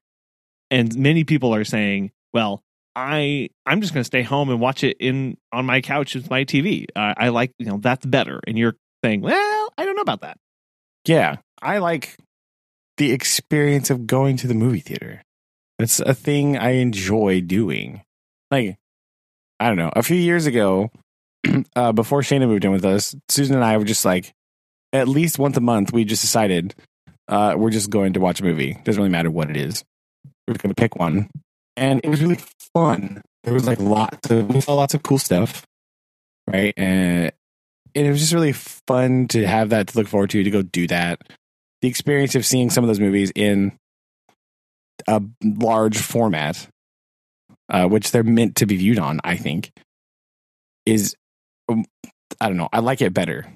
and 0.71 0.97
many 0.97 1.25
people 1.25 1.53
are 1.55 1.65
saying 1.65 2.13
well 2.33 2.63
i 2.95 3.49
i'm 3.67 3.81
just 3.81 3.93
going 3.93 4.01
to 4.03 4.07
stay 4.07 4.23
home 4.23 4.51
and 4.51 4.61
watch 4.61 4.85
it 4.85 4.97
in 5.01 5.37
on 5.53 5.67
my 5.67 5.81
couch 5.81 6.15
with 6.15 6.31
my 6.31 6.45
tv 6.45 6.87
I 6.95 7.15
i 7.17 7.29
like 7.31 7.53
you 7.59 7.67
know 7.67 7.79
that's 7.79 8.07
better 8.07 8.41
and 8.47 8.57
you're 8.57 8.77
saying 9.05 9.21
well 9.23 9.73
i 9.77 9.85
don't 9.85 9.97
know 9.97 10.03
about 10.03 10.21
that 10.21 10.39
Yeah. 11.07 11.37
I 11.63 11.79
like 11.79 12.17
the 12.99 13.11
experience 13.13 13.91
of 13.91 14.07
going 14.07 14.37
to 14.39 14.47
the 14.47 14.55
movie 14.55 14.81
theater. 14.81 15.23
It's 15.79 16.01
a 16.01 16.15
thing 16.15 16.57
I 16.57 16.71
enjoy 16.81 17.41
doing. 17.43 18.03
Like, 18.51 18.77
I 19.59 19.69
don't 19.69 19.77
know. 19.77 19.91
A 19.95 20.03
few 20.03 20.17
years 20.17 20.47
ago, 20.47 20.91
uh, 21.77 21.93
before 21.93 22.21
Shana 22.23 22.47
moved 22.49 22.65
in 22.65 22.71
with 22.71 22.85
us, 22.87 23.15
Susan 23.29 23.57
and 23.57 23.65
I 23.65 23.77
were 23.77 23.85
just 23.85 24.05
like, 24.07 24.33
at 24.93 25.09
least 25.09 25.39
once 25.39 25.57
a 25.57 25.61
month, 25.61 25.93
we 25.93 26.05
just 26.05 26.23
decided 26.23 26.75
uh, 27.29 27.55
we're 27.57 27.71
just 27.71 27.91
going 27.91 28.15
to 28.15 28.21
watch 28.21 28.41
a 28.41 28.45
movie. 28.45 28.79
Doesn't 28.85 29.01
really 29.01 29.11
matter 29.11 29.31
what 29.31 29.51
it 29.51 29.57
is. 29.57 29.85
We're 30.49 30.55
going 30.55 30.75
to 30.75 30.81
pick 30.81 30.97
one. 30.97 31.29
And 31.77 32.01
it 32.03 32.09
was 32.09 32.21
really 32.21 32.41
fun. 32.75 33.23
There 33.45 33.55
was 33.55 33.67
like 33.67 33.81
lots 33.81 34.31
of, 34.31 34.53
we 34.53 34.61
saw 34.61 34.75
lots 34.75 34.95
of 34.95 35.03
cool 35.03 35.19
stuff. 35.19 35.65
Right. 36.47 36.75
And, 36.77 37.33
it 37.93 38.09
was 38.09 38.21
just 38.21 38.33
really 38.33 38.53
fun 38.53 39.27
to 39.29 39.45
have 39.45 39.71
that 39.71 39.89
to 39.89 39.99
look 39.99 40.07
forward 40.07 40.31
to, 40.31 40.45
to 40.45 40.51
go 40.51 40.63
do 40.63 40.87
that. 40.87 41.21
The 41.83 41.89
experience 41.89 42.37
of 42.37 42.47
seeing 42.47 42.71
some 42.71 42.85
of 42.85 42.89
those 42.89 43.01
movies 43.01 43.33
in 43.35 43.73
a 45.09 45.21
large 45.43 45.99
format, 45.99 46.69
uh, 47.69 47.87
which 47.87 48.13
they're 48.13 48.23
meant 48.23 48.57
to 48.57 48.67
be 48.67 48.77
viewed 48.77 49.01
on, 49.01 49.21
I 49.25 49.37
think, 49.37 49.73
is 50.87 51.17
um, 51.69 51.85
I 52.41 52.47
don't 52.47 52.59
know. 52.59 52.69
I 52.73 52.79
like 52.81 53.01
it 53.01 53.13
better. 53.13 53.53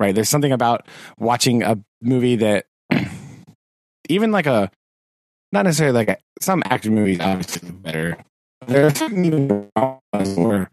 Right? 0.00 0.14
There's 0.14 0.28
something 0.28 0.52
about 0.52 0.86
watching 1.18 1.62
a 1.62 1.78
movie 2.02 2.36
that 2.36 2.66
even 4.08 4.32
like 4.32 4.46
a 4.46 4.70
not 5.52 5.64
necessarily 5.64 5.94
like 5.94 6.08
a, 6.08 6.18
some 6.40 6.62
action 6.66 6.94
movies 6.94 7.20
obviously 7.20 7.70
better. 7.70 8.18
There 8.66 8.86
are 8.86 8.94
certain 8.94 9.24
even 9.24 9.70
where 9.76 10.70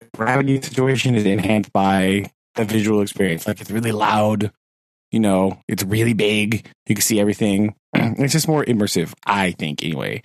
the 0.00 0.06
gravity 0.14 0.60
situation 0.60 1.14
is 1.14 1.24
enhanced 1.24 1.72
by 1.72 2.30
the 2.56 2.64
visual 2.64 3.02
experience. 3.02 3.46
Like 3.46 3.60
it's 3.60 3.70
really 3.70 3.92
loud, 3.92 4.52
you 5.12 5.20
know, 5.20 5.60
it's 5.68 5.84
really 5.84 6.12
big. 6.12 6.66
You 6.86 6.94
can 6.94 7.02
see 7.02 7.20
everything. 7.20 7.74
It's 7.94 8.32
just 8.32 8.48
more 8.48 8.64
immersive, 8.64 9.12
I 9.24 9.52
think, 9.52 9.82
anyway. 9.82 10.22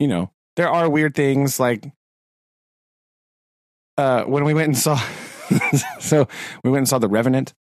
You 0.00 0.08
know, 0.08 0.30
there 0.56 0.68
are 0.68 0.88
weird 0.88 1.14
things 1.14 1.60
like 1.60 1.84
uh 3.96 4.24
when 4.24 4.44
we 4.44 4.54
went 4.54 4.68
and 4.68 4.78
saw 4.78 4.96
so 6.00 6.28
we 6.62 6.70
went 6.70 6.78
and 6.80 6.88
saw 6.88 6.98
the 6.98 7.08
Revenant, 7.08 7.52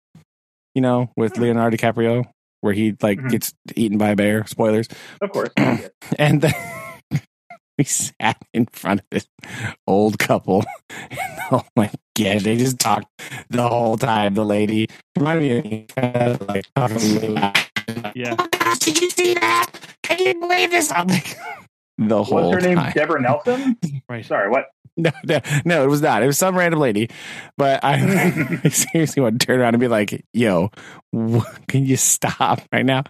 you 0.75 0.81
know, 0.81 1.11
with 1.17 1.37
Leonardo 1.37 1.75
DiCaprio, 1.77 2.25
where 2.61 2.73
he 2.73 2.95
like 3.01 3.19
Mhm. 3.19 3.29
gets 3.31 3.53
eaten 3.75 3.97
by 3.97 4.09
a 4.11 4.15
bear. 4.15 4.45
Spoilers. 4.47 4.87
of 5.21 5.31
course. 5.31 5.49
And 6.19 6.41
then 6.41 6.53
we 7.77 7.83
sat 7.85 8.37
in 8.53 8.67
front 8.67 8.99
of 9.01 9.05
this 9.11 9.27
old 9.87 10.19
couple. 10.19 10.63
And 11.09 11.19
oh 11.51 11.63
my 11.75 11.89
god, 12.17 12.41
they 12.41 12.55
just 12.57 12.79
talked 12.79 13.07
the 13.49 13.67
whole 13.67 13.97
time. 13.97 14.33
The 14.35 14.45
lady 14.45 14.87
reminded 15.17 15.41
me 15.43 15.57
of 15.57 15.65
me, 15.65 15.85
kind 15.95 16.15
of 16.15 16.47
like 16.47 16.65
talking 16.75 16.97
really 17.15 17.27
loud. 17.29 17.57
yeah 18.15 18.35
Oh 18.39 18.47
gosh, 18.51 18.79
did 18.79 19.01
you 19.01 19.09
see 19.09 19.33
that? 19.35 19.71
Can 20.03 20.19
you 20.19 20.39
believe 20.39 20.71
this? 20.71 20.91
I'm 20.91 21.07
like, 21.07 21.37
the 21.97 22.23
whole 22.23 22.51
What's 22.51 22.63
her 22.63 22.69
name? 22.69 22.77
time. 22.77 22.93
Deborah 22.93 23.21
Nelson. 23.21 23.77
right 24.07 24.25
Sorry, 24.25 24.49
what? 24.49 24.65
No, 24.95 25.11
no, 25.25 25.39
no, 25.65 25.83
it 25.83 25.87
was 25.87 26.01
not. 26.01 26.21
It 26.21 26.27
was 26.27 26.37
some 26.37 26.55
random 26.55 26.79
lady. 26.79 27.09
But 27.57 27.83
I, 27.83 28.59
I 28.63 28.69
seriously 28.69 29.21
want 29.23 29.39
to 29.39 29.45
turn 29.45 29.59
around 29.59 29.73
and 29.73 29.81
be 29.81 29.87
like, 29.87 30.23
yo, 30.33 30.69
can 31.67 31.85
you 31.85 31.97
stop 31.97 32.61
right 32.71 32.85
now? 32.85 33.03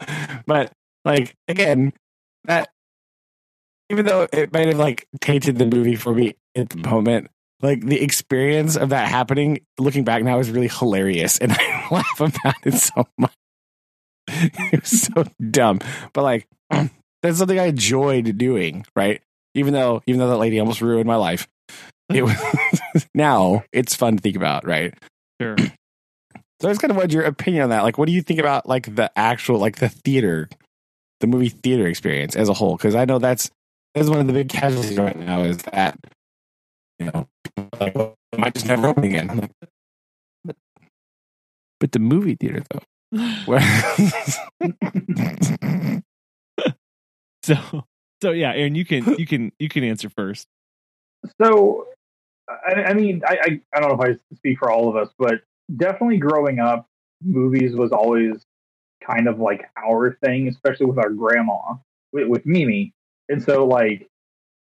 But 0.46 0.72
like, 1.04 1.36
again, 1.48 1.94
that, 2.46 2.70
even 3.90 4.06
though 4.06 4.28
it 4.32 4.54
might 4.54 4.68
have 4.68 4.78
like 4.78 5.08
tainted 5.20 5.58
the 5.58 5.66
movie 5.66 5.96
for 5.96 6.14
me 6.14 6.36
at 6.56 6.70
the 6.70 6.78
moment, 6.78 7.30
like 7.62 7.86
the 7.86 8.02
experience 8.02 8.76
of 8.76 8.90
that 8.90 9.10
happening, 9.10 9.60
looking 9.78 10.04
back 10.04 10.24
now 10.24 10.40
is 10.40 10.50
really 10.52 10.70
hilarious. 10.70 11.38
And 11.38 11.52
I 11.58 11.88
laugh 11.92 12.20
about 12.22 12.56
it 12.66 12.76
so 12.76 13.08
much. 13.18 13.34
It 14.28 14.82
was 14.82 15.02
so 15.02 15.26
dumb. 15.52 15.80
But 16.14 16.24
like, 16.24 16.48
that's 17.22 17.38
something 17.38 17.60
I 17.60 17.66
enjoyed 17.68 18.38
doing, 18.38 18.86
right? 18.96 19.22
Even 19.56 19.74
though, 19.74 20.02
even 20.08 20.20
though 20.20 20.30
that 20.30 20.38
lady 20.38 20.60
almost 20.60 20.82
ruined 20.82 21.06
my 21.06 21.16
life, 21.16 21.48
it 22.14 22.24
was 22.24 23.08
now 23.16 23.64
it's 23.72 23.95
fun 23.95 24.18
to 24.18 24.22
think 24.22 24.36
about, 24.36 24.66
right? 24.66 24.93
sure 25.41 25.56
So 26.62 26.70
I 26.70 26.72
just 26.72 26.82
kind 26.82 26.91
of 26.91 26.97
wanted 26.97 27.12
your 27.14 27.24
opinion 27.24 27.64
on 27.64 27.70
that. 27.72 27.84
Like, 27.84 27.97
what 27.97 28.06
do 28.08 28.14
you 28.14 28.22
think 28.22 28.39
about 28.39 28.68
like 28.70 28.95
the 28.95 29.12
actual, 29.20 29.58
like 29.60 29.78
the 29.78 29.89
theater, 29.89 30.47
the 31.20 31.28
movie 31.28 31.49
theater 31.49 31.88
experience 31.88 32.36
as 32.38 32.47
a 32.49 32.54
whole? 32.54 32.78
Because 32.78 32.95
I 32.95 33.04
know 33.06 33.20
that's 33.20 33.51
that's 33.93 34.08
one 34.10 34.20
of 34.20 34.28
the 34.28 34.34
big 34.34 34.49
casualties 34.49 34.97
right 34.97 35.18
now 35.18 35.41
is 35.43 35.58
that 35.64 35.97
you 36.99 37.08
know, 37.08 37.28
like, 37.80 37.95
well, 37.95 38.16
it 38.32 38.39
might 38.39 38.54
just 38.54 38.68
never 38.68 38.88
open 38.88 39.04
again. 39.04 39.28
Like, 39.28 39.51
but, 40.45 40.56
but 41.80 41.91
the 41.91 41.99
movie 41.99 42.36
theater 42.36 42.64
though, 42.72 42.82
where 43.45 43.62
so 47.43 47.56
so 48.22 48.32
yeah 48.32 48.51
aaron 48.54 48.76
you 48.76 48.86
can 48.86 49.16
you 49.20 49.28
can 49.28 49.51
you 49.60 49.70
can 49.70 49.84
answer 49.84 50.10
first 50.10 50.47
So, 51.41 51.88
I, 52.50 52.74
I 52.84 52.94
mean, 52.94 53.22
I, 53.28 53.38
I 53.41 53.62
I 53.74 53.80
don't 53.80 53.89
know 53.89 54.04
if 54.04 54.20
I 54.32 54.36
speak 54.36 54.60
for 54.60 54.72
all 54.72 54.89
of 54.89 54.96
us, 54.96 55.10
but 55.18 55.36
definitely 55.76 56.18
growing 56.18 56.60
up, 56.60 56.88
movies 57.24 57.76
was 57.76 57.91
always 57.91 58.46
kind 59.06 59.28
of 59.28 59.39
like 59.39 59.70
our 59.78 60.18
thing, 60.24 60.48
especially 60.48 60.86
with 60.86 60.98
our 60.98 61.10
grandma, 61.10 61.76
with, 62.12 62.28
with 62.28 62.46
Mimi. 62.46 62.94
And 63.30 63.41
so, 63.41 63.66
like, 63.66 64.10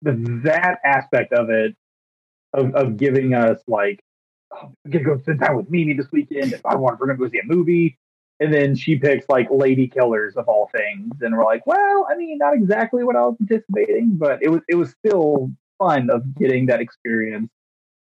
the, 0.02 0.12
that 0.44 0.78
aspect 0.84 1.32
of 1.32 1.50
it, 1.50 1.74
of, 2.52 2.74
of 2.74 2.96
giving 2.96 3.34
us, 3.34 3.60
like, 3.66 4.00
oh, 4.52 4.72
I'm 4.84 4.90
going 4.90 5.04
to 5.04 5.10
go 5.10 5.18
spend 5.20 5.40
time 5.40 5.56
with 5.56 5.70
Mimi 5.70 5.94
this 5.94 6.10
weekend. 6.12 6.52
If 6.52 6.64
I 6.64 6.76
want, 6.76 7.00
we're 7.00 7.06
going 7.06 7.18
to 7.18 7.24
go 7.24 7.30
see 7.30 7.40
a 7.40 7.46
movie. 7.46 7.98
And 8.40 8.52
then 8.52 8.76
she 8.76 8.96
picks, 8.96 9.28
like, 9.28 9.48
Lady 9.50 9.88
Killers 9.88 10.36
of 10.36 10.48
all 10.48 10.70
things. 10.74 11.12
And 11.20 11.36
we're 11.36 11.44
like, 11.44 11.66
well, 11.66 12.06
I 12.10 12.16
mean, 12.16 12.38
not 12.38 12.54
exactly 12.54 13.02
what 13.02 13.16
I 13.16 13.22
was 13.22 13.36
anticipating, 13.40 14.16
but 14.16 14.42
it 14.42 14.48
was, 14.48 14.60
it 14.68 14.76
was 14.76 14.90
still 15.04 15.50
fun 15.78 16.10
of 16.10 16.34
getting 16.36 16.66
that 16.66 16.80
experience 16.80 17.50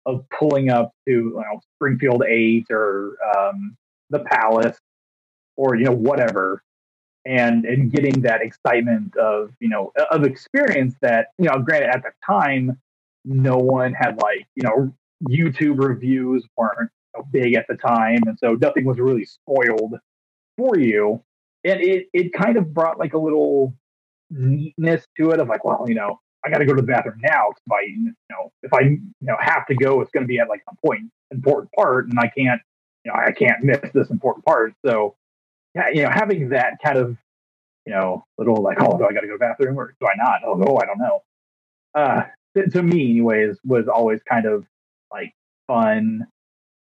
of 0.06 0.26
pulling 0.30 0.70
up 0.70 0.94
to 1.08 1.12
you 1.12 1.34
know 1.36 1.60
Springfield 1.76 2.24
Eight 2.28 2.68
or 2.70 3.18
um, 3.36 3.76
the 4.10 4.20
Palace 4.20 4.78
or 5.58 5.76
you 5.76 5.86
know 5.86 5.92
whatever, 5.92 6.64
and 7.26 7.66
and 7.66 7.92
getting 7.92 8.22
that 8.22 8.42
excitement 8.42 9.16
of 9.18 9.52
you 9.60 9.70
know 9.70 9.92
of 10.12 10.24
experience 10.24 10.96
that 11.02 11.28
you 11.38 11.46
know 11.46 11.60
granted 11.60 11.90
at 11.90 12.04
the 12.04 12.12
time 12.26 12.80
no 13.26 13.58
one 13.58 13.94
had 13.94 14.18
like 14.22 14.48
you 14.56 14.64
know 14.64 14.94
YouTube 15.30 15.84
reviews 15.86 16.46
weren't 16.58 16.90
big 17.32 17.54
at 17.56 17.68
the 17.68 17.76
time, 17.76 18.20
and 18.26 18.38
so 18.40 18.54
nothing 18.54 18.86
was 18.86 18.98
really 18.98 19.26
spoiled 19.26 19.96
for 20.58 20.78
you, 20.78 21.24
and 21.64 21.82
it 21.82 22.08
it 22.14 22.34
kind 22.34 22.58
of 22.58 22.74
brought 22.74 23.00
like 23.00 23.14
a 23.14 23.20
little 23.20 23.74
neatness 24.30 25.06
to 25.18 25.32
it 25.32 25.40
of 25.40 25.50
like 25.50 25.64
well 25.66 25.86
you 25.88 25.96
know 25.96 26.20
I 26.44 26.50
got 26.50 26.58
to 26.58 26.66
go 26.66 26.74
to 26.74 26.82
the 26.82 26.88
bathroom 26.88 27.20
now 27.22 27.50
if 27.50 27.72
I, 27.72 27.82
you 27.82 28.14
know, 28.30 28.52
if 28.64 28.74
I, 28.74 28.82
you 28.82 29.02
know, 29.22 29.36
have 29.40 29.66
to 29.68 29.76
go, 29.76 30.02
it's 30.02 30.12
going 30.12 30.24
to 30.24 30.28
be 30.28 30.40
at 30.40 30.50
like 30.50 30.64
some 30.66 30.78
point 30.84 31.12
important 31.32 31.72
part, 31.74 32.08
and 32.08 32.20
I 32.20 32.28
can't, 32.28 32.62
you 33.04 33.12
know, 33.12 33.20
I 33.20 33.32
can't 33.32 33.64
miss 33.64 33.80
this 33.94 34.10
important 34.10 34.46
part. 34.46 34.74
So, 34.86 35.16
yeah, 35.76 35.90
you 35.90 36.04
know, 36.04 36.10
having 36.10 36.50
that 36.50 36.78
kind 36.84 36.98
of, 36.98 37.18
you 37.86 37.94
know, 37.94 38.26
little 38.38 38.62
like, 38.62 38.78
oh, 38.82 38.98
do 38.98 39.06
I 39.06 39.14
got 39.14 39.22
to 39.22 39.28
go 39.28 39.34
to 39.34 39.38
the 39.40 39.46
bathroom 39.46 39.80
or 39.80 39.96
do 40.00 40.08
I 40.08 40.16
not? 40.18 40.42
Oh, 40.46 40.56
no, 40.56 40.78
I 40.78 40.86
don't 40.86 41.00
know. 41.00 41.24
Uh, 41.96 42.24
to, 42.56 42.70
to 42.70 42.84
me, 42.84 43.12
anyways, 43.12 43.58
was 43.66 43.88
always 43.88 44.22
kind 44.24 44.46
of 44.46 44.66
like 45.12 45.34
fun. 45.68 46.28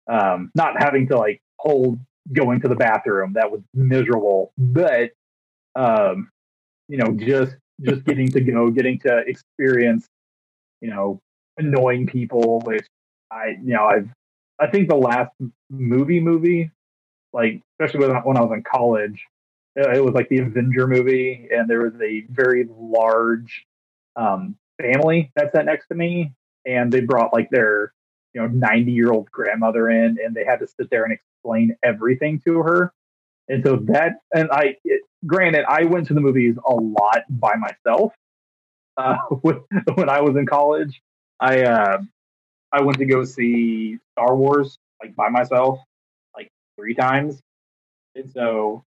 Um, 0.08 0.52
not 0.56 0.82
having 0.82 1.08
to 1.10 1.18
like 1.18 1.42
hold 1.58 2.00
going 2.34 2.62
to 2.62 2.68
the 2.68 2.76
bathroom 2.76 3.34
that 3.34 3.52
was 3.52 3.62
miserable, 3.74 4.52
but, 4.58 5.12
um, 5.76 6.32
you 6.88 6.98
know, 6.98 7.12
just 7.14 7.56
just 7.82 8.04
getting 8.06 8.30
to 8.32 8.42
go, 8.42 8.70
getting 8.70 9.00
to 9.00 9.18
experience, 9.28 10.06
you 10.82 10.90
know, 10.90 11.22
annoying 11.58 12.08
people, 12.08 12.62
which 12.66 12.86
I, 13.32 13.50
you 13.64 13.74
know, 13.74 13.86
I've, 13.86 14.10
I 14.60 14.68
think 14.68 14.90
the 14.90 14.96
last 14.96 15.32
movie 15.70 16.20
movie, 16.20 16.72
like, 17.34 17.62
especially 17.80 18.08
when, 18.08 18.18
I- 18.18 18.22
when 18.22 18.38
I 18.38 18.42
was 18.42 18.52
in 18.54 18.64
college, 18.64 19.26
uh, 19.80 19.92
it 19.92 20.04
was 20.04 20.14
like 20.14 20.30
the 20.30 20.40
Avenger 20.40 20.88
movie, 20.88 21.48
and 21.52 21.70
there 21.70 21.82
was 21.84 21.94
a 22.02 22.26
very 22.30 22.68
large 22.78 23.66
um, 24.16 24.56
family 24.82 25.32
that 25.36 25.52
sat 25.54 25.66
next 25.66 25.88
to 25.90 25.96
me, 25.96 26.34
and 26.66 26.92
they 26.92 27.02
brought 27.02 27.34
like 27.34 27.50
their, 27.52 27.94
you 28.34 28.42
know, 28.42 28.48
90 28.48 28.92
year 28.92 29.12
old 29.12 29.32
grandmother 29.32 29.90
in, 29.90 30.18
and 30.24 30.36
they 30.36 30.44
had 30.46 30.60
to 30.60 30.68
sit 30.68 30.90
there 30.90 31.04
and 31.04 31.14
explain 31.14 31.76
everything 31.84 32.42
to 32.46 32.60
her. 32.60 32.92
And 33.50 33.64
so 33.66 33.78
that, 33.88 34.14
and 34.34 34.50
I, 34.52 34.78
it, 34.86 35.04
granted, 35.26 35.66
I 35.68 35.84
went 35.84 36.08
to 36.08 36.14
the 36.14 36.22
movies 36.22 36.56
a 36.66 36.74
lot 36.74 37.24
by 37.30 37.56
myself 37.56 38.14
uh, 38.98 39.16
when, 39.42 40.10
I 40.10 40.22
was 40.22 40.36
in 40.36 40.46
college. 40.46 41.02
I 41.40 41.64
uh, 41.64 42.00
I 42.72 42.82
went 42.82 42.98
to 43.00 43.06
go 43.06 43.24
see 43.24 43.98
Star 44.14 44.36
Wars 44.36 44.78
like 45.02 45.16
by 45.16 45.30
myself 45.30 45.80
like 46.36 46.50
three 46.78 46.94
times, 46.94 47.42
and 48.16 48.30
so 48.32 48.84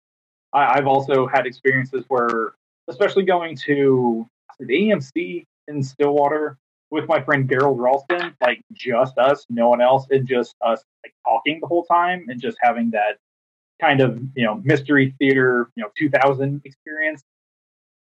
I, 0.53 0.77
I've 0.77 0.87
also 0.87 1.27
had 1.27 1.45
experiences 1.45 2.05
where, 2.07 2.53
especially 2.87 3.23
going 3.23 3.55
to 3.67 4.27
the 4.59 4.65
AMC 4.65 5.45
in 5.67 5.83
Stillwater 5.83 6.57
with 6.91 7.07
my 7.07 7.21
friend 7.21 7.47
Gerald 7.47 7.79
Ralston, 7.79 8.35
like 8.41 8.61
just 8.73 9.17
us, 9.17 9.45
no 9.49 9.69
one 9.69 9.81
else, 9.81 10.07
and 10.09 10.27
just 10.27 10.55
us 10.61 10.83
like 11.03 11.13
talking 11.25 11.59
the 11.61 11.67
whole 11.67 11.85
time 11.85 12.25
and 12.29 12.41
just 12.41 12.57
having 12.61 12.89
that 12.91 13.17
kind 13.81 14.01
of 14.01 14.19
you 14.35 14.45
know 14.45 14.61
mystery 14.63 15.15
theater 15.19 15.69
you 15.75 15.83
know 15.83 15.89
2000 15.97 16.61
experience 16.65 17.23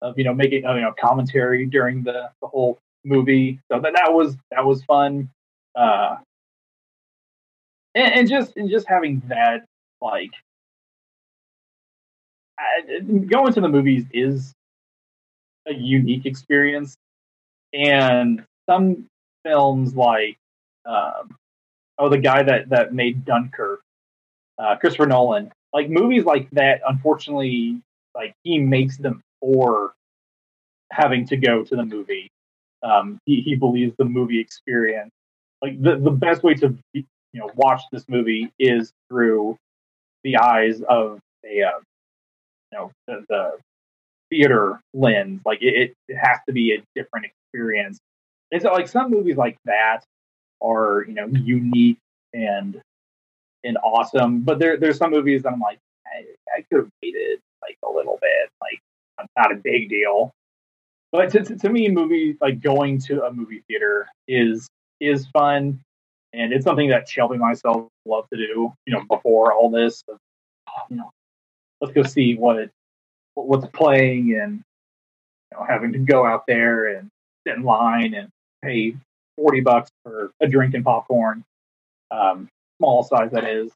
of 0.01 0.17
you 0.17 0.23
know 0.23 0.33
making 0.33 0.65
uh, 0.65 0.73
you 0.75 0.81
know 0.81 0.93
commentary 0.99 1.65
during 1.65 2.03
the 2.03 2.29
the 2.41 2.47
whole 2.47 2.79
movie. 3.03 3.59
So 3.71 3.79
that 3.79 3.93
that 3.95 4.13
was 4.13 4.35
that 4.51 4.65
was 4.65 4.83
fun. 4.83 5.29
Uh, 5.75 6.17
and, 7.95 8.13
and 8.13 8.29
just 8.29 8.55
and 8.57 8.69
just 8.69 8.87
having 8.87 9.21
that 9.27 9.65
like 10.01 10.31
I, 12.57 12.99
going 12.99 13.53
to 13.53 13.61
the 13.61 13.69
movies 13.69 14.05
is 14.13 14.53
a 15.67 15.73
unique 15.73 16.25
experience, 16.25 16.95
and 17.73 18.43
some 18.69 19.05
films 19.45 19.95
like 19.95 20.37
um, 20.85 21.35
oh 21.97 22.09
the 22.09 22.17
guy 22.17 22.43
that 22.43 22.69
that 22.69 22.93
made 22.93 23.25
Dunkirk, 23.25 23.81
uh, 24.59 24.75
Christopher 24.77 25.07
Nolan, 25.07 25.51
like 25.73 25.89
movies 25.89 26.25
like 26.25 26.49
that. 26.51 26.81
Unfortunately, 26.87 27.81
like 28.15 28.33
he 28.43 28.59
makes 28.59 28.97
them 28.97 29.21
for 29.41 29.93
having 30.91 31.25
to 31.27 31.37
go 31.37 31.63
to 31.63 31.75
the 31.75 31.85
movie. 31.85 32.29
Um, 32.83 33.19
he 33.25 33.41
he 33.41 33.55
believes 33.55 33.93
the 33.97 34.05
movie 34.05 34.39
experience, 34.39 35.11
like 35.61 35.81
the 35.81 35.97
the 35.97 36.11
best 36.11 36.43
way 36.43 36.53
to 36.55 36.77
you 36.93 37.05
know 37.33 37.49
watch 37.55 37.81
this 37.91 38.05
movie 38.07 38.51
is 38.59 38.91
through 39.09 39.57
the 40.23 40.37
eyes 40.37 40.81
of 40.89 41.19
a 41.45 41.63
uh, 41.63 41.79
you 42.71 42.77
know 42.77 42.91
the, 43.07 43.25
the 43.29 43.51
theater 44.29 44.79
lens. 44.93 45.41
Like 45.45 45.59
it, 45.61 45.93
it 46.07 46.15
has 46.15 46.39
to 46.47 46.53
be 46.53 46.73
a 46.73 46.83
different 46.95 47.27
experience. 47.27 47.99
And 48.51 48.61
so 48.61 48.71
like 48.71 48.87
some 48.87 49.11
movies 49.11 49.37
like 49.37 49.57
that 49.65 50.01
are 50.61 51.05
you 51.07 51.13
know 51.13 51.27
unique 51.27 51.97
and 52.33 52.81
and 53.63 53.77
awesome, 53.83 54.41
but 54.41 54.59
there 54.59 54.77
there's 54.77 54.97
some 54.97 55.11
movies 55.11 55.43
that 55.43 55.53
I'm 55.53 55.59
like 55.59 55.79
I, 56.07 56.25
I 56.57 56.61
could 56.69 56.79
have 56.81 56.89
waited 57.03 57.39
like 57.61 57.77
a 57.87 57.91
little 57.91 58.17
bit. 58.21 58.49
Like 58.61 58.79
not 59.37 59.51
a 59.51 59.55
big 59.55 59.89
deal. 59.89 60.33
But 61.11 61.31
to, 61.31 61.43
to, 61.43 61.55
to 61.57 61.69
me, 61.69 61.89
movie 61.89 62.37
like 62.39 62.61
going 62.61 62.99
to 63.01 63.25
a 63.25 63.33
movie 63.33 63.63
theater 63.67 64.07
is 64.27 64.67
is 64.99 65.27
fun, 65.27 65.79
and 66.33 66.53
it's 66.53 66.65
something 66.65 66.89
that 66.89 67.09
Shelby 67.09 67.35
and 67.35 67.41
myself 67.41 67.87
love 68.05 68.25
to 68.31 68.37
do. 68.37 68.73
You 68.85 68.93
know, 68.93 69.03
before 69.09 69.53
all 69.53 69.71
this, 69.71 70.03
you 70.89 70.97
know, 70.97 71.09
let's 71.81 71.93
go 71.93 72.03
see 72.03 72.35
what 72.35 72.69
what's 73.33 73.65
playing, 73.73 74.39
and 74.39 74.61
you 75.51 75.57
know, 75.57 75.65
having 75.67 75.93
to 75.93 75.99
go 75.99 76.25
out 76.25 76.43
there 76.47 76.95
and 76.95 77.09
sit 77.47 77.57
in 77.57 77.63
line 77.63 78.13
and 78.13 78.29
pay 78.63 78.95
forty 79.35 79.61
bucks 79.61 79.89
for 80.03 80.31
a 80.41 80.47
drink 80.47 80.75
and 80.75 80.83
popcorn, 80.83 81.43
um, 82.11 82.47
small 82.79 83.03
size 83.03 83.31
that 83.31 83.45
is. 83.45 83.71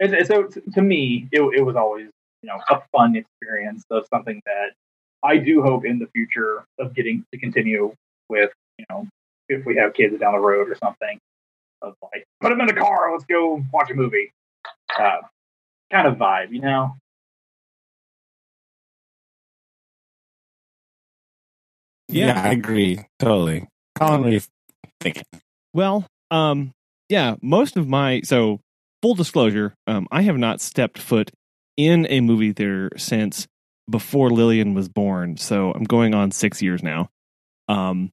And, 0.00 0.14
and 0.14 0.26
so, 0.26 0.44
to, 0.44 0.60
to 0.74 0.82
me, 0.82 1.28
it, 1.32 1.42
it 1.56 1.62
was 1.62 1.76
always 1.76 2.08
you 2.42 2.48
know 2.48 2.60
a 2.70 2.80
fun 2.90 3.16
experience 3.16 3.84
of 3.90 4.06
something 4.10 4.40
that 4.46 4.70
I 5.22 5.36
do 5.36 5.62
hope 5.62 5.84
in 5.84 5.98
the 5.98 6.06
future 6.08 6.64
of 6.78 6.94
getting 6.94 7.24
to 7.32 7.38
continue 7.38 7.94
with, 8.28 8.50
you 8.78 8.84
know, 8.90 9.06
if 9.48 9.64
we 9.64 9.76
have 9.76 9.94
kids 9.94 10.18
down 10.18 10.32
the 10.32 10.40
road 10.40 10.68
or 10.68 10.76
something, 10.82 11.18
of 11.82 11.94
like 12.02 12.24
put 12.40 12.50
them 12.50 12.60
in 12.60 12.66
the 12.66 12.72
car, 12.72 13.12
let's 13.12 13.24
go 13.24 13.62
watch 13.72 13.90
a 13.90 13.94
movie, 13.94 14.32
uh, 14.98 15.18
kind 15.90 16.06
of 16.06 16.16
vibe, 16.16 16.52
you 16.52 16.60
know. 16.60 16.96
Yeah, 22.08 22.26
yeah 22.26 22.42
I 22.42 22.52
agree 22.52 23.04
totally. 23.18 23.68
Colin, 23.98 24.20
what 24.20 24.30
are 24.30 24.32
you 24.32 24.40
thinking? 25.00 25.24
Well, 25.72 26.06
um, 26.30 26.72
yeah, 27.08 27.36
most 27.42 27.76
of 27.76 27.88
my 27.88 28.20
so 28.22 28.60
full 29.02 29.14
disclosure, 29.14 29.74
um, 29.86 30.06
I 30.10 30.22
have 30.22 30.38
not 30.38 30.60
stepped 30.60 30.98
foot 30.98 31.30
in 31.76 32.06
a 32.10 32.20
movie 32.20 32.52
theater 32.52 32.90
since 32.96 33.46
before 33.90 34.30
Lillian 34.30 34.74
was 34.74 34.88
born, 34.88 35.36
so 35.36 35.72
I'm 35.72 35.84
going 35.84 36.14
on 36.14 36.30
six 36.30 36.62
years 36.62 36.82
now. 36.82 37.08
Um, 37.68 38.10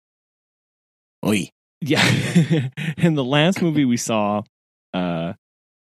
Oy. 1.25 1.49
yeah, 1.81 2.03
and 2.97 3.17
the 3.17 3.23
last 3.23 3.61
movie 3.61 3.85
we 3.85 3.97
saw, 3.97 4.41
uh, 4.93 5.33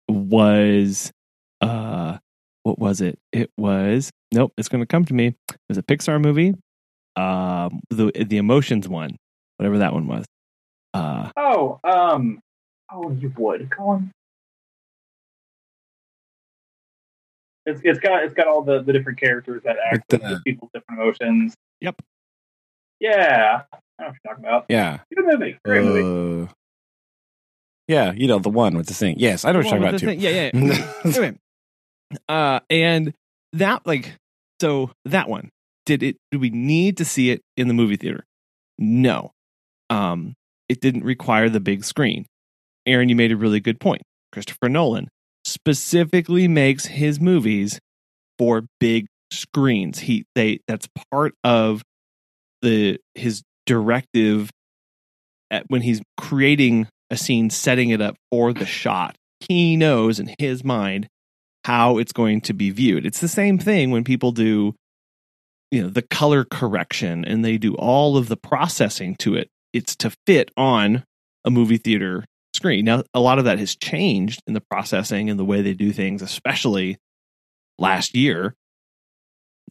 was 0.10 1.12
uh, 1.62 2.18
what 2.64 2.80
was 2.80 3.02
it? 3.02 3.20
It 3.32 3.52
was 3.58 4.12
nope. 4.34 4.54
It's 4.58 4.70
going 4.70 4.82
to 4.82 4.88
come 4.88 5.06
to 5.06 5.14
me. 5.14 5.28
It 5.28 5.58
was 5.70 5.78
a 5.78 5.84
Pixar 5.84 6.22
movie, 6.22 6.56
um, 7.16 7.82
the 7.89 8.12
the 8.16 8.38
emotions 8.38 8.88
one, 8.88 9.18
whatever 9.58 9.80
that 9.80 9.93
one 9.93 10.08
was. 10.08 10.26
Uh, 10.93 11.32
oh, 11.38 11.80
um, 11.84 12.39
oh, 12.92 13.12
you 13.12 13.34
would, 13.38 13.70
Colin. 13.72 14.12
It's 17.66 17.82
it's 17.84 18.00
got 18.00 18.24
it's 18.24 18.34
got 18.34 18.48
all 18.48 18.62
the, 18.62 18.82
the 18.82 18.94
different 18.94 19.20
characters 19.20 19.62
that 19.64 19.76
act 19.92 20.06
with 20.12 20.24
uh, 20.24 20.40
people's 20.46 20.72
different 20.74 21.02
emotions. 21.02 21.54
Yep. 21.82 22.02
Yeah, 23.00 23.64
I 23.72 24.04
know 24.04 24.08
what 24.08 24.16
you're 24.24 24.34
talking 24.34 24.46
about. 24.46 24.66
Yeah. 24.70 25.00
Good 25.14 25.26
movie. 25.26 25.60
Great 25.66 25.82
uh, 25.82 25.84
movie. 25.84 26.52
Yeah, 27.90 28.14
you 28.14 28.28
know 28.28 28.40
the 28.40 28.50
one 28.50 28.78
with 28.78 28.88
the 28.88 28.94
thing. 28.94 29.16
Yes, 29.18 29.44
I 29.44 29.52
know 29.52 29.60
what 29.60 29.66
you're 29.66 29.80
talking 29.80 29.88
about 29.88 30.00
too. 30.00 30.06
Thing. 30.08 30.20
Yeah, 30.20 30.50
yeah. 30.54 30.94
anyway, 31.04 31.38
uh, 32.30 32.60
and 32.70 33.14
that 33.54 33.86
like 33.86 34.16
so 34.62 34.92
that 35.06 35.30
one 35.30 35.52
did 35.88 36.04
it? 36.04 36.18
Do 36.32 36.40
we 36.40 36.50
need 36.52 36.98
to 36.98 37.06
see 37.06 37.32
it 37.32 37.42
in 37.56 37.68
the 37.68 37.74
movie 37.74 37.96
theater? 37.96 38.26
No. 38.78 39.32
Um, 39.90 40.36
it 40.70 40.82
didn't 40.82 41.06
require 41.06 41.50
the 41.50 41.62
big 41.62 41.84
screen. 41.84 42.28
Aaron, 42.88 43.10
you 43.10 43.16
made 43.16 43.32
a 43.32 43.38
really 43.38 43.60
good 43.60 43.80
point. 43.80 44.02
Christopher 44.32 44.70
Nolan 44.70 45.10
specifically 45.46 46.48
makes 46.48 46.86
his 46.86 47.20
movies 47.20 47.80
for 48.38 48.64
big 48.80 49.08
screens. 49.32 50.00
He 50.00 50.26
they 50.36 50.60
that's 50.68 50.88
part 51.12 51.34
of 51.44 51.84
the 52.62 53.00
his 53.16 53.44
directive 53.66 54.50
at, 55.52 55.66
when 55.70 55.82
he's 55.82 56.02
creating 56.18 56.88
a 57.10 57.18
scene 57.18 57.50
setting 57.50 57.90
it 57.90 58.02
up 58.02 58.16
for 58.32 58.54
the 58.54 58.66
shot. 58.66 59.16
He 59.40 59.78
knows 59.78 60.20
in 60.20 60.34
his 60.40 60.64
mind 60.64 61.08
how 61.66 61.98
it's 61.98 62.14
going 62.14 62.42
to 62.42 62.54
be 62.54 62.70
viewed. 62.70 63.06
It's 63.06 63.20
the 63.20 63.28
same 63.28 63.58
thing 63.58 63.92
when 63.92 64.04
people 64.04 64.32
do 64.32 64.74
you 65.72 65.84
know 65.84 65.90
the 65.90 66.02
color 66.02 66.46
correction 66.46 67.26
and 67.26 67.44
they 67.44 67.58
do 67.58 67.76
all 67.76 68.18
of 68.18 68.28
the 68.28 68.38
processing 68.38 69.16
to 69.18 69.36
it. 69.36 69.50
It's 69.74 69.96
to 69.98 70.12
fit 70.26 70.52
on 70.58 71.04
a 71.46 71.50
movie 71.50 71.78
theater 71.78 72.26
screen. 72.58 72.84
Now, 72.84 73.03
a 73.14 73.20
lot 73.20 73.39
of 73.39 73.45
that 73.45 73.60
has 73.60 73.76
changed 73.76 74.41
in 74.47 74.53
the 74.53 74.62
processing 74.62 75.30
and 75.30 75.39
the 75.39 75.45
way 75.45 75.62
they 75.62 75.74
do 75.74 75.93
things, 75.93 76.22
especially 76.22 76.97
last 77.80 78.16
year. 78.16 78.53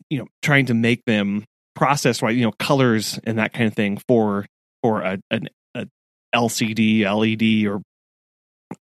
You 0.08 0.20
know, 0.20 0.26
trying 0.40 0.66
to 0.66 0.74
make 0.74 1.04
them 1.04 1.44
process 1.74 2.22
right, 2.22 2.34
you 2.34 2.44
know, 2.44 2.52
colors 2.52 3.18
and 3.24 3.38
that 3.38 3.52
kind 3.52 3.66
of 3.66 3.74
thing 3.74 3.98
for 4.08 4.46
for 4.82 5.02
a, 5.02 5.18
an 5.30 5.48
a 5.74 5.86
LCD, 6.34 7.02
LED, 7.02 7.70
or 7.70 7.82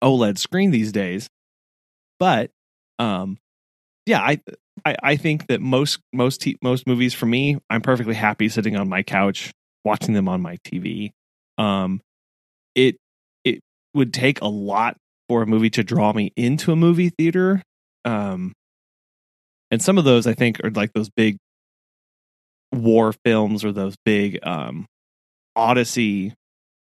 OLED 0.02 0.38
screen 0.38 0.70
these 0.70 0.92
days. 0.92 1.28
But, 2.18 2.50
um, 2.98 3.38
yeah, 4.06 4.20
I 4.20 4.40
I, 4.84 4.96
I 5.02 5.16
think 5.16 5.48
that 5.48 5.60
most 5.60 5.98
most 6.12 6.42
t- 6.42 6.58
most 6.62 6.86
movies 6.86 7.14
for 7.14 7.26
me, 7.26 7.58
I'm 7.68 7.82
perfectly 7.82 8.14
happy 8.14 8.48
sitting 8.48 8.76
on 8.76 8.88
my 8.88 9.02
couch 9.02 9.52
watching 9.84 10.14
them 10.14 10.28
on 10.28 10.40
my 10.40 10.56
TV. 10.66 11.12
Um, 11.58 12.00
it 12.74 12.96
would 13.96 14.14
take 14.14 14.40
a 14.40 14.46
lot 14.46 14.96
for 15.28 15.42
a 15.42 15.46
movie 15.46 15.70
to 15.70 15.82
draw 15.82 16.12
me 16.12 16.32
into 16.36 16.72
a 16.72 16.76
movie 16.76 17.10
theater. 17.10 17.62
Um, 18.04 18.52
and 19.70 19.82
some 19.82 19.98
of 19.98 20.04
those 20.04 20.26
I 20.26 20.34
think 20.34 20.62
are 20.62 20.70
like 20.70 20.92
those 20.92 21.10
big 21.10 21.38
war 22.72 23.12
films 23.24 23.64
or 23.64 23.72
those 23.72 23.96
big 24.04 24.38
um, 24.46 24.86
Odyssey 25.56 26.34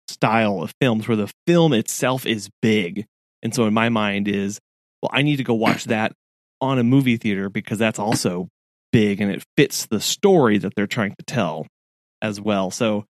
style 0.08 0.62
of 0.62 0.74
films 0.82 1.08
where 1.08 1.18
the 1.18 1.32
film 1.46 1.74
itself 1.74 2.26
is 2.26 2.50
big. 2.62 3.06
And 3.44 3.54
so 3.54 3.66
in 3.66 3.74
my 3.74 3.90
mind 3.90 4.28
is, 4.28 4.60
well, 5.02 5.12
I 5.14 5.22
need 5.22 5.38
to 5.38 5.44
go 5.44 5.54
watch 5.54 5.86
that 5.86 6.14
on 6.60 6.80
a 6.80 6.84
movie 6.84 7.18
theater 7.18 7.50
because 7.50 7.78
that's 7.78 8.00
also 8.00 8.48
big 8.92 9.22
and 9.22 9.32
it 9.32 9.44
fits 9.58 9.86
the 9.86 10.02
story 10.02 10.58
that 10.58 10.74
they're 10.76 10.88
trying 10.88 11.16
to 11.18 11.26
tell 11.26 11.68
as 12.22 12.40
well. 12.40 12.72
So 12.72 13.06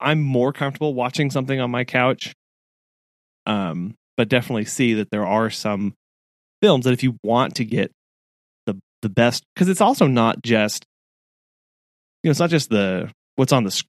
I'm 0.00 0.20
more 0.20 0.52
comfortable 0.52 0.94
watching 0.94 1.30
something 1.30 1.60
on 1.60 1.70
my 1.70 1.84
couch 1.84 2.34
um, 3.46 3.94
but 4.16 4.28
definitely 4.28 4.64
see 4.64 4.94
that 4.94 5.10
there 5.10 5.26
are 5.26 5.50
some 5.50 5.94
films 6.60 6.84
that 6.84 6.92
if 6.92 7.02
you 7.02 7.16
want 7.22 7.56
to 7.56 7.64
get 7.64 7.90
the 8.66 8.78
the 9.02 9.08
best, 9.08 9.44
because 9.54 9.68
it's 9.68 9.80
also 9.80 10.06
not 10.06 10.42
just 10.42 10.84
you 12.22 12.28
know 12.28 12.30
it's 12.30 12.40
not 12.40 12.50
just 12.50 12.70
the 12.70 13.10
what's 13.36 13.52
on 13.52 13.64
the 13.64 13.70
sc- 13.70 13.86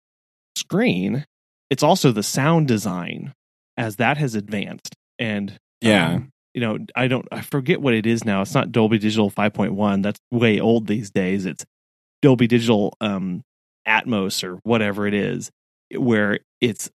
screen. 0.58 1.26
it's 1.70 1.84
also 1.84 2.12
the 2.12 2.24
sound 2.24 2.68
design 2.68 3.34
as 3.78 3.98
that 3.98 4.18
has 4.18 4.36
advanced 4.36 4.96
and 5.20 5.58
Yeah. 5.82 6.14
um, 6.16 6.30
you 6.54 6.62
know 6.62 6.78
i 6.96 7.08
don't 7.08 7.28
i 7.32 7.42
forget 7.42 7.82
what 7.82 7.94
it 7.94 8.06
is 8.06 8.24
now 8.24 8.42
it's 8.42 8.54
not 8.54 8.72
dolby 8.72 8.98
digital 9.00 9.30
5.1 9.32 10.04
that's 10.04 10.20
way 10.32 10.60
old 10.60 10.88
these 10.88 11.10
days 11.12 11.46
it's 11.46 11.66
dolby 12.22 12.48
digital 12.48 12.94
um 13.02 13.42
atmos 13.88 14.44
or 14.44 14.60
whatever 14.64 15.08
it 15.08 15.14
is 15.14 15.50
where 15.96 16.40
it's 16.62 16.90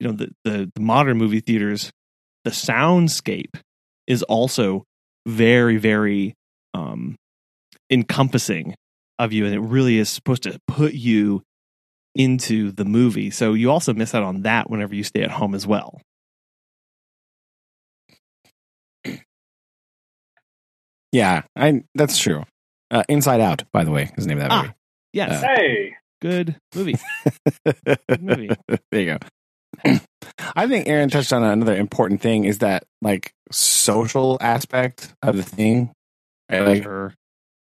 you 0.00 0.06
know 0.08 0.12
the 0.14 0.28
the, 0.44 0.70
the 0.74 0.80
modern 0.80 1.16
movie 1.18 1.40
theaters 1.40 1.90
the 2.44 2.50
soundscape 2.50 3.60
is 4.06 4.22
also 4.24 4.84
very 5.26 5.76
very 5.76 6.34
um 6.74 7.16
encompassing 7.90 8.74
of 9.18 9.32
you 9.32 9.44
and 9.44 9.54
it 9.54 9.60
really 9.60 9.98
is 9.98 10.08
supposed 10.08 10.42
to 10.44 10.58
put 10.68 10.92
you 10.94 11.42
into 12.14 12.70
the 12.72 12.84
movie 12.84 13.30
so 13.30 13.52
you 13.54 13.70
also 13.70 13.92
miss 13.92 14.14
out 14.14 14.22
on 14.22 14.42
that 14.42 14.70
whenever 14.70 14.94
you 14.94 15.02
stay 15.04 15.22
at 15.22 15.30
home 15.30 15.54
as 15.54 15.66
well 15.66 16.00
Yeah, 21.12 21.42
I 21.56 21.82
that's 21.94 22.18
true. 22.18 22.44
Uh, 22.90 23.02
Inside 23.08 23.40
Out, 23.40 23.64
by 23.72 23.84
the 23.84 23.90
way, 23.90 24.10
is 24.16 24.24
the 24.24 24.28
name 24.28 24.38
of 24.38 24.44
that 24.44 24.52
Ah. 24.52 24.62
movie. 24.62 24.74
yes 25.12 25.42
Hey, 25.42 25.96
good 26.20 26.56
movie 26.74 26.96
movie. 28.20 28.50
there 28.90 29.00
you 29.00 29.06
go. 29.06 29.18
I 29.84 30.66
think 30.66 30.88
Aaron 30.88 31.10
touched 31.10 31.32
on 31.32 31.42
another 31.42 31.76
important 31.76 32.20
thing 32.20 32.44
is 32.44 32.58
that 32.58 32.84
like 33.02 33.32
social 33.50 34.38
aspect 34.40 35.14
of 35.22 35.36
the 35.36 35.42
thing. 35.42 35.92
Right? 36.50 36.60
Like 36.60 36.82
Sure. 36.82 37.14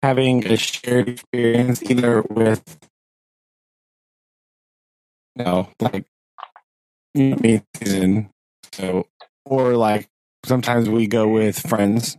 having 0.03 0.45
a 0.47 0.57
shared 0.57 1.09
experience 1.09 1.81
either 1.83 2.21
with 2.21 2.63
you 5.35 5.43
know, 5.45 5.69
like 5.79 6.05
you 7.13 7.31
know, 7.31 7.37
me 7.37 7.61
season. 7.75 8.29
So 8.73 9.07
or 9.45 9.75
like 9.75 10.07
sometimes 10.45 10.89
we 10.89 11.07
go 11.07 11.27
with 11.27 11.59
friends, 11.59 12.17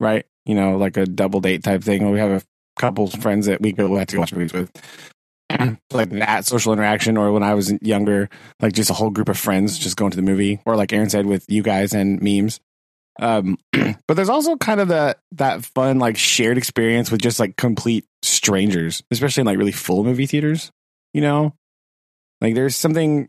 right? 0.00 0.26
You 0.46 0.54
know, 0.54 0.76
like 0.76 0.96
a 0.96 1.06
double 1.06 1.40
date 1.40 1.62
type 1.62 1.82
thing 1.82 2.02
where 2.04 2.12
we 2.12 2.18
have 2.20 2.42
a 2.42 2.42
couple 2.76 3.06
friends 3.08 3.46
that 3.46 3.60
we 3.60 3.72
go 3.72 3.96
have 3.96 4.06
to 4.08 4.18
watch 4.18 4.32
movies 4.32 4.52
with. 4.52 4.70
like 5.92 6.10
that 6.10 6.44
social 6.44 6.72
interaction 6.72 7.16
or 7.16 7.32
when 7.32 7.42
I 7.42 7.54
was 7.54 7.72
younger, 7.80 8.28
like 8.60 8.72
just 8.72 8.90
a 8.90 8.94
whole 8.94 9.10
group 9.10 9.28
of 9.28 9.38
friends 9.38 9.78
just 9.78 9.96
going 9.96 10.10
to 10.10 10.16
the 10.16 10.22
movie, 10.22 10.60
or 10.66 10.76
like 10.76 10.92
Aaron 10.92 11.10
said, 11.10 11.26
with 11.26 11.44
you 11.48 11.62
guys 11.62 11.92
and 11.94 12.20
memes. 12.20 12.60
Um, 13.20 13.58
but 13.72 14.14
there's 14.14 14.28
also 14.28 14.56
kind 14.56 14.80
of 14.80 14.88
the 14.88 15.16
that 15.32 15.64
fun 15.64 15.98
like 15.98 16.16
shared 16.16 16.58
experience 16.58 17.10
with 17.10 17.20
just 17.20 17.40
like 17.40 17.56
complete 17.56 18.04
strangers, 18.22 19.02
especially 19.10 19.42
in 19.42 19.46
like 19.46 19.58
really 19.58 19.72
full 19.72 20.04
movie 20.04 20.26
theaters. 20.26 20.70
You 21.14 21.22
know, 21.22 21.54
like 22.40 22.54
there's 22.54 22.76
something 22.76 23.28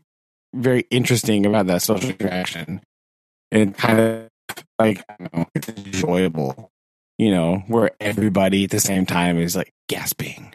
very 0.54 0.86
interesting 0.90 1.46
about 1.46 1.66
that 1.66 1.82
social 1.82 2.10
interaction, 2.10 2.80
and 3.50 3.76
kind 3.76 3.98
of 3.98 4.28
like 4.78 5.04
know, 5.18 5.46
it's 5.54 5.68
enjoyable. 5.68 6.70
You 7.18 7.32
know, 7.32 7.62
where 7.66 7.90
everybody 8.00 8.64
at 8.64 8.70
the 8.70 8.80
same 8.80 9.04
time 9.04 9.38
is 9.38 9.54
like 9.54 9.72
gasping, 9.88 10.54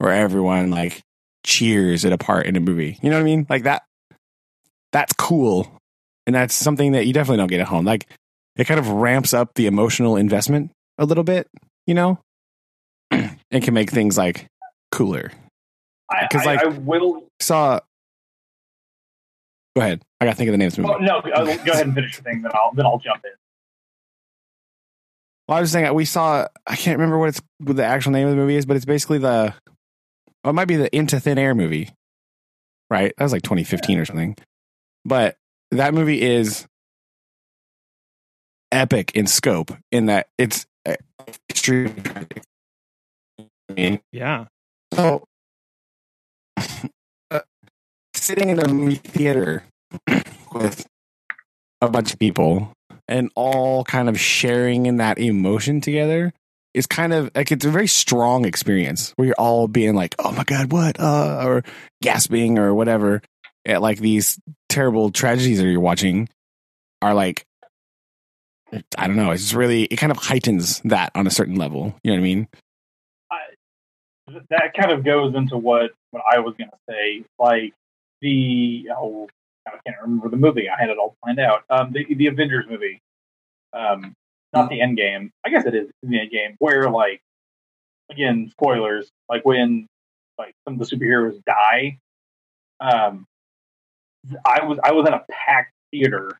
where 0.00 0.12
everyone 0.12 0.70
like 0.70 1.02
cheers 1.44 2.04
at 2.04 2.12
a 2.12 2.18
part 2.18 2.46
in 2.46 2.56
a 2.56 2.60
movie. 2.60 2.98
You 3.02 3.10
know 3.10 3.16
what 3.16 3.22
I 3.22 3.24
mean? 3.24 3.46
Like 3.48 3.64
that. 3.64 3.82
That's 4.92 5.12
cool, 5.12 5.70
and 6.26 6.34
that's 6.34 6.54
something 6.54 6.92
that 6.92 7.06
you 7.06 7.12
definitely 7.12 7.36
don't 7.36 7.46
get 7.48 7.60
at 7.60 7.68
home. 7.68 7.84
Like 7.84 8.06
it 8.56 8.64
kind 8.64 8.80
of 8.80 8.88
ramps 8.88 9.32
up 9.32 9.54
the 9.54 9.66
emotional 9.66 10.16
investment 10.16 10.72
a 10.98 11.04
little 11.04 11.22
bit, 11.22 11.46
you 11.86 11.94
know, 11.94 12.18
and 13.10 13.62
can 13.62 13.72
make 13.74 13.90
things 13.90 14.18
like 14.18 14.46
cooler. 14.90 15.30
I, 16.10 16.26
'Cause, 16.32 16.42
I, 16.42 16.44
like- 16.54 16.64
I 16.64 16.66
will. 16.66 17.24
Saw. 17.38 17.78
Go 19.76 19.82
ahead. 19.82 20.02
I 20.20 20.24
got 20.24 20.32
to 20.32 20.36
think 20.36 20.48
of 20.48 20.52
the 20.54 20.58
name 20.58 20.66
of 20.66 20.78
movie. 20.78 20.92
Oh, 20.92 20.98
no, 20.98 21.18
uh, 21.18 21.44
go 21.64 21.70
ahead 21.72 21.86
and 21.86 21.94
finish 21.94 22.16
the 22.16 22.22
thing. 22.24 22.42
Then 22.42 22.50
I'll 22.52 22.72
then 22.72 22.84
I'll 22.86 22.98
jump 22.98 23.24
in. 23.24 23.30
Well, 25.48 25.58
I 25.58 25.60
was 25.60 25.70
saying 25.70 25.94
we 25.94 26.04
saw. 26.04 26.48
I 26.66 26.74
can't 26.74 26.98
remember 26.98 27.18
what 27.18 27.28
it's 27.28 27.40
what 27.58 27.76
the 27.76 27.84
actual 27.84 28.10
name 28.12 28.26
of 28.26 28.32
the 28.32 28.36
movie 28.36 28.56
is, 28.56 28.66
but 28.66 28.74
it's 28.76 28.84
basically 28.84 29.18
the. 29.18 29.54
Well, 30.42 30.50
it 30.50 30.54
might 30.54 30.68
be 30.68 30.76
the 30.76 30.94
Into 30.94 31.20
Thin 31.20 31.38
Air 31.38 31.54
movie, 31.54 31.90
right? 32.88 33.12
That 33.18 33.24
was 33.24 33.32
like 33.32 33.42
2015 33.42 33.98
or 33.98 34.04
something. 34.04 34.36
But 35.04 35.36
that 35.70 35.94
movie 35.94 36.22
is 36.22 36.66
epic 38.72 39.12
in 39.14 39.26
scope 39.26 39.72
in 39.90 40.06
that 40.06 40.28
it's 40.38 40.66
uh, 40.86 40.94
extremely. 41.48 42.00
tragic. 42.02 42.42
Yeah. 44.12 44.46
So, 44.94 45.24
uh, 47.30 47.40
sitting 48.14 48.48
in 48.50 48.58
a 48.58 48.68
movie 48.68 48.96
theater 48.96 49.64
with 50.52 50.86
a 51.80 51.88
bunch 51.88 52.12
of 52.12 52.18
people 52.18 52.72
and 53.08 53.30
all 53.34 53.84
kind 53.84 54.08
of 54.08 54.18
sharing 54.18 54.86
in 54.86 54.96
that 54.96 55.18
emotion 55.18 55.80
together 55.80 56.32
is 56.74 56.86
kind 56.86 57.12
of 57.12 57.30
like 57.34 57.50
it's 57.50 57.64
a 57.64 57.70
very 57.70 57.86
strong 57.86 58.44
experience 58.44 59.12
where 59.16 59.26
you're 59.26 59.34
all 59.38 59.68
being 59.68 59.94
like, 59.94 60.14
"Oh 60.18 60.32
my 60.32 60.44
god, 60.44 60.72
what?" 60.72 60.98
uh 61.00 61.42
or 61.44 61.64
gasping 62.02 62.58
or 62.58 62.74
whatever 62.74 63.22
at 63.66 63.82
like 63.82 63.98
these 63.98 64.38
terrible 64.68 65.10
tragedies 65.10 65.58
that 65.58 65.66
you're 65.66 65.80
watching 65.80 66.28
are 67.02 67.14
like 67.14 67.44
I 68.96 69.06
don't 69.06 69.16
know, 69.16 69.32
it's 69.32 69.42
just 69.42 69.54
really 69.54 69.84
it 69.84 69.96
kind 69.96 70.12
of 70.12 70.18
heightens 70.18 70.80
that 70.84 71.10
on 71.14 71.26
a 71.26 71.30
certain 71.30 71.56
level. 71.56 71.94
You 72.04 72.12
know 72.12 72.16
what 72.16 72.20
I 72.20 72.22
mean? 72.22 72.48
that 74.50 74.74
kind 74.78 74.92
of 74.92 75.04
goes 75.04 75.34
into 75.34 75.56
what 75.56 75.90
what 76.10 76.22
I 76.30 76.40
was 76.40 76.54
going 76.56 76.70
to 76.70 76.76
say. 76.88 77.24
Like 77.38 77.74
the 78.20 78.88
oh, 78.96 79.28
I 79.66 79.72
can't 79.86 80.00
remember 80.02 80.28
the 80.28 80.36
movie. 80.36 80.68
I 80.68 80.80
had 80.80 80.90
it 80.90 80.98
all 80.98 81.16
planned 81.22 81.40
out. 81.40 81.64
Um, 81.70 81.92
the 81.92 82.06
the 82.14 82.26
Avengers 82.26 82.66
movie. 82.68 83.00
Um, 83.72 84.14
not 84.52 84.70
the 84.70 84.80
End 84.80 84.96
Game. 84.96 85.30
I 85.44 85.50
guess 85.50 85.66
it 85.66 85.74
is 85.74 85.88
the 86.02 86.20
End 86.20 86.30
Game. 86.30 86.56
Where 86.58 86.90
like 86.90 87.20
again, 88.10 88.48
spoilers. 88.50 89.08
Like 89.28 89.44
when 89.44 89.86
like 90.38 90.54
some 90.66 90.80
of 90.80 90.88
the 90.88 90.96
superheroes 90.96 91.42
die. 91.44 91.98
Um, 92.80 93.26
I 94.44 94.64
was 94.64 94.78
I 94.82 94.92
was 94.92 95.06
in 95.06 95.14
a 95.14 95.24
packed 95.30 95.72
theater 95.90 96.38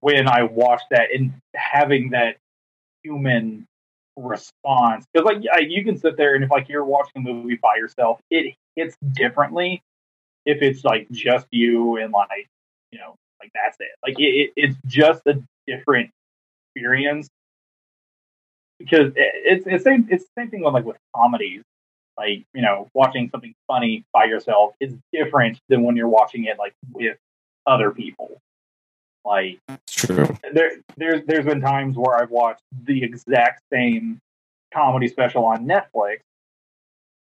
when 0.00 0.28
I 0.28 0.42
watched 0.42 0.86
that 0.90 1.08
and 1.14 1.32
having 1.54 2.10
that 2.10 2.36
human 3.02 3.66
response 4.16 5.04
because 5.12 5.26
like 5.26 5.42
you 5.68 5.84
can 5.84 5.98
sit 5.98 6.16
there 6.16 6.34
and 6.34 6.44
if 6.44 6.50
like 6.50 6.68
you're 6.68 6.84
watching 6.84 7.16
a 7.16 7.20
movie 7.20 7.58
by 7.60 7.74
yourself 7.76 8.20
it 8.30 8.54
hits 8.76 8.96
differently 9.12 9.82
if 10.46 10.62
it's 10.62 10.84
like 10.84 11.08
just 11.10 11.46
you 11.50 11.96
and 11.96 12.12
like 12.12 12.48
you 12.92 12.98
know 12.98 13.16
like 13.40 13.50
that's 13.54 13.76
it 13.80 13.88
like 14.06 14.14
it, 14.18 14.52
it's 14.56 14.76
just 14.86 15.20
a 15.26 15.42
different 15.66 16.10
experience 16.74 17.28
because 18.78 19.12
it's 19.16 19.66
it's 19.66 19.84
same 19.84 20.06
it's 20.10 20.24
the 20.24 20.42
same 20.42 20.50
thing 20.50 20.62
with 20.62 20.74
like 20.74 20.84
with 20.84 20.96
comedies 21.14 21.62
like 22.16 22.44
you 22.54 22.62
know 22.62 22.88
watching 22.94 23.28
something 23.30 23.54
funny 23.66 24.04
by 24.12 24.24
yourself 24.24 24.74
is 24.80 24.94
different 25.12 25.58
than 25.68 25.82
when 25.82 25.96
you're 25.96 26.08
watching 26.08 26.44
it 26.44 26.58
like 26.58 26.72
with 26.92 27.16
other 27.66 27.90
people 27.90 28.40
like 29.24 29.58
It's 29.68 30.06
true. 30.06 30.28
there 30.52 30.72
there's 30.96 31.22
there's 31.26 31.46
been 31.46 31.60
times 31.60 31.96
where 31.96 32.16
I've 32.16 32.30
watched 32.30 32.62
the 32.84 33.02
exact 33.02 33.62
same 33.72 34.20
comedy 34.72 35.08
special 35.08 35.46
on 35.46 35.66
Netflix, 35.66 36.18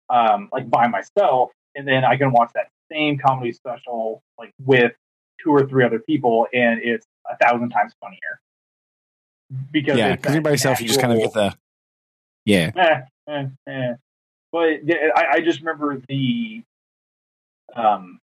um, 0.09 0.49
like 0.51 0.69
by 0.69 0.87
myself, 0.87 1.51
and 1.75 1.87
then 1.87 2.03
I 2.03 2.17
can 2.17 2.31
watch 2.31 2.51
that 2.55 2.67
same 2.91 3.17
comedy 3.17 3.53
special 3.53 4.21
like 4.37 4.51
with 4.65 4.91
two 5.41 5.51
or 5.51 5.65
three 5.65 5.85
other 5.85 5.99
people, 5.99 6.47
and 6.53 6.81
it's 6.81 7.05
a 7.29 7.37
thousand 7.37 7.69
times 7.69 7.93
funnier. 8.01 8.39
Because 9.71 9.97
Yeah, 9.97 10.15
because 10.15 10.33
you're 10.33 10.41
by 10.41 10.51
yourself, 10.51 10.81
you 10.81 10.87
just 10.87 10.99
kind 10.99 11.13
of 11.13 11.19
get 11.19 11.33
the 11.33 11.55
yeah. 12.45 12.71
eh, 12.75 13.01
eh, 13.27 13.45
eh. 13.67 13.93
But 14.51 14.85
yeah, 14.85 15.09
I, 15.15 15.25
I 15.33 15.41
just 15.41 15.59
remember 15.59 16.01
the 16.07 16.63
um 17.75 18.19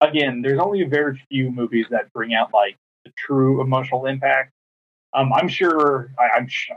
again, 0.00 0.42
there's 0.42 0.58
only 0.58 0.82
a 0.82 0.88
very 0.88 1.20
few 1.28 1.50
movies 1.50 1.86
that 1.90 2.12
bring 2.12 2.34
out 2.34 2.52
like 2.52 2.76
the 3.04 3.12
true 3.16 3.60
emotional 3.60 4.06
impact. 4.06 4.52
Um, 5.12 5.32
I'm 5.32 5.48
sure, 5.48 6.12
I, 6.18 6.36
I'm, 6.36 6.46
sh- 6.46 6.70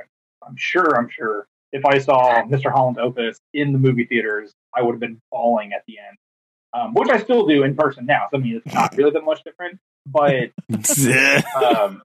I'm 0.46 0.56
sure, 0.56 0.98
I'm 0.98 1.10
sure. 1.10 1.48
If 1.72 1.86
I 1.86 1.98
saw 1.98 2.44
Mr. 2.44 2.72
Holland's 2.72 3.00
Opus 3.00 3.39
in 3.54 3.74
the 3.74 3.80
movie 3.80 4.06
theaters, 4.06 4.52
I 4.76 4.82
would 4.82 4.94
have 4.94 5.00
been 5.00 5.20
bawling 5.32 5.74
at 5.74 5.84
the 5.88 5.98
end, 6.00 6.18
um, 6.74 6.94
which 6.94 7.10
I 7.10 7.18
still 7.18 7.48
do 7.48 7.64
in 7.64 7.76
person 7.76 8.06
now. 8.06 8.28
So 8.32 8.38
I 8.38 8.41
mean, 8.41 8.62
it's 8.64 8.74
not 8.74 8.96
really 8.96 9.12
that 9.12 9.24
much 9.24 9.44
different, 9.44 9.80
but 10.06 10.51
um, 11.56 12.01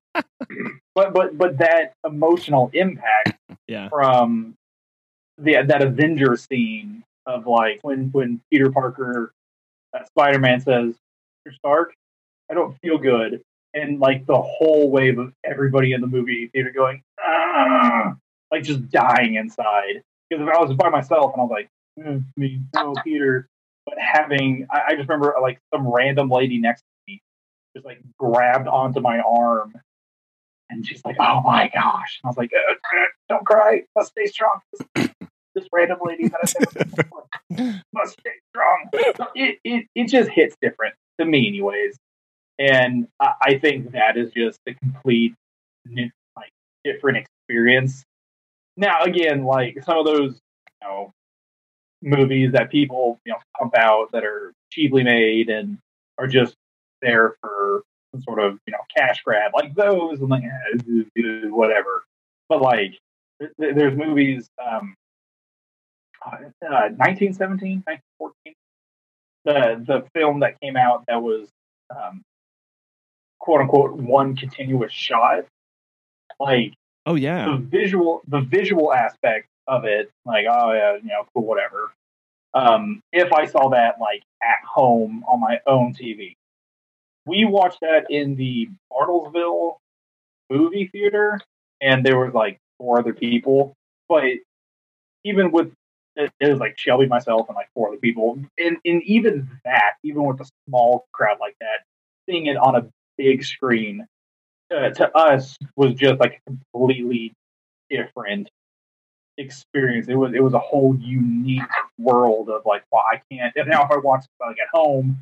but 0.94 1.12
but 1.12 1.36
but 1.38 1.59
that 1.59 1.92
emotional 2.07 2.70
impact 2.72 3.38
Yeah. 3.66 3.88
from 3.88 4.55
the 5.38 5.62
that 5.66 5.82
Avenger 5.82 6.36
scene 6.36 7.05
of 7.26 7.46
like 7.46 7.80
when 7.82 8.11
when 8.12 8.40
Peter 8.51 8.70
Parker, 8.70 9.32
uh, 9.96 10.05
Spider 10.05 10.38
Man 10.38 10.61
says, 10.61 10.94
"Mr. 11.46 11.55
Stark, 11.55 11.94
I 12.51 12.55
don't 12.55 12.76
feel 12.80 12.99
good," 12.99 13.42
and 13.74 14.01
like 14.01 14.26
the 14.26 14.40
whole 14.40 14.90
wave 14.90 15.18
of 15.18 15.32
everybody 15.44 15.92
in 15.92 16.01
the 16.01 16.07
movie 16.07 16.49
theater 16.53 16.72
going, 16.74 17.03
ah, 17.20 18.14
like 18.51 18.62
just 18.64 18.88
dying 18.90 19.34
inside. 19.36 20.03
Because 20.30 20.46
if 20.46 20.55
I 20.55 20.61
was 20.61 20.74
by 20.76 20.88
myself 20.90 21.32
and 21.34 21.40
I 21.40 21.44
was 21.44 21.51
like, 21.51 21.68
"Mm, 21.99 22.24
me, 22.36 22.61
no, 22.74 22.94
Peter, 23.05 23.46
but 23.86 23.94
having 23.99 24.66
I, 24.70 24.80
I 24.88 24.96
just 24.96 25.09
remember 25.09 25.34
like 25.40 25.59
some 25.72 25.86
random 25.86 26.30
lady 26.30 26.59
next 26.59 26.80
to 26.80 26.86
me 26.86 26.88
just 27.79 27.87
like 27.87 28.01
grabbed 28.18 28.66
onto 28.66 29.01
my 29.01 29.20
arm 29.20 29.72
and 30.70 30.87
she's 30.87 31.01
like, 31.05 31.16
"Oh 31.18 31.41
my 31.43 31.70
gosh!" 31.72 32.20
And 32.22 32.26
I 32.26 32.29
was 32.29 32.37
like, 32.37 32.51
uh, 32.53 32.74
"Don't 33.29 33.47
cry, 33.47 33.85
must 33.97 34.11
stay 34.11 34.26
strong." 34.26 34.61
This, 34.72 35.09
this 35.55 35.66
random 35.72 35.99
lady 36.05 36.29
that 36.29 36.41
I've 36.61 36.97
never 36.99 37.83
must 37.93 38.12
stay 38.20 38.33
strong. 38.51 38.89
It, 39.35 39.59
it 39.64 39.87
it 39.95 40.09
just 40.09 40.31
hits 40.31 40.57
different 40.61 40.95
to 41.18 41.24
me, 41.24 41.49
anyways, 41.49 41.97
and 42.59 43.07
I, 43.20 43.33
I 43.43 43.59
think 43.59 43.93
that 43.93 44.16
is 44.16 44.31
just 44.33 44.59
a 44.68 44.74
complete 44.74 45.35
new, 45.87 46.11
like 46.37 46.51
different 46.85 47.18
experience. 47.18 48.05
Now, 48.76 49.03
again, 49.03 49.45
like 49.45 49.83
some 49.85 49.99
of 49.99 50.05
those, 50.05 50.39
you 50.83 50.89
know, 50.89 51.12
movies 52.03 52.53
that 52.53 52.70
people 52.70 53.18
you 53.24 53.33
know 53.33 53.39
pump 53.59 53.74
out 53.76 54.12
that 54.12 54.24
are 54.24 54.53
cheaply 54.70 55.03
made 55.03 55.49
and 55.49 55.79
are 56.18 56.26
just 56.26 56.55
there 57.03 57.36
for 57.40 57.82
some 58.12 58.22
sort 58.22 58.38
of 58.38 58.59
you 58.66 58.72
know 58.72 58.78
cash 58.96 59.22
grab 59.22 59.53
like 59.55 59.74
those 59.74 60.20
and 60.20 60.28
like 60.28 60.42
whatever. 61.44 62.05
But 62.49 62.62
like 62.62 62.99
there's 63.59 63.96
movies 63.96 64.49
um 64.64 64.94
uh, 66.24 66.90
1917 66.96 67.84
1914 67.86 68.55
the 69.44 69.84
the 69.86 70.05
film 70.14 70.40
that 70.40 70.61
came 70.61 70.76
out 70.76 71.05
that 71.07 71.22
was 71.22 71.49
um 71.90 72.22
quote 73.38 73.61
unquote 73.61 73.92
one 73.92 74.36
continuous 74.36 74.92
shot. 74.92 75.44
Like 76.40 76.74
Oh 77.07 77.14
yeah. 77.14 77.46
the 77.46 77.57
visual 77.57 78.22
the 78.28 78.40
visual 78.40 78.92
aspect 78.92 79.46
of 79.66 79.84
it 79.84 80.11
like 80.24 80.46
oh 80.51 80.72
yeah 80.72 80.96
you 80.96 81.09
know 81.09 81.26
cool 81.34 81.44
whatever. 81.44 81.92
Um 82.55 83.01
if 83.12 83.32
i 83.32 83.44
saw 83.44 83.68
that 83.70 84.01
like 84.01 84.22
at 84.42 84.64
home 84.66 85.24
on 85.28 85.40
my 85.40 85.61
own 85.66 85.94
tv 85.94 86.34
we 87.29 87.45
watched 87.45 87.81
that 87.81 88.07
in 88.11 88.37
the 88.37 88.68
bartlesville 88.93 89.76
movie 90.51 90.89
theater 90.91 91.39
and 91.81 92.05
there 92.05 92.18
was 92.18 92.33
like 92.35 92.59
four 92.79 92.99
other 92.99 93.12
people 93.12 93.74
but 94.09 94.24
even 95.24 95.51
with 95.53 95.72
it, 96.16 96.33
it 96.41 96.51
was 96.51 96.59
like 96.59 96.79
shelby 96.79 97.07
myself 97.07 97.49
and 97.49 97.57
like 97.57 97.68
four 97.74 97.89
other 97.89 97.99
people 97.99 98.39
and, 98.59 98.76
and 98.85 99.03
even 99.03 99.49
that 99.64 99.95
even 100.03 100.24
with 100.24 100.41
a 100.41 100.49
small 100.68 101.07
crowd 101.12 101.39
like 101.41 101.57
that 101.61 101.85
seeing 102.29 102.47
it 102.47 102.57
on 102.57 102.76
a 102.76 102.89
big 103.16 103.45
screen 103.45 104.07
uh, 104.74 104.91
to 104.91 105.16
us 105.16 105.57
was 105.76 105.95
just 105.95 106.20
like 106.20 106.41
a 106.47 106.51
completely 106.51 107.33
different 107.91 108.51
experience. 109.39 110.09
It 110.09 110.16
was 110.16 110.33
it 110.35 110.43
was 110.43 110.55
a 110.55 110.59
whole 110.59 110.97
unique 110.97 111.62
world 111.99 112.51
of 112.51 112.62
like, 112.66 112.85
well, 112.93 113.05
I 113.11 113.22
can't. 113.31 113.55
Now 113.57 113.85
if 113.85 113.91
I 113.91 113.97
watch 113.99 114.24
it 114.24 114.45
like 114.45 114.57
at 114.61 114.68
home, 114.72 115.18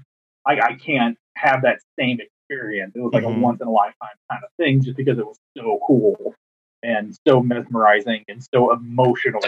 I, 0.46 0.58
I 0.60 0.74
can't 0.74 1.16
have 1.36 1.62
that 1.62 1.78
same 1.98 2.18
experience. 2.20 2.92
It 2.96 3.00
was 3.00 3.12
like 3.12 3.24
Mhm. 3.24 3.36
a 3.36 3.40
once 3.40 3.60
in 3.60 3.68
a 3.68 3.70
lifetime 3.70 4.16
kind 4.30 4.42
of 4.44 4.50
thing, 4.58 4.82
just 4.82 4.96
because 4.96 5.18
it 5.18 5.26
was 5.26 5.38
so 5.56 5.78
cool 5.86 6.34
and 6.82 7.16
so 7.26 7.42
mesmerizing 7.42 8.24
and 8.28 8.42
so 8.54 8.72
emotional, 8.72 9.40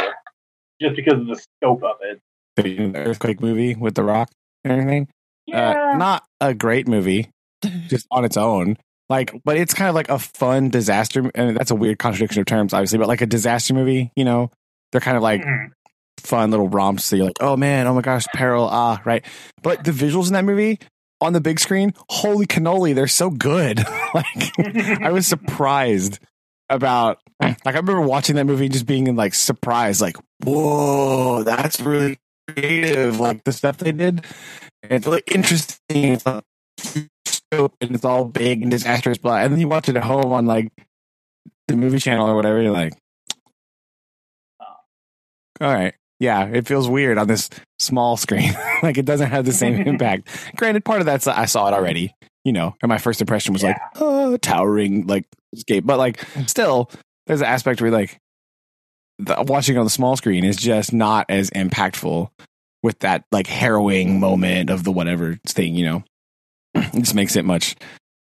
just 0.81 0.97
because 0.97 1.15
of 1.21 1.27
the 1.27 1.37
scope 1.63 1.83
of 1.83 1.97
it. 2.03 2.21
The 2.57 2.95
earthquake 2.97 3.41
movie 3.41 3.75
with 3.75 3.95
The 3.95 4.03
Rock 4.05 4.31
and 4.65 4.73
everything. 4.73 5.09
Yeah, 5.47 5.71
Uh, 5.93 5.97
not 5.97 6.25
a 6.41 6.53
great 6.55 6.87
movie, 6.89 7.31
just 7.89 8.07
on 8.11 8.25
its 8.25 8.37
own. 8.37 8.77
Like, 9.09 9.33
but 9.45 9.57
it's 9.57 9.73
kind 9.73 9.89
of 9.89 9.95
like 9.95 10.11
a 10.11 10.19
fun 10.19 10.69
disaster. 10.69 11.31
And 11.35 11.57
that's 11.57 11.71
a 11.71 11.75
weird 11.75 11.99
contradiction 11.99 12.41
of 12.41 12.47
terms, 12.47 12.75
obviously, 12.75 12.99
but 12.99 13.09
like 13.09 13.23
a 13.23 13.27
disaster 13.27 13.73
movie, 13.73 14.11
you 14.17 14.25
know, 14.25 14.51
they're 14.93 15.01
kind 15.01 15.17
of 15.17 15.23
like 15.23 15.43
Mhm. 15.43 15.71
fun 16.19 16.51
little 16.51 16.69
romps. 16.69 17.05
So 17.05 17.17
you're 17.17 17.25
like, 17.27 17.39
oh 17.41 17.57
man, 17.57 17.87
oh 17.87 17.95
my 17.95 18.03
gosh, 18.03 18.27
peril, 18.35 18.69
ah, 18.71 19.01
right. 19.07 19.25
But 19.63 19.85
the 19.85 19.93
visuals 19.93 20.27
in 20.27 20.35
that 20.35 20.45
movie 20.45 20.79
on 21.21 21.33
the 21.33 21.41
big 21.41 21.59
screen, 21.61 21.95
holy 22.09 22.47
cannoli, 22.47 22.95
they're 22.95 23.09
so 23.09 23.31
good. 23.31 23.79
like, 24.15 25.03
I 25.03 25.11
was 25.11 25.27
surprised 25.27 26.19
about, 26.71 27.19
like, 27.41 27.59
I 27.65 27.71
remember 27.71 28.01
watching 28.01 28.37
that 28.37 28.45
movie 28.45 28.69
just 28.69 28.87
being 28.87 29.07
in 29.07 29.17
like 29.17 29.35
surprised, 29.35 30.01
like, 30.01 30.17
whoa, 30.45 31.43
that's 31.43 31.81
really 31.81 32.19
creative. 32.49 33.21
Like 33.21 33.45
the 33.45 33.53
stuff 33.53 33.79
they 33.79 33.93
did, 33.93 34.25
and 34.83 35.05
it's 35.07 35.23
interesting. 35.27 35.79
It's 35.89 36.25
huge 36.81 37.09
scope 37.27 37.75
and 37.81 37.95
it's 37.95 38.05
all 38.05 38.25
big 38.25 38.63
and 38.63 38.71
disastrous, 38.71 39.19
but 39.19 39.43
and 39.43 39.53
then 39.53 39.61
you 39.61 39.69
watch 39.69 39.89
it 39.89 39.97
at 39.97 40.05
home 40.05 40.33
on 40.33 40.47
like 40.47 40.71
the 41.67 41.77
movie 41.77 41.99
channel 41.99 42.29
or 42.29 42.35
whatever. 42.35 42.61
You're 42.61 42.73
like, 42.73 42.95
all 45.61 45.73
right, 45.73 45.95
yeah, 46.21 46.47
it 46.47 46.67
feels 46.67 46.89
weird 46.89 47.19
on 47.19 47.29
this 47.29 47.49
small 47.79 48.17
screen. 48.17 48.53
like 48.83 48.99
it 48.99 49.05
doesn't 49.05 49.31
have 49.31 49.45
the 49.45 49.53
same 49.53 49.75
impact. 49.87 50.29
Granted, 50.57 50.85
part 50.85 51.01
of 51.01 51.07
that's 51.07 51.27
I 51.27 51.45
saw 51.45 51.69
it 51.69 51.75
already, 51.75 52.15
you 52.45 52.53
know, 52.53 52.75
and 52.83 52.89
my 52.89 52.99
first 52.99 53.21
impression 53.21 53.53
was 53.53 53.63
like, 53.63 53.79
oh, 53.97 54.37
towering 54.39 55.07
like 55.07 55.25
escape, 55.55 55.87
but 55.87 55.99
like 55.99 56.25
still, 56.47 56.91
there's 57.27 57.41
an 57.41 57.47
aspect 57.47 57.81
where 57.81 57.91
like 57.91 58.19
the, 59.19 59.37
watching 59.47 59.79
on 59.79 59.85
the 59.85 59.91
small 59.91 60.17
screen 60.17 60.45
is 60.45 60.57
just 60.57 60.93
not 60.93 61.27
as 61.29 61.51
impactful 61.51 62.31
with 62.83 62.99
that 63.01 63.25
like 63.33 63.47
harrowing 63.47 64.21
moment 64.21 64.71
of 64.71 64.85
the 64.85 64.93
whatever 64.93 65.39
thing, 65.47 65.75
you 65.75 65.85
know. 65.85 66.05
It 66.75 67.01
just 67.01 67.15
makes 67.15 67.35
it 67.37 67.45
much 67.45 67.77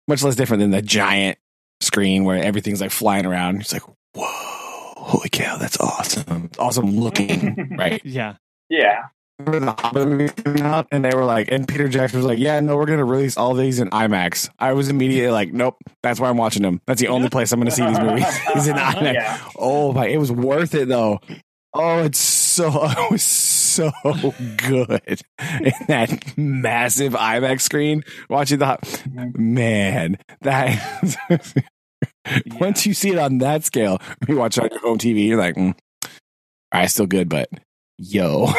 much 0.07 0.23
less 0.23 0.35
different 0.35 0.61
than 0.61 0.71
the 0.71 0.81
giant 0.81 1.37
screen 1.81 2.23
where 2.23 2.41
everything's 2.41 2.81
like 2.81 2.91
flying 2.91 3.25
around. 3.25 3.61
It's 3.61 3.73
like, 3.73 3.83
whoa, 4.13 4.64
holy 5.05 5.29
cow, 5.29 5.57
that's 5.57 5.79
awesome. 5.79 6.45
It's 6.45 6.57
awesome 6.57 6.99
looking, 6.99 7.75
right? 7.77 8.01
Yeah. 8.03 8.35
yeah. 8.69 9.03
Remember 9.39 9.65
the 9.65 9.81
Hobbit 9.81 10.07
movie 10.07 10.29
coming 10.29 10.61
out, 10.61 10.87
and 10.91 11.03
they 11.03 11.13
were 11.13 11.25
like, 11.25 11.51
and 11.51 11.67
Peter 11.67 11.89
Jackson 11.89 12.19
was 12.19 12.25
like, 12.25 12.39
"Yeah, 12.39 12.59
no, 12.61 12.77
we're 12.77 12.85
gonna 12.85 13.03
release 13.03 13.35
all 13.35 13.53
these 13.53 13.79
in 13.81 13.89
IMAX." 13.89 14.49
I 14.59 14.71
was 14.71 14.87
immediately 14.87 15.29
like, 15.29 15.51
"Nope, 15.51 15.75
that's 16.01 16.21
why 16.21 16.29
I'm 16.29 16.37
watching 16.37 16.61
them. 16.61 16.79
That's 16.87 17.01
the 17.01 17.09
only 17.09 17.27
place 17.29 17.51
I'm 17.51 17.59
gonna 17.59 17.71
see 17.71 17.85
these 17.85 17.99
movies 17.99 18.25
is 18.55 18.67
in 18.69 18.75
IMAX." 18.77 19.13
Yeah. 19.13 19.41
Oh 19.57 19.91
my, 19.91 20.07
it 20.07 20.17
was 20.17 20.31
worth 20.31 20.73
it 20.73 20.87
though. 20.87 21.19
Oh, 21.73 22.03
it's 22.03 22.19
so 22.19 22.69
it 22.69 23.11
was 23.11 23.21
so 23.23 23.91
good 24.55 25.01
in 25.61 25.73
that 25.89 26.37
massive 26.37 27.11
IMAX 27.11 27.61
screen. 27.61 28.03
Watching 28.29 28.59
the 28.59 28.77
man 29.35 30.17
that 30.41 30.79
once 32.59 32.85
you 32.85 32.93
see 32.93 33.09
it 33.11 33.17
on 33.17 33.39
that 33.39 33.63
scale, 33.63 33.99
you 34.27 34.37
watch 34.37 34.57
it 34.57 34.63
on 34.63 34.69
your 34.71 34.81
home 34.81 34.97
TV, 34.97 35.27
you're 35.27 35.37
like, 35.37 35.55
mm, 35.55 35.75
right, 36.73 36.89
still 36.89 37.05
good, 37.07 37.29
but 37.29 37.49
yo, 37.97 38.47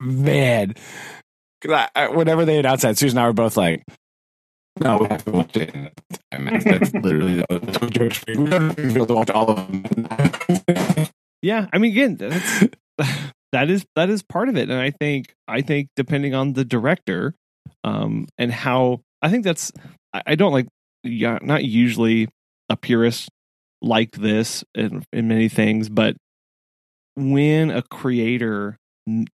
man. 0.00 0.74
I, 1.68 1.88
I, 1.94 2.08
whenever 2.08 2.44
they 2.44 2.58
announced 2.58 2.82
that, 2.82 2.98
Susan 2.98 3.18
and 3.18 3.24
I 3.24 3.28
were 3.28 3.32
both 3.32 3.56
like, 3.56 3.84
no, 4.80 4.98
we 4.98 5.06
have 5.06 5.24
to 5.26 5.30
watch 5.30 5.56
it. 5.56 5.72
That's 6.30 6.92
literally 6.94 7.44
what 7.48 7.90
George 7.92 8.24
we 8.26 8.34
don't 8.34 8.78
able 8.78 9.06
to 9.06 9.14
watch 9.14 9.30
all 9.30 9.50
of 9.50 9.56
them. 9.56 10.06
Yeah, 11.42 11.66
I 11.72 11.78
mean, 11.78 11.92
again, 11.92 12.16
that's 12.16 12.68
that 13.52 13.70
is 13.70 13.84
that 13.96 14.08
is 14.10 14.22
part 14.22 14.48
of 14.48 14.56
it, 14.56 14.70
and 14.70 14.80
I 14.80 14.90
think 14.90 15.34
I 15.46 15.60
think 15.60 15.88
depending 15.94 16.34
on 16.34 16.54
the 16.54 16.64
director, 16.64 17.34
um, 17.84 18.26
and 18.38 18.50
how 18.50 19.02
I 19.22 19.30
think 19.30 19.44
that's 19.44 19.72
I, 20.12 20.34
don't 20.34 20.52
like 20.52 20.66
yeah, 21.04 21.38
not 21.40 21.64
usually 21.64 22.28
a 22.68 22.76
purist 22.76 23.28
like 23.80 24.12
this 24.12 24.64
in, 24.74 25.04
in 25.12 25.28
many 25.28 25.48
things, 25.48 25.88
but 25.88 26.16
when 27.14 27.70
a 27.70 27.82
creator 27.82 28.76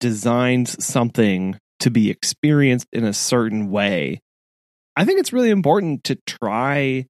designs 0.01 0.85
something 0.85 1.59
to 1.81 1.91
be 1.91 2.11
experienced 2.11 2.87
in 2.93 3.05
a 3.05 3.13
certain 3.13 3.71
way, 3.71 4.21
I 4.97 5.05
think 5.05 5.21
it's 5.21 5.33
really 5.33 5.51
important 5.51 6.05
to 6.05 6.19
try 6.27 7.07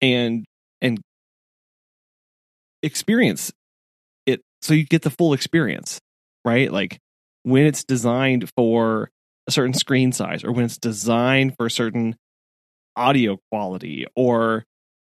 and 0.00 0.44
and 0.80 1.00
experience 2.82 3.52
it 4.26 4.40
so 4.60 4.74
you 4.74 4.84
get 4.84 5.02
the 5.02 5.10
full 5.10 5.34
experience, 5.34 6.00
right? 6.44 6.72
Like 6.72 6.98
when 7.42 7.66
it's 7.66 7.84
designed 7.84 8.50
for 8.56 9.10
a 9.46 9.50
certain 9.50 9.74
screen 9.74 10.12
size 10.12 10.44
or 10.44 10.52
when 10.52 10.64
it's 10.64 10.78
designed 10.78 11.56
for 11.56 11.66
a 11.66 11.70
certain 11.70 12.16
audio 12.96 13.38
quality 13.50 14.06
or 14.14 14.64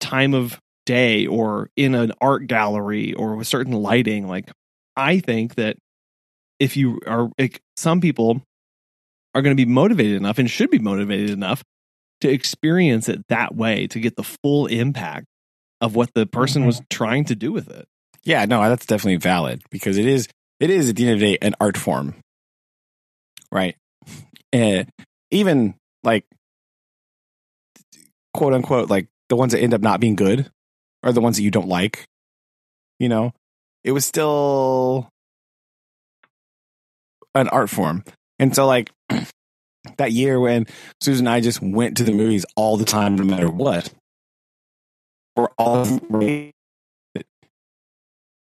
time 0.01 0.35
of 0.35 0.59
day 0.87 1.27
or 1.27 1.71
in 1.77 1.95
an 1.95 2.13
art 2.21 2.47
gallery 2.47 3.15
or 3.15 3.37
with 3.37 3.47
certain 3.47 3.73
lighting 3.73 4.27
like 4.27 4.51
i 4.97 5.21
think 5.21 5.55
that 5.55 5.77
if 6.59 6.77
you 6.77 7.01
are 7.07 7.31
like, 7.39 7.61
some 7.77 8.01
people 8.01 8.43
are 9.35 9.43
going 9.43 9.57
to 9.57 9.67
be 9.67 9.71
motivated 9.71 10.17
enough 10.17 10.39
and 10.39 10.51
should 10.51 10.71
be 10.71 10.79
motivated 10.79 11.31
enough 11.31 11.63
to 12.21 12.29
experience 12.29 13.09
it 13.09 13.21
that 13.29 13.55
way 13.55 13.87
to 13.89 14.01
get 14.01 14.17
the 14.17 14.25
full 14.25 14.67
impact 14.67 15.27
of 15.81 15.95
what 15.95 16.13
the 16.15 16.27
person 16.27 16.67
was 16.67 16.77
mm-hmm. 16.77 16.87
trying 16.91 17.25
to 17.25 17.37
do 17.37 17.53
with 17.53 17.69
it. 17.69 17.87
Yeah, 18.25 18.45
no, 18.47 18.69
that's 18.69 18.87
definitely 18.87 19.17
valid 19.17 19.63
because 19.71 19.97
it 19.97 20.07
is 20.07 20.29
it 20.59 20.71
is 20.71 20.89
at 20.89 20.97
the 20.97 21.05
end 21.05 21.15
of 21.15 21.21
the 21.21 21.27
day 21.27 21.39
an 21.41 21.55
art 21.61 21.77
form, 21.77 22.17
right? 23.53 23.77
Uh, 24.55 24.85
even 25.31 25.75
like 26.03 26.25
quote 28.33 28.55
unquote 28.55 28.89
like 28.89 29.09
the 29.29 29.37
ones 29.37 29.53
that 29.53 29.61
end 29.61 29.75
up 29.75 29.81
not 29.81 30.01
being 30.01 30.17
good 30.17 30.51
are 31.03 31.13
the 31.13 31.21
ones 31.21 31.37
that 31.37 31.43
you 31.43 31.51
don't 31.51 31.69
like. 31.69 32.05
You 32.99 33.09
know, 33.09 33.33
it 33.85 33.93
was 33.93 34.05
still 34.05 35.09
an 37.35 37.49
art 37.49 37.71
form. 37.71 38.05
And 38.39 38.55
so 38.55 38.67
like 38.67 38.91
that 39.97 40.13
year 40.13 40.41
when 40.41 40.67
Susan 41.01 41.27
and 41.27 41.35
I 41.35 41.41
just 41.41 41.63
went 41.63 41.97
to 41.99 42.05
the 42.05 42.13
movies 42.13 42.45
all 42.57 42.77
the 42.77 42.85
time, 42.85 43.17
no 43.17 43.25
matter 43.25 43.51
what, 43.51 43.93
we're 45.37 45.49
all 45.57 45.85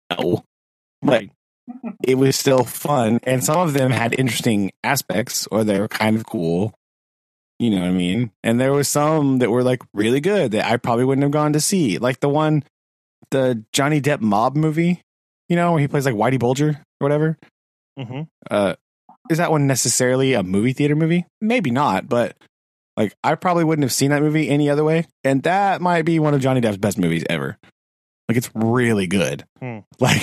no, 0.10 0.44
but 1.02 1.26
it 2.04 2.16
was 2.16 2.36
still 2.36 2.64
fun, 2.64 3.20
and 3.24 3.44
some 3.44 3.60
of 3.60 3.74
them 3.74 3.92
had 3.92 4.18
interesting 4.18 4.72
aspects, 4.84 5.48
or 5.52 5.64
they 5.64 5.80
were 5.80 5.88
kind 5.88 6.16
of 6.16 6.26
cool. 6.26 6.74
You 7.60 7.72
know 7.72 7.80
what 7.80 7.88
I 7.88 7.92
mean? 7.92 8.32
And 8.44 8.60
there 8.60 8.72
was 8.72 8.88
some 8.88 9.40
that 9.40 9.50
were 9.50 9.64
like 9.64 9.82
really 9.94 10.22
good 10.22 10.52
that 10.52 10.66
I 10.66 10.78
probably 10.78 11.06
wouldn't 11.06 11.24
have 11.24 11.32
gone 11.32 11.54
to 11.54 11.60
see, 11.60 11.98
like 11.98 12.20
the 12.20 12.30
one, 12.30 12.64
the 13.32 13.64
Johnny 13.74 14.00
Depp 14.00 14.22
mob 14.22 14.56
movie. 14.56 15.02
You 15.50 15.56
know, 15.56 15.72
where 15.72 15.82
he 15.82 15.88
plays 15.88 16.06
like 16.06 16.14
Whitey 16.14 16.40
Bulger 16.40 16.70
or 16.70 17.06
whatever. 17.06 17.38
Mm-hmm. 17.98 18.24
Uh, 18.52 18.76
is 19.30 19.38
that 19.38 19.50
one 19.50 19.66
necessarily 19.66 20.34
a 20.34 20.44
movie 20.44 20.74
theater 20.74 20.96
movie? 20.96 21.26
Maybe 21.42 21.72
not, 21.72 22.10
but 22.10 22.36
like 22.96 23.16
I 23.24 23.36
probably 23.36 23.64
wouldn't 23.64 23.84
have 23.84 23.94
seen 23.94 24.12
that 24.12 24.22
movie 24.22 24.50
any 24.50 24.70
other 24.70 24.84
way. 24.84 25.06
And 25.24 25.44
that 25.44 25.82
might 25.82 26.04
be 26.04 26.20
one 26.20 26.34
of 26.34 26.42
Johnny 26.42 26.62
Depp's 26.62 26.78
best 26.78 26.98
movies 26.98 27.24
ever. 27.30 27.58
Like 28.28 28.38
it's 28.38 28.50
really 28.54 29.08
good. 29.08 29.46
Hmm. 29.60 29.80
Like 30.00 30.22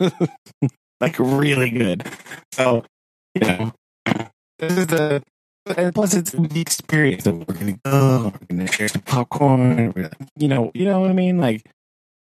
like 1.00 1.18
really 1.18 1.70
good. 1.70 2.08
So, 2.52 2.84
you 3.34 3.40
know, 3.40 3.72
this 4.58 4.76
is 4.76 4.86
the 4.86 5.22
and 5.76 5.94
plus 5.94 6.14
it's 6.14 6.30
the 6.32 6.60
experience 6.60 7.26
of 7.26 7.46
we're 7.46 7.54
gonna 7.54 7.78
go, 7.84 8.32
we're 8.40 8.56
gonna 8.56 8.72
share 8.72 8.88
some 8.88 9.02
popcorn, 9.02 10.10
you 10.36 10.48
know, 10.48 10.70
you 10.74 10.84
know 10.84 11.00
what 11.00 11.10
I 11.10 11.14
mean? 11.14 11.38
Like 11.38 11.68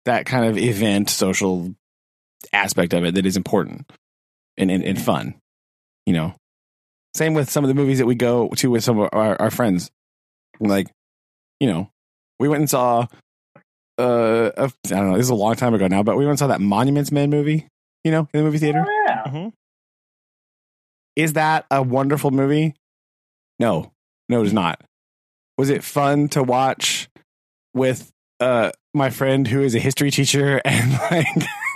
that 0.05 0.25
kind 0.25 0.45
of 0.45 0.57
event 0.57 1.09
social 1.09 1.73
aspect 2.51 2.93
of 2.93 3.05
it 3.05 3.15
that 3.15 3.25
is 3.25 3.37
important 3.37 3.89
and, 4.57 4.69
and, 4.69 4.83
and 4.83 5.01
fun. 5.01 5.35
You 6.05 6.13
know. 6.13 6.35
Same 7.15 7.35
with 7.35 7.49
some 7.49 7.63
of 7.63 7.67
the 7.67 7.75
movies 7.75 7.99
that 7.99 8.07
we 8.07 8.15
go 8.15 8.49
to 8.49 8.71
with 8.71 8.83
some 8.83 8.99
of 8.99 9.09
our, 9.13 9.39
our 9.39 9.51
friends. 9.51 9.91
Like, 10.59 10.87
you 11.59 11.67
know, 11.67 11.91
we 12.39 12.47
went 12.47 12.61
and 12.61 12.69
saw 12.69 13.05
uh 13.97 14.51
a, 14.57 14.63
I 14.65 14.89
don't 14.89 15.11
know, 15.11 15.17
this 15.17 15.25
is 15.25 15.29
a 15.29 15.35
long 15.35 15.55
time 15.55 15.73
ago 15.73 15.87
now, 15.87 16.03
but 16.03 16.17
we 16.17 16.25
went 16.25 16.31
and 16.31 16.39
saw 16.39 16.47
that 16.47 16.61
Monuments 16.61 17.11
Men 17.11 17.29
movie, 17.29 17.67
you 18.03 18.11
know, 18.11 18.27
in 18.33 18.39
the 18.39 18.43
movie 18.43 18.57
theater. 18.57 18.85
Oh, 18.87 19.03
yeah. 19.07 19.23
Mm-hmm. 19.23 19.49
Is 21.15 21.33
that 21.33 21.65
a 21.69 21.81
wonderful 21.81 22.31
movie? 22.31 22.75
No, 23.59 23.91
no, 24.29 24.41
it 24.41 24.47
is 24.47 24.53
not. 24.53 24.81
Was 25.57 25.69
it 25.69 25.83
fun 25.83 26.27
to 26.29 26.43
watch 26.43 27.09
with 27.73 28.11
uh 28.39 28.71
my 28.93 29.09
friend 29.09 29.47
who 29.47 29.61
is 29.61 29.75
a 29.75 29.79
history 29.79 30.11
teacher 30.11 30.61
and 30.65 30.91
like 31.11 31.27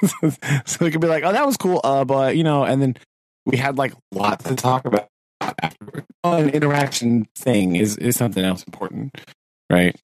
so 0.66 0.86
we 0.86 0.92
could 0.92 1.02
be 1.02 1.08
like, 1.08 1.24
oh, 1.24 1.32
that 1.32 1.46
was 1.46 1.58
cool, 1.58 1.82
uh, 1.84 2.06
but 2.06 2.36
you 2.36 2.44
know, 2.44 2.64
and 2.64 2.82
then 2.82 2.98
we 3.46 3.58
had 3.58 3.78
like 3.78 3.94
lots 4.12 4.46
to 4.46 4.56
talk 4.56 4.86
about 4.86 5.08
afterward. 5.42 6.06
Oh, 6.24 6.34
an 6.38 6.50
interaction 6.50 7.28
thing 7.36 7.76
is 7.76 7.98
is 7.98 8.16
something 8.16 8.44
else 8.44 8.64
important, 8.64 9.16
right? 9.72 9.96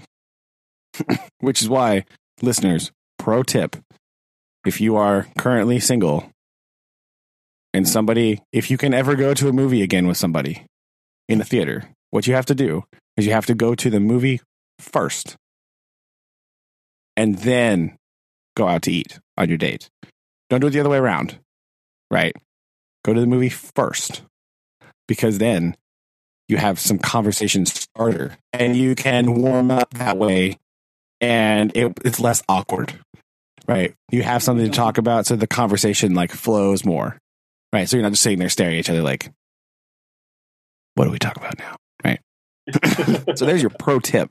Which 1.40 1.62
is 1.62 1.70
why, 1.70 2.06
listeners, 2.42 2.92
pro 3.18 3.44
tip: 3.44 3.76
if 4.66 4.80
you 4.80 4.96
are 4.96 5.28
currently 5.38 5.80
single 5.80 6.30
and 7.74 7.88
somebody, 7.88 8.42
if 8.52 8.70
you 8.70 8.78
can 8.78 8.94
ever 8.94 9.16
go 9.16 9.34
to 9.34 9.50
a 9.50 9.54
movie 9.54 9.82
again 9.82 10.08
with 10.08 10.18
somebody 10.18 10.66
in 11.28 11.42
a 11.42 11.46
theater, 11.46 11.90
what 12.12 12.28
you 12.28 12.36
have 12.36 12.46
to 12.46 12.56
do 12.56 12.84
is 13.18 13.26
you 13.26 13.34
have 13.34 13.46
to 13.48 13.56
go 13.56 13.76
to 13.76 13.90
the 13.90 14.00
movie 14.00 14.40
first 14.80 15.36
and 17.16 17.40
then 17.40 17.98
go 18.56 18.68
out 18.68 18.84
to 18.84 18.92
eat 18.92 19.20
on 19.38 19.50
your 19.50 19.58
date. 19.58 19.90
Don't 20.50 20.60
do 20.60 20.68
it 20.68 20.72
the 20.72 20.80
other 20.80 20.90
way 20.90 20.98
around, 20.98 21.40
right? 22.12 22.36
Go 23.04 23.14
to 23.14 23.20
the 23.20 23.28
movie 23.28 23.50
first 23.50 24.22
because 25.08 25.38
then 25.38 25.76
you 26.48 26.58
have 26.58 26.80
some 26.80 27.00
conversation 27.00 27.66
starter 27.66 28.38
and 28.52 28.76
you 28.76 28.96
can 28.96 29.42
warm 29.42 29.72
up 29.72 29.94
that 29.96 30.18
way 30.18 30.58
and 31.24 31.72
it, 31.74 31.98
it's 32.04 32.20
less 32.20 32.44
awkward, 32.50 32.94
right? 33.66 33.94
You 34.12 34.24
have 34.24 34.44
something 34.44 34.66
to 34.66 34.72
talk 34.72 34.98
about 34.98 35.26
so 35.26 35.38
the 35.38 35.48
conversation 35.48 36.14
like 36.14 36.32
flows 36.32 36.84
more, 36.84 37.18
right? 37.72 37.88
So 37.88 37.96
you're 37.96 38.04
not 38.04 38.12
just 38.12 38.24
sitting 38.24 38.40
there 38.40 38.50
staring 38.50 38.76
at 38.76 38.80
each 38.80 38.90
other 38.90 39.02
like, 39.02 39.32
what 40.96 41.06
do 41.06 41.12
we 41.12 41.20
talk 41.20 41.38
about 41.38 41.58
now, 41.58 41.76
right? 42.04 42.20
so 43.38 43.46
there's 43.46 43.62
your 43.62 43.72
pro 43.80 44.00
tip 44.00 44.30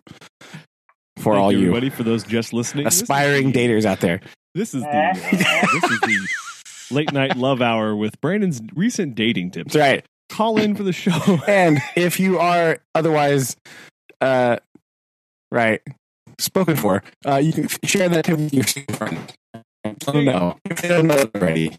for 1.17 1.35
all 1.35 1.51
you 1.51 1.61
everybody 1.61 1.89
for 1.89 2.03
those 2.03 2.25
just 2.25 2.53
listening. 2.53 2.87
Aspiring 2.87 3.53
the- 3.53 3.59
daters 3.59 3.87
out 3.87 4.01
there. 4.01 4.21
This 4.55 4.75
is 4.75 4.83
the 4.83 4.89
uh, 4.89 5.15
this 5.15 5.91
is 5.91 6.01
the 6.01 6.29
late 6.95 7.11
night 7.11 7.39
love 7.39 7.63
hour 7.63 7.97
with 7.97 8.21
Brandon's 8.21 8.61
recent 8.75 9.15
dating 9.15 9.53
tips. 9.53 9.73
That's 9.73 9.81
right. 9.81 10.05
Call 10.29 10.59
in 10.59 10.75
for 10.75 10.83
the 10.83 10.93
show. 10.93 11.41
And 11.49 11.81
if 11.97 12.21
you 12.21 12.39
are 12.39 12.79
otherwise, 12.95 13.57
uh, 14.21 14.59
right, 15.51 15.81
spoken 16.39 16.77
for, 16.77 17.03
uh, 17.27 17.37
you 17.37 17.53
can 17.53 17.69
share 17.85 18.09
that 18.09 18.25
tip 18.25 18.39
with 18.39 18.53
your 18.55 18.85
friend. 18.97 19.33
I 19.55 19.95
don't 20.13 20.25
know. 20.25 20.57
If 20.65 20.83
they 20.83 20.89
don't 20.89 21.07
know 21.07 21.25
already. 21.35 21.77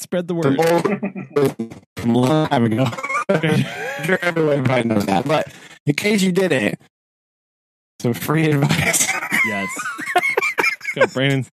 Spread 0.00 0.26
the 0.28 0.34
word. 0.34 0.56
from 1.96 2.10
a 2.14 2.18
long 2.18 2.48
time 2.48 2.64
ago. 2.64 2.86
Sure 4.04 4.18
everyone 4.20 4.64
probably 4.64 4.84
knows 4.88 5.06
that. 5.06 5.24
But 5.26 5.52
in 5.86 5.94
case 5.94 6.22
you 6.22 6.32
didn't, 6.32 6.78
some 8.00 8.14
free 8.14 8.46
advice. 8.50 9.06
Yes. 9.46 9.68
Go, 10.94 11.06
Brandon's 11.06 11.48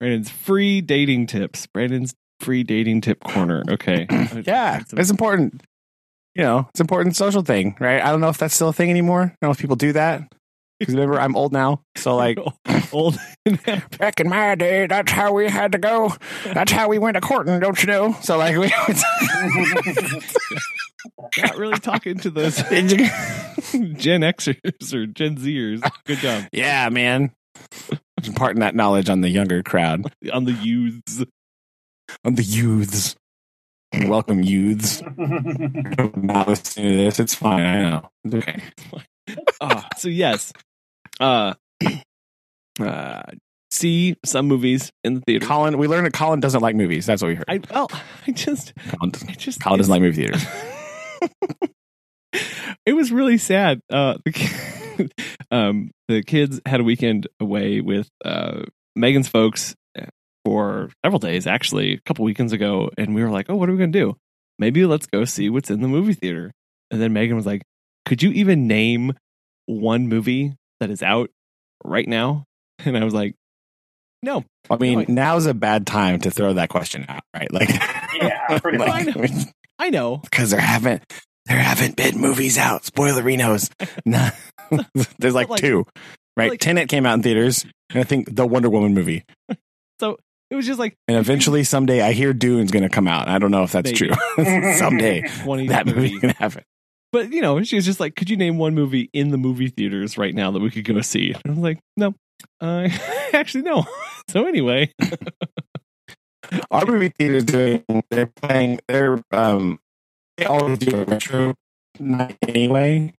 Brandon's 0.00 0.28
free 0.30 0.80
dating 0.80 1.26
tips. 1.26 1.66
Brandon's 1.68 2.14
free 2.40 2.62
dating 2.64 3.00
tip 3.02 3.22
corner. 3.22 3.62
Okay. 3.70 4.06
yeah, 4.10 4.32
That's 4.78 4.92
a- 4.92 4.96
it's 4.96 5.10
important. 5.10 5.62
You 6.34 6.42
know, 6.42 6.66
it's 6.70 6.80
an 6.80 6.84
important 6.84 7.16
social 7.16 7.42
thing, 7.42 7.76
right? 7.80 8.02
I 8.02 8.10
don't 8.10 8.20
know 8.20 8.28
if 8.28 8.38
that's 8.38 8.54
still 8.54 8.70
a 8.70 8.72
thing 8.72 8.90
anymore. 8.90 9.22
I 9.22 9.26
don't 9.26 9.36
know 9.42 9.50
if 9.50 9.58
people 9.58 9.76
do 9.76 9.92
that. 9.92 10.22
Because 10.84 10.96
remember, 10.96 11.18
I'm 11.18 11.34
old 11.34 11.52
now. 11.52 11.80
So, 11.96 12.14
like, 12.24 12.38
old. 12.92 13.16
back 13.98 14.20
in 14.20 14.28
my 14.28 14.54
day, 14.54 14.86
that's 14.86 15.10
how 15.10 15.32
we 15.32 15.48
had 15.48 15.72
to 15.72 15.78
go. 15.78 16.14
That's 16.44 16.72
how 16.72 16.88
we 16.88 16.98
went 16.98 17.14
to 17.14 17.22
courting, 17.22 17.58
don't 17.58 17.80
you 17.80 17.86
know? 17.86 18.12
So, 18.22 18.36
like, 18.36 18.56
we. 18.56 18.68
not 21.38 21.56
really 21.56 21.78
talking 21.78 22.18
to 22.18 22.30
those 22.30 22.56
Gen 22.56 24.20
Xers 24.20 24.94
or 24.94 25.06
Gen 25.06 25.36
Zers. 25.36 25.90
Good 26.04 26.18
job 26.18 26.44
yeah, 26.52 26.88
man. 26.90 27.32
Imparting 28.22 28.60
that 28.60 28.74
knowledge 28.74 29.08
on 29.08 29.20
the 29.20 29.28
younger 29.28 29.62
crowd, 29.62 30.12
on 30.32 30.44
the 30.44 30.52
youths. 30.52 31.24
on 32.24 32.34
the 32.34 32.42
youths. 32.42 33.16
Welcome, 34.06 34.42
youths. 34.42 35.02
Not 35.16 36.48
listening 36.48 36.90
to 36.90 36.96
this. 36.96 37.20
It's 37.20 37.34
fine. 37.34 37.64
I 37.64 37.82
know. 37.82 38.10
It's 38.24 38.34
okay. 38.34 38.62
Ah, 39.60 39.88
so 39.96 40.08
yes, 40.08 40.52
uh, 41.20 41.54
uh, 42.80 43.22
see 43.70 44.16
some 44.24 44.46
movies 44.46 44.90
in 45.02 45.14
the 45.14 45.20
theater. 45.20 45.46
Colin, 45.46 45.78
we 45.78 45.88
learned 45.88 46.06
that 46.06 46.12
Colin 46.12 46.40
doesn't 46.40 46.60
like 46.60 46.76
movies. 46.76 47.06
That's 47.06 47.22
what 47.22 47.28
we 47.28 47.34
heard. 47.34 47.46
I 47.48 47.60
well, 47.70 47.90
I 48.26 48.32
just, 48.32 48.72
Colin, 48.88 49.10
doesn't- 49.10 49.30
I 49.30 49.34
just, 49.34 49.60
Colin 49.60 49.78
doesn't 49.78 49.90
like 49.90 50.02
movie 50.02 50.22
theaters. 50.22 50.44
it 52.86 52.92
was 52.92 53.12
really 53.12 53.38
sad. 53.38 53.80
Uh, 53.90 54.18
the, 54.24 55.10
um, 55.50 55.90
the 56.08 56.22
kids 56.22 56.60
had 56.66 56.80
a 56.80 56.84
weekend 56.84 57.26
away 57.40 57.80
with 57.80 58.08
uh, 58.24 58.62
Megan's 58.96 59.28
folks 59.28 59.74
for 60.44 60.90
several 61.04 61.18
days, 61.18 61.46
actually, 61.46 61.94
a 61.94 62.00
couple 62.04 62.24
weekends 62.24 62.52
ago, 62.52 62.90
and 62.98 63.14
we 63.14 63.22
were 63.22 63.30
like, 63.30 63.46
"Oh, 63.48 63.56
what 63.56 63.68
are 63.68 63.72
we 63.72 63.78
gonna 63.78 63.92
do? 63.92 64.16
Maybe 64.58 64.84
let's 64.84 65.06
go 65.06 65.24
see 65.24 65.48
what's 65.48 65.70
in 65.70 65.80
the 65.80 65.88
movie 65.88 66.12
theater." 66.14 66.52
And 66.90 67.00
then 67.00 67.12
Megan 67.12 67.34
was 67.36 67.46
like, 67.46 67.62
"Could 68.04 68.22
you 68.22 68.30
even 68.32 68.66
name 68.66 69.14
one 69.66 70.06
movie 70.06 70.54
that 70.84 70.92
is 70.92 71.02
out 71.02 71.30
right 71.84 72.06
now?" 72.06 72.44
And 72.84 72.96
I 72.96 73.04
was 73.04 73.14
like, 73.14 73.34
"No, 74.22 74.44
I 74.70 74.76
mean, 74.76 74.98
Really? 75.00 75.12
now's 75.12 75.46
a 75.46 75.54
bad 75.54 75.86
time 75.86 76.20
to 76.20 76.30
throw 76.30 76.52
that 76.54 76.68
question 76.68 77.06
out, 77.08 77.22
right? 77.34 77.50
Like, 77.52 77.70
Yeah, 77.70 78.58
pretty 78.62 78.78
like, 78.78 79.16
much. 79.16 79.30
I 79.78 79.90
know." 79.90 80.18
because 80.18 80.50
there 80.50 80.60
haven't 80.60 81.02
there 81.46 81.58
haven't 81.58 81.96
been 81.96 82.18
movies 82.20 82.58
out. 82.58 82.82
Spoilerinos. 82.84 83.70
Nah. 84.06 84.30
There's 85.18 85.34
like, 85.34 85.48
like- 85.50 85.60
two, 85.60 85.84
right? 86.36 86.50
like- 86.50 86.60
Tenet 86.60 86.88
came 86.88 87.06
out 87.06 87.14
in 87.14 87.22
theaters, 87.22 87.64
and 87.90 88.00
I 88.00 88.04
think 88.04 88.34
the 88.34 88.46
Wonder 88.46 88.68
Woman 88.70 88.92
movie, 88.94 89.24
So 90.00 90.16
It 90.50 90.56
was 90.56 90.66
just 90.66 90.78
like 90.78 90.96
and 91.08 91.16
eventually 91.16 91.64
someday 91.64 92.00
I 92.02 92.12
hear 92.12 92.32
Dune's 92.32 92.70
going 92.70 92.82
to 92.82 92.88
come 92.88 93.06
out. 93.08 93.28
I 93.28 93.38
don't 93.38 93.50
know 93.50 93.62
if 93.62 93.72
that's 93.72 93.92
Maybe. 93.92 94.10
true. 94.10 94.74
someday 94.76 95.22
twenty 95.42 95.68
that 95.68 95.86
movie. 95.86 96.10
going 96.18 96.32
to 96.34 96.38
happen. 96.38 96.64
But 97.14 97.32
you 97.32 97.40
know, 97.40 97.62
she 97.62 97.76
was 97.76 97.84
just 97.84 98.00
like, 98.00 98.16
"Could 98.16 98.28
you 98.28 98.36
name 98.36 98.58
one 98.58 98.74
movie 98.74 99.08
in 99.12 99.30
the 99.30 99.38
movie 99.38 99.68
theaters 99.68 100.18
right 100.18 100.34
now 100.34 100.50
that 100.50 100.58
we 100.58 100.68
could 100.68 100.84
go 100.84 101.00
see?" 101.00 101.30
And 101.30 101.42
I 101.46 101.50
was 101.50 101.58
like, 101.58 101.78
"No, 101.96 102.12
uh, 102.60 102.88
actually, 103.32 103.62
no." 103.62 103.86
so 104.28 104.48
anyway, 104.48 104.92
Our 106.72 106.84
movie 106.86 107.10
theaters 107.10 107.44
doing 107.44 107.84
they're 108.10 108.26
playing 108.26 108.80
they're 108.88 109.22
um 109.30 109.78
they 110.36 110.44
always 110.44 110.78
do 110.78 110.96
a 110.96 111.04
retro 111.04 111.54
night 112.00 112.36
anyway, 112.42 113.14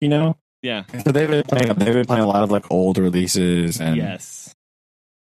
you 0.00 0.08
know. 0.08 0.36
yeah, 0.62 0.82
So 1.04 1.12
they've 1.12 1.30
been 1.30 1.44
playing 1.44 1.72
they've 1.74 1.94
been 1.94 2.04
playing 2.04 2.24
a 2.24 2.28
lot 2.28 2.42
of 2.42 2.50
like 2.50 2.68
old 2.70 2.98
releases 2.98 3.80
and 3.80 3.96
yes, 3.96 4.54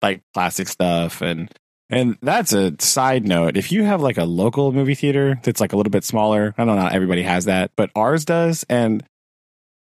like 0.02 0.22
classic 0.34 0.66
stuff 0.66 1.22
and 1.22 1.48
And 1.90 2.18
that's 2.20 2.52
a 2.52 2.74
side 2.80 3.26
note. 3.26 3.56
If 3.56 3.72
you 3.72 3.84
have 3.84 4.02
like 4.02 4.18
a 4.18 4.24
local 4.24 4.72
movie 4.72 4.94
theater 4.94 5.40
that's 5.42 5.60
like 5.60 5.72
a 5.72 5.76
little 5.76 5.90
bit 5.90 6.04
smaller, 6.04 6.54
I 6.56 6.64
don't 6.64 6.76
know, 6.76 6.82
not 6.82 6.92
everybody 6.92 7.22
has 7.22 7.46
that, 7.46 7.70
but 7.76 7.90
ours 7.96 8.24
does. 8.24 8.64
And 8.68 9.02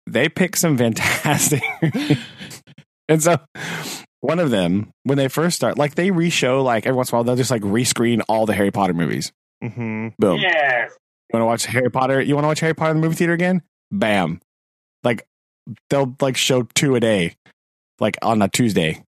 they 0.07 0.29
pick 0.29 0.57
some 0.57 0.79
fantastic. 0.79 1.63
and 3.09 3.23
so 3.23 3.39
one 4.21 4.39
of 4.39 4.51
them, 4.51 4.91
when 5.05 5.19
they 5.19 5.29
first 5.29 5.57
start, 5.57 5.77
like 5.79 5.95
they 5.95 6.11
reshow, 6.11 6.65
like 6.65 6.87
every 6.87 6.97
once 6.97 7.11
in 7.11 7.15
a 7.15 7.19
while, 7.19 7.25
they'll 7.25 7.37
just 7.37 7.51
like 7.51 7.63
rescreen 7.63 8.23
all 8.29 8.47
the 8.47 8.55
Harry 8.55 8.71
Potter 8.71 8.95
movies. 8.95 9.33
Mm-hmm. 9.63 10.09
Boom. 10.19 10.41
Yes. 10.41 10.93
You 11.33 11.39
want 11.39 11.43
to 11.43 11.47
watch 11.47 11.67
Harry 11.67 11.91
Potter? 11.91 12.21
You 12.21 12.35
want 12.35 12.45
to 12.45 12.49
watch 12.49 12.61
Harry 12.61 12.75
Potter 12.75 12.93
in 12.93 12.97
the 12.97 13.03
movie 13.03 13.17
theater 13.17 13.35
again? 13.35 13.63
Bam. 13.93 14.41
Like 15.05 15.27
they'll 15.91 16.17
like 16.21 16.37
show 16.37 16.63
two 16.75 16.95
a 16.97 17.01
day, 17.01 17.37
like 17.99 18.17
on 18.23 18.43
a 18.43 18.49
Tuesday, 18.49 19.03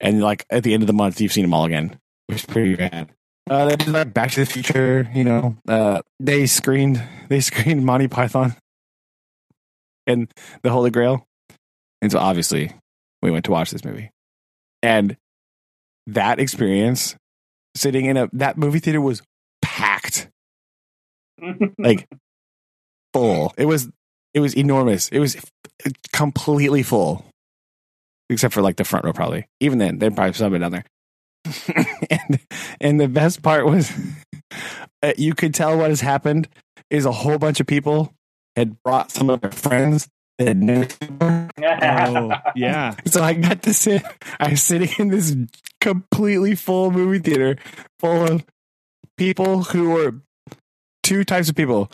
and 0.00 0.22
like 0.22 0.44
at 0.50 0.64
the 0.64 0.74
end 0.74 0.82
of 0.82 0.86
the 0.86 0.92
month, 0.92 1.20
you've 1.20 1.32
seen 1.32 1.44
them 1.44 1.54
all 1.54 1.64
again, 1.64 1.98
which 2.28 2.40
is 2.40 2.46
pretty 2.46 2.74
rad. 2.74 3.10
Uh, 3.48 3.64
they 3.64 3.76
did 3.76 3.88
like 3.88 4.12
Back 4.12 4.30
to 4.32 4.40
the 4.40 4.46
Future. 4.46 5.10
You 5.14 5.24
know, 5.24 5.56
uh, 5.66 6.02
they 6.20 6.46
screened 6.46 7.02
they 7.28 7.40
screened 7.40 7.84
Monty 7.84 8.08
Python 8.08 8.54
and 10.06 10.30
the 10.62 10.70
Holy 10.70 10.90
Grail, 10.90 11.26
and 12.00 12.12
so 12.12 12.18
obviously 12.18 12.72
we 13.22 13.30
went 13.30 13.46
to 13.46 13.50
watch 13.50 13.70
this 13.70 13.84
movie, 13.84 14.10
and 14.82 15.16
that 16.06 16.38
experience 16.38 17.16
sitting 17.74 18.04
in 18.04 18.16
a 18.16 18.28
that 18.32 18.58
movie 18.58 18.78
theater 18.78 19.00
was 19.00 19.22
packed 19.62 20.28
like 21.78 22.06
full. 23.12 23.54
It 23.56 23.66
was 23.66 23.88
it 24.34 24.40
was 24.40 24.54
enormous. 24.54 25.08
It 25.08 25.20
was 25.20 25.36
completely 26.12 26.82
full, 26.82 27.24
except 28.28 28.52
for 28.52 28.62
like 28.62 28.76
the 28.76 28.84
front 28.84 29.06
row. 29.06 29.12
Probably 29.12 29.46
even 29.60 29.78
then, 29.78 29.98
they 29.98 30.10
probably 30.10 30.34
somebody 30.34 30.60
down 30.60 30.72
there. 30.72 30.84
and 32.10 32.40
and 32.80 33.00
the 33.00 33.08
best 33.08 33.42
part 33.42 33.66
was, 33.66 33.92
uh, 35.02 35.12
you 35.16 35.34
could 35.34 35.54
tell 35.54 35.76
what 35.76 35.90
has 35.90 36.00
happened 36.00 36.48
is 36.90 37.04
a 37.04 37.12
whole 37.12 37.38
bunch 37.38 37.60
of 37.60 37.66
people 37.66 38.14
had 38.56 38.82
brought 38.82 39.10
some 39.10 39.30
of 39.30 39.40
their 39.40 39.52
friends 39.52 40.08
that 40.38 40.48
had 40.48 40.62
never 40.62 40.88
seen 40.88 41.16
before. 41.16 41.50
Oh, 41.60 42.32
yeah. 42.56 42.94
So 43.06 43.22
I 43.22 43.34
got 43.34 43.62
to 43.62 43.74
sit. 43.74 44.02
I 44.40 44.50
was 44.50 44.62
sitting 44.62 44.90
in 44.98 45.08
this 45.08 45.36
completely 45.80 46.54
full 46.54 46.90
movie 46.90 47.18
theater 47.18 47.56
full 48.00 48.24
of 48.24 48.44
people 49.16 49.64
who 49.64 49.90
were 49.90 50.14
two 51.02 51.24
types 51.24 51.48
of 51.48 51.56
people. 51.56 51.90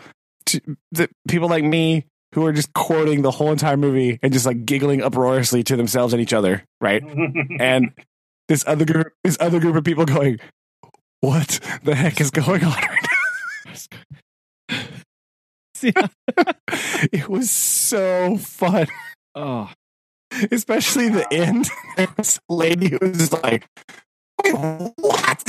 Two, 0.46 0.60
the 0.92 1.08
people 1.28 1.48
like 1.48 1.64
me 1.64 2.04
who 2.34 2.44
are 2.44 2.52
just 2.52 2.72
quoting 2.72 3.22
the 3.22 3.30
whole 3.30 3.52
entire 3.52 3.76
movie 3.76 4.18
and 4.22 4.32
just 4.32 4.44
like 4.44 4.66
giggling 4.66 5.02
uproariously 5.02 5.62
to 5.62 5.76
themselves 5.76 6.12
and 6.12 6.20
each 6.20 6.32
other, 6.32 6.64
right? 6.80 7.02
And 7.60 7.92
this 8.48 8.64
other 8.66 8.84
group, 8.84 9.12
this 9.24 9.36
other 9.40 9.60
group 9.60 9.76
of 9.76 9.84
people 9.84 10.04
going, 10.06 10.40
"What 11.20 11.60
the 11.84 11.94
heck 11.94 12.20
is 12.20 12.30
going 12.30 12.64
on?" 12.64 12.72
Right 12.74 13.88
Yeah. 15.82 15.92
now? 15.92 16.08
it 17.12 17.28
was 17.28 17.50
so 17.50 18.38
fun. 18.38 18.86
Oh, 19.34 19.70
especially 20.52 21.08
the 21.10 21.26
end. 21.32 21.68
A 21.98 22.08
lady 22.48 22.88
who 22.90 22.98
was 23.00 23.18
just 23.18 23.32
like, 23.42 23.66
Wait, 24.44 24.54
what? 24.54 25.44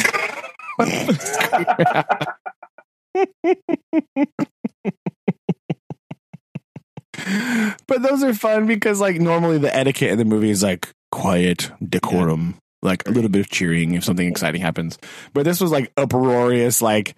but 7.87 8.01
those 8.01 8.23
are 8.23 8.33
fun 8.33 8.67
because, 8.67 8.99
like, 8.99 9.19
normally 9.19 9.57
the 9.57 9.73
etiquette 9.75 10.11
in 10.11 10.17
the 10.17 10.25
movie 10.25 10.49
is 10.49 10.63
like 10.63 10.89
quiet, 11.11 11.71
decorum, 11.87 12.55
like 12.85 13.07
a 13.07 13.11
little 13.11 13.29
bit 13.29 13.41
of 13.41 13.49
cheering 13.49 13.93
if 13.95 14.03
something 14.03 14.27
exciting 14.27 14.61
happens. 14.61 14.97
But 15.33 15.43
this 15.43 15.59
was 15.59 15.71
like 15.71 15.91
uproarious, 15.97 16.81
like 16.81 17.15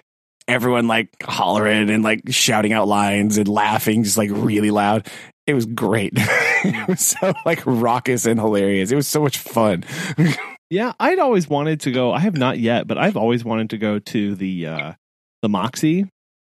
everyone 0.47 0.87
like 0.87 1.09
hollering 1.23 1.89
and 1.89 2.03
like 2.03 2.21
shouting 2.29 2.73
out 2.73 2.87
lines 2.87 3.37
and 3.37 3.47
laughing, 3.47 4.03
just 4.03 4.17
like 4.17 4.29
really 4.31 4.71
loud. 4.71 5.07
It 5.45 5.53
was 5.53 5.65
great. 5.65 6.13
it 6.15 6.87
was 6.87 7.01
so 7.01 7.33
like 7.45 7.65
raucous 7.65 8.25
and 8.25 8.39
hilarious. 8.39 8.91
It 8.91 8.95
was 8.95 9.07
so 9.07 9.21
much 9.21 9.37
fun. 9.37 9.83
yeah. 10.69 10.93
I'd 10.99 11.19
always 11.19 11.47
wanted 11.47 11.81
to 11.81 11.91
go. 11.91 12.11
I 12.11 12.19
have 12.19 12.37
not 12.37 12.59
yet, 12.59 12.87
but 12.87 12.97
I've 12.97 13.17
always 13.17 13.45
wanted 13.45 13.69
to 13.71 13.77
go 13.77 13.99
to 13.99 14.35
the 14.35 14.67
uh 14.67 14.93
the 15.41 15.49
Moxie 15.49 16.09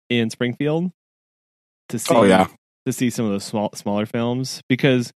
in 0.09 0.29
Springfield 0.29 0.91
to 1.89 1.99
see 1.99 2.13
Oh 2.13 2.23
yeah, 2.23 2.47
to 2.85 2.93
see 2.93 3.09
some 3.09 3.25
of 3.25 3.31
the 3.31 3.39
small 3.39 3.71
smaller 3.73 4.05
films 4.05 4.61
because 4.69 5.11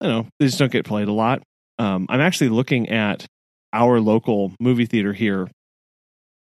I 0.00 0.06
don't 0.06 0.24
know 0.24 0.28
they 0.38 0.46
just 0.46 0.58
don't 0.58 0.72
get 0.72 0.84
played 0.84 1.08
a 1.08 1.12
lot. 1.12 1.42
Um, 1.82 2.06
I'm 2.08 2.20
actually 2.20 2.50
looking 2.50 2.88
at 2.90 3.26
our 3.72 3.98
local 4.00 4.52
movie 4.60 4.86
theater 4.86 5.12
here 5.12 5.48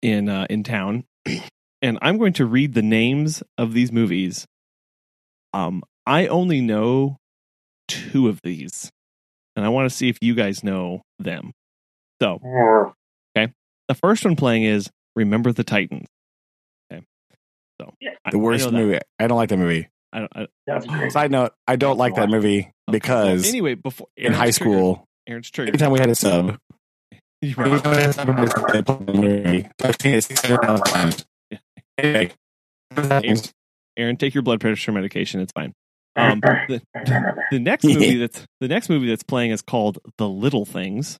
in 0.00 0.28
uh, 0.28 0.46
in 0.48 0.62
town, 0.62 1.04
and 1.82 1.98
I'm 2.00 2.16
going 2.18 2.34
to 2.34 2.46
read 2.46 2.74
the 2.74 2.82
names 2.82 3.42
of 3.58 3.72
these 3.72 3.90
movies. 3.90 4.46
Um, 5.52 5.82
I 6.06 6.28
only 6.28 6.60
know 6.60 7.16
two 7.88 8.28
of 8.28 8.40
these, 8.42 8.90
and 9.56 9.64
I 9.64 9.68
want 9.70 9.90
to 9.90 9.96
see 9.96 10.08
if 10.08 10.18
you 10.20 10.34
guys 10.36 10.62
know 10.62 11.02
them. 11.18 11.50
So 12.22 12.38
okay, 13.36 13.52
the 13.88 13.94
first 13.94 14.24
one 14.24 14.36
playing 14.36 14.62
is 14.62 14.88
Remember 15.16 15.50
the 15.50 15.64
Titans. 15.64 16.06
Okay, 16.92 17.04
so 17.80 17.92
Yeah. 18.00 18.10
I- 18.24 18.30
the 18.30 18.38
I 18.38 18.40
worst 18.40 18.66
know 18.66 18.70
that. 18.70 18.76
movie. 18.76 18.98
I 19.18 19.26
don't 19.26 19.36
like 19.38 19.48
that 19.48 19.56
movie. 19.58 19.88
I 20.12 20.20
don't, 20.20 20.32
I, 20.68 21.08
Side 21.08 21.30
note: 21.32 21.52
I 21.66 21.76
don't 21.76 21.98
like 21.98 22.14
that 22.14 22.30
movie 22.30 22.70
because 22.90 23.42
Well, 23.42 23.48
anyway, 23.48 23.74
before 23.74 24.06
in 24.16 24.32
high 24.32 24.50
school, 24.50 25.05
Aaron's 25.26 25.50
triggered. 25.50 25.74
anytime 25.74 25.92
we 25.92 25.98
had 25.98 26.08
a 26.10 26.14
sub, 26.14 26.56
You 27.42 27.54
time 27.54 27.80
I 27.84 28.00
had 28.00 28.10
a 28.10 28.12
sub, 28.12 28.30
I 28.30 28.46
played 28.46 28.86
the 28.86 29.12
movie. 29.12 29.68
I've 29.82 29.96
seen 30.00 30.14
it 30.14 30.22
600,000 30.24 30.84
times. 30.86 31.26
Anyway, 31.98 32.32
Aaron, 33.96 34.16
take 34.16 34.34
your 34.34 34.42
blood 34.42 34.60
pressure 34.60 34.92
medication. 34.92 35.40
It's 35.40 35.52
fine. 35.52 35.72
Um, 36.14 36.40
the, 36.40 36.80
the 37.50 37.58
next 37.58 37.84
movie 37.84 38.16
that's 38.16 38.46
the 38.60 38.68
next 38.68 38.88
movie 38.88 39.06
that's 39.08 39.22
playing 39.22 39.50
is 39.50 39.60
called 39.62 39.98
The 40.18 40.28
Little 40.28 40.64
Things. 40.64 41.18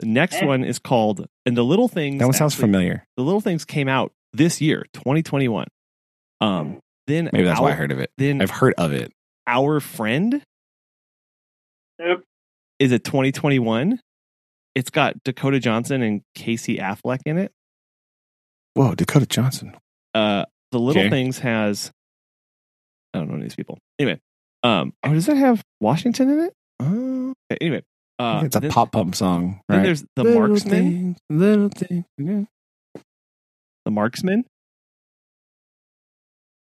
The 0.00 0.06
next 0.06 0.42
Eh. 0.42 0.46
one 0.46 0.64
is 0.64 0.78
called 0.80 1.26
and 1.46 1.56
the 1.56 1.62
Little 1.64 1.86
Things. 1.88 2.18
that 2.18 2.24
one 2.26 2.32
sounds 2.32 2.54
actually- 2.54 2.62
familiar. 2.66 3.04
The 3.16 3.22
Little 3.22 3.40
Things 3.40 3.64
came 3.64 3.88
out 3.88 4.12
this 4.32 4.60
year, 4.60 4.86
2021. 4.94 5.68
Um, 6.40 6.80
then 7.06 7.30
Maybe 7.32 7.44
that's 7.44 7.60
our, 7.60 7.66
why 7.66 7.70
I 7.72 7.74
heard 7.74 7.92
of 7.92 8.00
it. 8.00 8.10
Then 8.18 8.42
I've 8.42 8.50
heard 8.50 8.74
of 8.76 8.92
it. 8.92 9.12
our 9.46 9.78
friend 9.78 10.42
Nope. 11.98 12.22
is 12.78 12.92
it 12.92 13.04
2021. 13.04 14.00
It's 14.74 14.90
got 14.90 15.14
Dakota 15.24 15.60
Johnson 15.60 16.02
and 16.02 16.22
Casey 16.34 16.78
Affleck 16.78 17.20
in 17.24 17.38
it. 17.38 17.52
Whoa, 18.74 18.94
Dakota 18.94 19.26
Johnson. 19.26 19.76
Uh, 20.14 20.44
the 20.72 20.80
Little 20.80 21.02
Okay. 21.02 21.10
Things 21.10 21.38
has 21.40 21.92
I 23.14 23.18
don't 23.18 23.30
know 23.30 23.40
these 23.40 23.54
people. 23.54 23.78
Anyway, 24.00 24.18
um, 24.64 24.92
oh, 25.04 25.12
does 25.12 25.26
that 25.26 25.36
have 25.36 25.62
Washington 25.80 26.30
in 26.30 26.40
it? 26.40 26.52
Oh, 26.80 27.34
okay. 27.52 27.58
Anyway, 27.60 27.82
uh, 28.18 28.42
it's 28.44 28.56
a 28.56 28.60
then, 28.60 28.70
pop 28.72 28.90
pump 28.90 29.14
song, 29.14 29.60
Then 29.68 29.78
right? 29.78 29.84
there's 29.84 30.04
the 30.16 30.24
Little 30.24 30.48
Marksman. 30.48 30.70
things, 30.70 31.18
little 31.30 31.68
things. 31.68 32.04
yeah. 32.18 32.42
The 33.84 33.90
Marksman. 33.92 34.44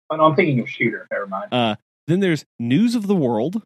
Oh, 0.09 0.17
no, 0.17 0.25
I'm 0.25 0.35
thinking 0.35 0.59
of 0.59 0.69
Shooter. 0.69 1.07
Never 1.11 1.27
mind. 1.27 1.53
Uh, 1.53 1.75
then 2.07 2.19
there's 2.19 2.43
News 2.59 2.95
of 2.95 3.07
the 3.07 3.15
World. 3.15 3.63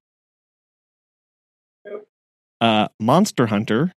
Yep. 2.62 2.70
Uh, 2.70 2.88
Monster 3.00 3.48
Hunter. 3.48 3.94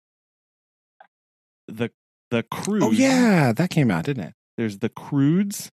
The 1.69 1.91
the 2.31 2.43
Cruise. 2.45 2.83
Oh 2.85 2.91
yeah, 2.91 3.53
that 3.53 3.71
came 3.71 3.91
out, 3.91 4.05
didn't 4.05 4.25
it? 4.25 4.35
There's 4.57 4.79
the 4.79 4.89
Croods. 4.89 5.71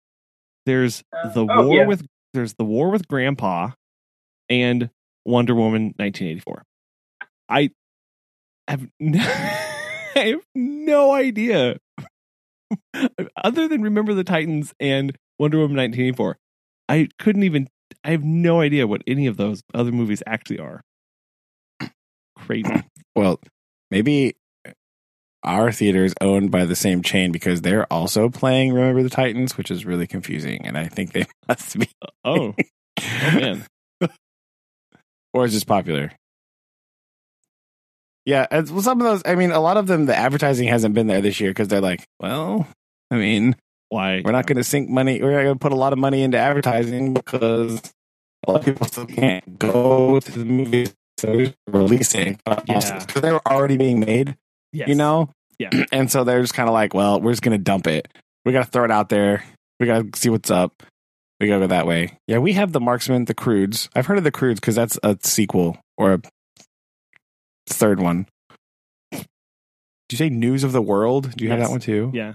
There's 0.66 1.04
Uh, 1.14 1.30
the 1.34 1.48
oh, 1.50 1.68
War 1.68 1.78
yeah. 1.78 1.88
with 1.88 2.06
there's 2.34 2.54
the 2.56 2.64
War 2.64 2.90
with 2.90 3.08
Grandpa, 3.08 3.72
and 4.50 4.90
Wonder 5.26 5.54
Woman 5.56 5.94
1984. 5.98 6.64
I 7.50 7.70
have 8.68 8.88
no, 9.00 9.20
I 10.16 10.20
have 10.36 10.46
no 10.56 11.12
idea. 11.14 11.78
Other 13.44 13.68
than 13.68 13.82
Remember 13.82 14.14
the 14.14 14.24
Titans 14.24 14.74
and 14.80 15.18
Wonder 15.40 15.58
Woman 15.58 15.76
1984, 15.78 16.38
I 16.90 17.10
couldn't 17.20 17.44
even. 17.44 17.68
I 18.06 18.12
have 18.12 18.24
no 18.24 18.62
idea 18.62 18.88
what 18.88 19.02
any 19.06 19.28
of 19.28 19.36
those 19.36 19.62
other 19.74 19.92
movies 19.92 20.24
actually 20.26 20.60
are. 20.60 20.82
Crazy. 22.46 22.70
Well, 23.14 23.42
maybe 23.90 24.38
our 25.44 25.74
theater 25.74 26.06
is 26.06 26.14
owned 26.22 26.50
by 26.50 26.64
the 26.64 26.78
same 26.78 27.02
chain 27.02 27.34
because 27.34 27.62
they're 27.62 27.92
also 27.92 28.30
playing 28.30 28.72
Remember 28.72 29.04
the 29.04 29.10
Titans, 29.10 29.58
which 29.58 29.70
is 29.70 29.86
really 29.86 30.08
confusing, 30.08 30.66
and 30.66 30.78
I 30.78 30.88
think 30.88 31.12
they 31.12 31.26
must 31.50 31.78
be, 31.78 31.90
Oh, 32.24 32.56
oh 32.56 33.36
man. 33.36 33.66
or 35.34 35.44
it's 35.44 35.54
just 35.54 35.68
popular. 35.68 36.14
Yeah, 38.26 38.46
well, 38.52 38.82
some 38.82 39.02
of 39.02 39.06
those. 39.06 39.24
I 39.26 39.36
mean, 39.36 39.52
a 39.52 39.60
lot 39.60 39.76
of 39.78 39.88
them, 39.88 40.06
the 40.06 40.16
advertising 40.16 40.70
hasn't 40.70 40.96
been 40.96 41.08
there 41.08 41.22
this 41.22 41.40
year 41.42 41.50
because 41.50 41.68
they're 41.68 41.82
like, 41.82 42.06
well, 42.20 42.68
I 43.10 43.16
mean, 43.18 43.56
Why? 43.90 44.22
we're 44.24 44.32
not 44.32 44.46
going 44.46 44.58
to 44.58 44.64
sink 44.64 44.90
money. 44.90 45.22
We're 45.22 45.32
not 45.32 45.44
going 45.44 45.56
to 45.56 45.60
put 45.60 45.74
a 45.74 45.76
lot 45.76 45.92
of 45.92 46.00
money 46.00 46.22
into 46.22 46.38
advertising 46.38 47.14
because 47.14 47.82
a 48.48 48.52
lot 48.52 48.60
of 48.60 48.66
people 48.66 48.88
still 48.88 49.06
can't 49.06 49.60
go 49.60 50.20
to 50.20 50.32
the 50.32 50.46
movies. 50.46 50.94
Releasing 51.68 52.40
Yeah. 52.48 52.60
because 53.06 53.22
they 53.22 53.32
were 53.32 53.42
already 53.48 53.78
being 53.78 54.00
made. 54.00 54.36
Yes. 54.74 54.88
You 54.90 54.96
know? 54.96 55.30
Yeah. 55.60 55.70
And 55.92 56.10
so 56.12 56.24
they're 56.24 56.42
just 56.42 56.54
kind 56.54 56.68
of 56.70 56.74
like, 56.74 56.94
well, 56.94 57.20
we're 57.22 57.32
just 57.34 57.42
going 57.44 57.58
to 57.58 57.64
dump 57.64 57.88
it. 57.88 58.08
We 58.46 58.52
got 58.54 58.66
to 58.66 58.72
throw 58.72 58.86
it 58.86 58.92
out 58.92 59.10
there. 59.10 59.44
We 59.80 59.86
got 59.88 60.14
to 60.14 60.20
see 60.20 60.30
what's 60.30 60.50
up. 60.52 60.84
We 61.40 61.48
got 61.48 61.56
to 61.56 61.60
go 61.62 61.68
that 61.68 61.86
way. 61.88 62.18
Yeah, 62.28 62.38
we 62.40 62.54
have 62.54 62.72
the 62.72 62.80
Marksman, 62.80 63.26
the 63.26 63.34
Croods. 63.34 63.90
I've 63.96 64.06
heard 64.06 64.18
of 64.18 64.24
the 64.24 64.32
Croods 64.32 64.60
because 64.60 64.76
that's 64.76 64.98
a 65.04 65.18
sequel 65.22 65.78
or 65.98 66.14
a 66.14 66.22
third 67.68 68.00
one. 68.00 68.28
Do 69.12 69.18
you 70.12 70.18
say 70.18 70.30
News 70.30 70.64
of 70.64 70.72
the 70.72 70.82
World? 70.82 71.36
Do 71.36 71.44
you 71.44 71.52
have 71.52 71.60
that 71.60 71.70
one 71.70 71.80
too? 71.80 72.12
Yeah. 72.14 72.34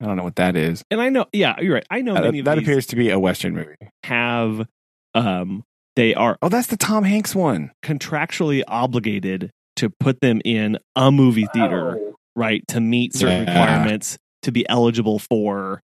I 0.00 0.06
don't 0.06 0.16
know 0.16 0.22
what 0.22 0.36
that 0.36 0.56
is. 0.56 0.82
And 0.90 1.00
I 1.00 1.08
know, 1.08 1.26
yeah, 1.32 1.56
you're 1.60 1.74
right. 1.74 1.86
I 1.90 2.02
know 2.02 2.14
Uh, 2.16 2.20
many 2.22 2.38
of 2.38 2.44
that 2.44 2.54
these 2.56 2.62
appears 2.66 2.86
to 2.86 2.96
be 2.96 3.10
a 3.10 3.18
Western 3.18 3.54
movie. 3.54 3.74
have, 4.04 4.66
um, 5.14 5.64
they 5.98 6.14
are 6.14 6.38
Oh, 6.40 6.48
that's 6.48 6.68
the 6.68 6.76
Tom 6.76 7.02
Hanks 7.04 7.34
one. 7.34 7.72
contractually 7.82 8.62
obligated 8.68 9.50
to 9.76 9.90
put 9.90 10.20
them 10.20 10.40
in 10.44 10.78
a 10.94 11.10
movie 11.10 11.46
theater, 11.52 11.96
Oh, 11.98 12.14
right, 12.36 12.62
to 12.68 12.80
meet 12.80 13.14
certain 13.14 13.42
Yeah. 13.42 13.50
requirements 13.50 14.16
to 14.42 14.52
be 14.52 14.68
eligible 14.68 15.18
for 15.18 15.82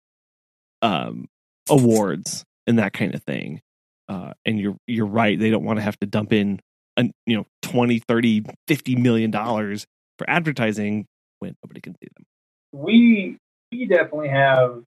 um, 0.82 1.28
awards 1.70 2.44
and 2.66 2.80
that 2.80 2.94
kind 2.94 3.14
of 3.14 3.22
thing. 3.24 3.62
Uh, 4.08 4.34
and 4.46 4.60
you're 4.60 4.78
you're 4.88 5.06
right. 5.06 5.38
They 5.40 5.52
don't 5.52 5.64
want 5.64 5.78
to 5.78 5.84
have 5.84 6.00
to 6.00 6.08
dump 6.08 6.34
in, 6.34 6.60
an, 6.98 7.12
you 7.28 7.38
know, 7.38 7.46
20, 7.62 8.00
30, 8.00 8.44
50 8.68 8.96
million 8.96 9.30
dollars 9.30 9.86
for 10.18 10.28
advertising 10.28 11.06
when 11.40 11.54
nobody 11.64 11.82
can 11.82 11.94
see 11.94 12.08
them. 12.18 12.26
we 12.74 13.38
we 13.72 13.86
definitely 13.86 14.30
have 14.30 14.82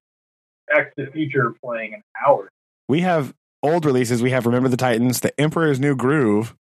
Back 0.66 0.94
to 0.96 1.04
the 1.04 1.10
Future 1.12 1.54
playing 1.64 1.94
an 1.94 2.02
hour. 2.26 2.48
We 2.88 3.02
have 3.02 3.32
old 3.62 3.84
releases. 3.84 4.22
We 4.22 4.30
have 4.30 4.46
Remember 4.46 4.68
the 4.68 4.76
Titans, 4.76 5.20
The 5.20 5.38
Emperor's 5.40 5.80
New 5.80 5.96
Groove. 5.96 6.54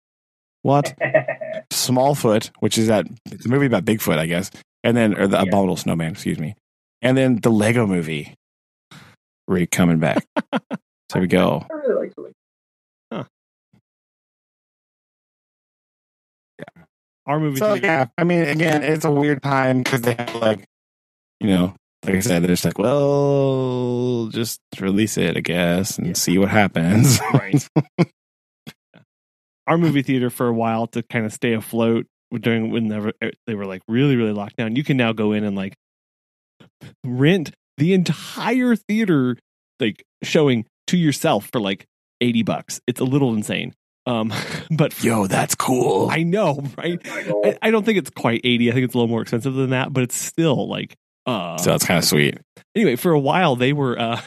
What? 0.63 0.93
Smallfoot, 1.71 2.51
which 2.59 2.77
is 2.77 2.87
that 2.87 3.05
it's 3.25 3.45
a 3.45 3.49
movie 3.49 3.65
about 3.65 3.85
Bigfoot, 3.85 4.17
I 4.17 4.25
guess, 4.27 4.51
and 4.83 4.95
then 4.95 5.17
or 5.17 5.27
the 5.27 5.37
Yeah. 5.37 5.43
Abominable 5.43 5.77
Snowman, 5.77 6.11
excuse 6.11 6.37
me, 6.39 6.55
and 7.01 7.17
then 7.17 7.37
the 7.37 7.49
Lego 7.49 7.85
Movie. 7.87 8.35
Re 9.47 9.65
coming 9.67 9.99
back. 9.99 10.25
so 10.51 10.59
here 11.13 11.21
we 11.21 11.27
go. 11.27 11.65
I 11.69 11.73
really 11.73 11.95
like 12.07 12.13
it. 12.17 12.35
Our 17.27 17.39
movie 17.39 17.57
So 17.57 17.75
yeah, 17.75 18.07
I 18.17 18.23
mean, 18.23 18.41
again, 18.41 18.83
it's 18.83 19.05
a 19.05 19.11
weird 19.11 19.43
time 19.43 19.83
because 19.83 20.01
they 20.01 20.13
have 20.15 20.33
like, 20.35 20.65
you 21.39 21.47
know, 21.47 21.75
like 22.05 22.15
I 22.15 22.19
said, 22.19 22.41
they're 22.41 22.49
just 22.49 22.65
like, 22.65 22.77
well, 22.79 24.27
just 24.31 24.59
release 24.79 25.17
it, 25.17 25.37
I 25.37 25.41
guess, 25.41 25.97
and 25.97 26.07
Yeah. 26.07 26.13
see 26.13 26.37
what 26.37 26.49
happens. 26.49 27.19
right? 27.33 27.67
Our 29.67 29.77
movie 29.77 30.01
theater 30.01 30.29
for 30.29 30.47
a 30.47 30.53
while 30.53 30.87
to 30.87 31.03
kind 31.03 31.25
of 31.25 31.31
stay 31.33 31.53
afloat 31.53 32.07
during 32.33 32.71
whenever 32.71 33.11
they 33.45 33.55
were 33.55 33.65
like 33.65 33.81
really 33.87 34.15
really 34.15 34.33
locked 34.33 34.55
down. 34.57 34.75
You 34.75 34.83
can 34.83 34.97
now 34.97 35.13
go 35.13 35.31
in 35.33 35.43
and 35.43 35.55
like 35.55 35.75
rent 37.03 37.51
the 37.77 37.93
entire 37.93 38.75
theater 38.75 39.37
like 39.79 40.03
showing 40.23 40.65
to 40.87 40.97
yourself 40.97 41.49
for 41.51 41.59
like 41.61 41.85
80 42.21 42.43
bucks. 42.43 42.81
It's 42.87 42.99
a 42.99 43.03
little 43.05 43.33
insane. 43.33 43.73
Um 44.05 44.33
but 44.71 45.01
Yo, 45.03 45.27
that's 45.27 45.55
cool. 45.55 46.09
I 46.09 46.23
know, 46.23 46.63
right? 46.77 46.99
I, 47.05 47.57
I 47.61 47.71
don't 47.71 47.85
think 47.85 47.97
it's 47.97 48.09
quite 48.09 48.41
80. 48.43 48.69
I 48.69 48.73
think 48.73 48.85
it's 48.85 48.93
a 48.93 48.97
little 48.97 49.09
more 49.09 49.21
expensive 49.21 49.53
than 49.53 49.69
that, 49.69 49.93
but 49.93 50.03
it's 50.03 50.15
still 50.15 50.67
like 50.67 50.95
uh 51.25 51.57
so 51.57 51.71
that's 51.71 51.85
kind 51.85 51.97
of 51.97 52.03
sweet. 52.05 52.37
anyway, 52.75 52.95
for 52.95 53.11
a 53.11 53.19
while 53.19 53.55
they 53.55 53.73
were 53.73 53.99
uh 53.99 54.21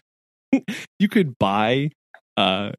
you 0.98 1.08
could 1.08 1.38
buy 1.38 1.90
uh 2.36 2.70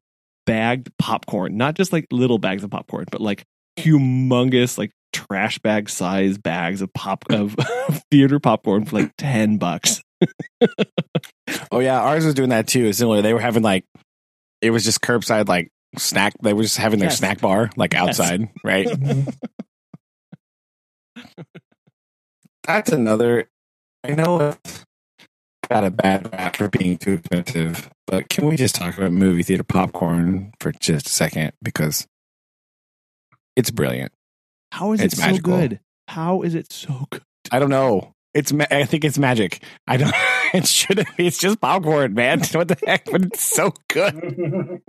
bagged 0.46 0.90
popcorn, 0.98 1.56
not 1.56 1.74
just 1.74 1.92
like 1.92 2.06
little 2.10 2.38
bags 2.38 2.62
of 2.64 2.70
popcorn, 2.70 3.04
but 3.10 3.20
like 3.20 3.44
humongous 3.78 4.78
like 4.78 4.90
trash 5.12 5.58
bag 5.58 5.88
size 5.88 6.38
bags 6.38 6.80
of 6.82 6.92
pop 6.94 7.24
of 7.30 7.54
theater 8.10 8.38
popcorn 8.40 8.84
for 8.84 9.00
like 9.02 9.12
10 9.18 9.58
bucks. 9.58 10.02
Oh 11.70 11.80
yeah, 11.80 12.00
ours 12.00 12.24
was 12.24 12.34
doing 12.34 12.48
that 12.50 12.66
too. 12.66 12.92
Similar, 12.92 13.22
they 13.22 13.32
were 13.34 13.40
having 13.40 13.62
like 13.62 13.84
it 14.62 14.70
was 14.70 14.84
just 14.84 15.00
curbside 15.00 15.48
like 15.48 15.68
snack. 15.98 16.32
They 16.42 16.52
were 16.52 16.62
just 16.62 16.76
having 16.78 16.98
their 16.98 17.08
Yes. 17.08 17.18
snack 17.18 17.40
bar 17.40 17.70
like 17.76 17.92
Yes. 17.92 18.02
outside, 18.20 18.48
right? 18.64 18.86
Mhm. 18.86 19.32
That's 22.64 22.90
another. 22.92 23.48
I 24.06 24.14
know 24.14 24.50
it's 24.64 24.84
got 25.70 25.84
a 25.84 25.90
bad 25.90 26.32
rap 26.32 26.56
for 26.56 26.68
being 26.68 26.96
too 26.98 27.14
expensive, 27.14 27.90
but 28.06 28.28
can 28.28 28.46
we 28.46 28.56
just 28.56 28.74
talk 28.74 28.96
about 28.96 29.12
movie 29.12 29.42
theater 29.42 29.64
popcorn 29.64 30.52
for 30.60 30.72
just 30.72 31.06
a 31.08 31.10
second 31.12 31.52
because 31.62 32.06
it's 33.56 33.70
brilliant. 33.70 34.12
How 34.72 34.92
is 34.92 35.00
It's 35.00 35.14
it 35.14 35.18
so 35.18 35.26
magical. 35.26 35.56
good? 35.58 35.80
How 36.08 36.42
is 36.42 36.54
it 36.54 36.72
so 36.72 37.06
good? 37.10 37.22
I 37.50 37.58
don't 37.58 37.70
know. 37.70 38.12
It's 38.34 38.52
ma- 38.52 38.66
I 38.70 38.84
think 38.84 39.04
it's 39.04 39.18
magic. 39.18 39.62
I 39.86 39.96
don't. 39.96 40.14
It 40.54 40.64
shouldn't 40.68 41.08
be. 41.16 41.26
It's 41.26 41.38
just 41.38 41.60
popcorn, 41.60 42.14
man. 42.14 42.40
What 42.52 42.68
the 42.68 42.76
heck? 42.86 43.06
But 43.06 43.22
it's 43.24 43.42
so 43.42 43.72
good. 43.88 44.14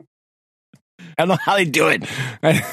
I 1.18 1.26
don't 1.26 1.30
know 1.30 1.38
how 1.42 1.56
they 1.56 1.66
do 1.66 1.88
it. 1.88 2.04
I, 2.44 2.64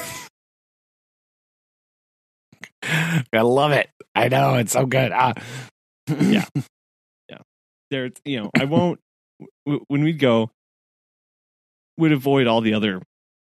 I 3.33 3.41
love 3.41 3.71
it. 3.71 3.89
I 4.13 4.27
know 4.29 4.55
it's 4.55 4.73
so 4.73 4.85
good. 4.85 5.11
Ah. 5.11 5.33
Yeah. 6.07 6.45
Yeah. 7.29 7.37
There's, 7.91 8.11
you 8.23 8.39
know, 8.41 8.49
I 8.59 8.65
won't 8.65 8.99
w- 9.65 9.83
when 9.87 10.03
we'd 10.03 10.19
go 10.19 10.51
would 11.97 12.11
avoid 12.11 12.45
all 12.47 12.61
the 12.61 12.73
other 12.73 13.01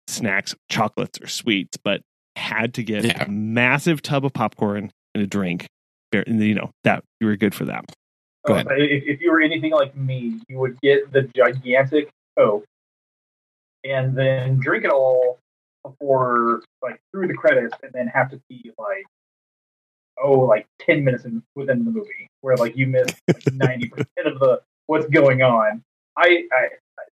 snacks, 0.07 0.56
chocolates 0.69 1.19
or 1.22 1.27
sweets, 1.27 1.77
but 1.84 2.02
had 2.36 2.73
to 2.76 2.84
get 2.84 3.06
Yeah. 3.06 3.23
a 3.26 3.30
massive 3.30 4.02
tub 4.02 4.26
of 4.26 4.34
popcorn 4.34 4.91
and 5.15 5.23
a 5.23 5.27
drink. 5.27 5.68
And 6.11 6.41
you 6.44 6.56
know 6.56 6.72
that 6.84 7.03
you 7.22 7.27
were 7.27 7.36
good 7.38 7.53
for 7.53 7.65
that. 7.65 7.86
Go 8.48 8.56
ahead. 8.56 8.68
Uh, 8.68 8.73
If, 8.76 9.03
if 9.06 9.22
you 9.22 9.31
were 9.31 9.41
anything 9.41 9.72
like 9.72 9.95
me, 9.95 10.40
you 10.49 10.57
would 10.57 10.80
get 10.81 11.11
the 11.11 11.23
gigantic 11.36 12.10
Coke 12.38 12.65
and 13.84 14.18
then 14.18 14.60
drink 14.60 14.84
it 14.86 14.91
all 14.91 15.38
before, 15.84 16.64
like, 16.81 16.99
through 17.11 17.27
the 17.27 17.34
credits, 17.34 17.76
and 17.84 17.94
then 17.94 18.07
have 18.07 18.30
to 18.31 18.41
see, 18.49 18.72
like, 18.77 19.06
oh, 20.21 20.39
like 20.41 20.65
10 20.81 21.03
minutes 21.03 21.25
in, 21.25 21.41
within 21.55 21.85
the 21.85 21.91
movie, 21.91 22.27
where, 22.41 22.55
like, 22.57 22.75
you 22.75 22.87
miss 22.87 23.07
like, 23.33 23.43
90% 23.45 23.91
of 24.25 24.39
the 24.39 24.61
what's 24.87 25.07
going 25.07 25.41
on. 25.41 25.81
I, 26.17 26.43
I, 26.51 26.67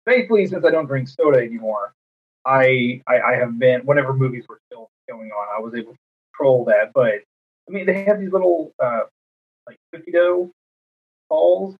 thankfully, 0.06 0.46
since 0.46 0.64
I 0.64 0.70
don't 0.70 0.86
drink 0.86 1.08
soda 1.08 1.38
anymore, 1.38 1.92
I, 2.44 3.02
I, 3.06 3.20
I 3.20 3.34
have 3.36 3.58
been, 3.58 3.80
whenever 3.82 4.12
movies 4.14 4.44
were 4.48 4.58
still 4.70 4.88
going 5.08 5.30
on, 5.30 5.46
I 5.56 5.60
was 5.60 5.74
able 5.74 5.92
to 5.92 5.98
control 6.36 6.64
that. 6.66 6.92
But, 6.94 7.14
I 7.68 7.72
mean, 7.72 7.86
they 7.86 8.04
have 8.04 8.20
these 8.20 8.32
little, 8.32 8.72
uh, 8.82 9.02
like, 9.66 9.76
cookie 9.92 10.12
dough 10.12 10.50
balls 11.28 11.74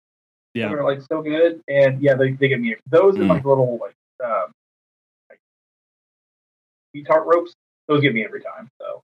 Yeah. 0.55 0.69
that 0.69 0.75
are 0.75 0.85
like 0.85 1.01
so 1.03 1.23
good. 1.23 1.61
And 1.69 2.01
yeah, 2.03 2.15
they, 2.15 2.33
they 2.33 2.49
get 2.49 2.61
me 2.61 2.77
those 2.91 3.15
and 3.17 3.25
Mm. 3.25 3.29
like 3.31 3.45
little 3.45 3.79
like 3.81 3.95
um 4.25 4.51
like 5.31 7.07
tart 7.07 7.27
ropes. 7.27 7.53
Those 7.89 8.01
get 8.01 8.15
me 8.15 8.25
every 8.25 8.43
time. 8.43 8.69
So 8.81 9.03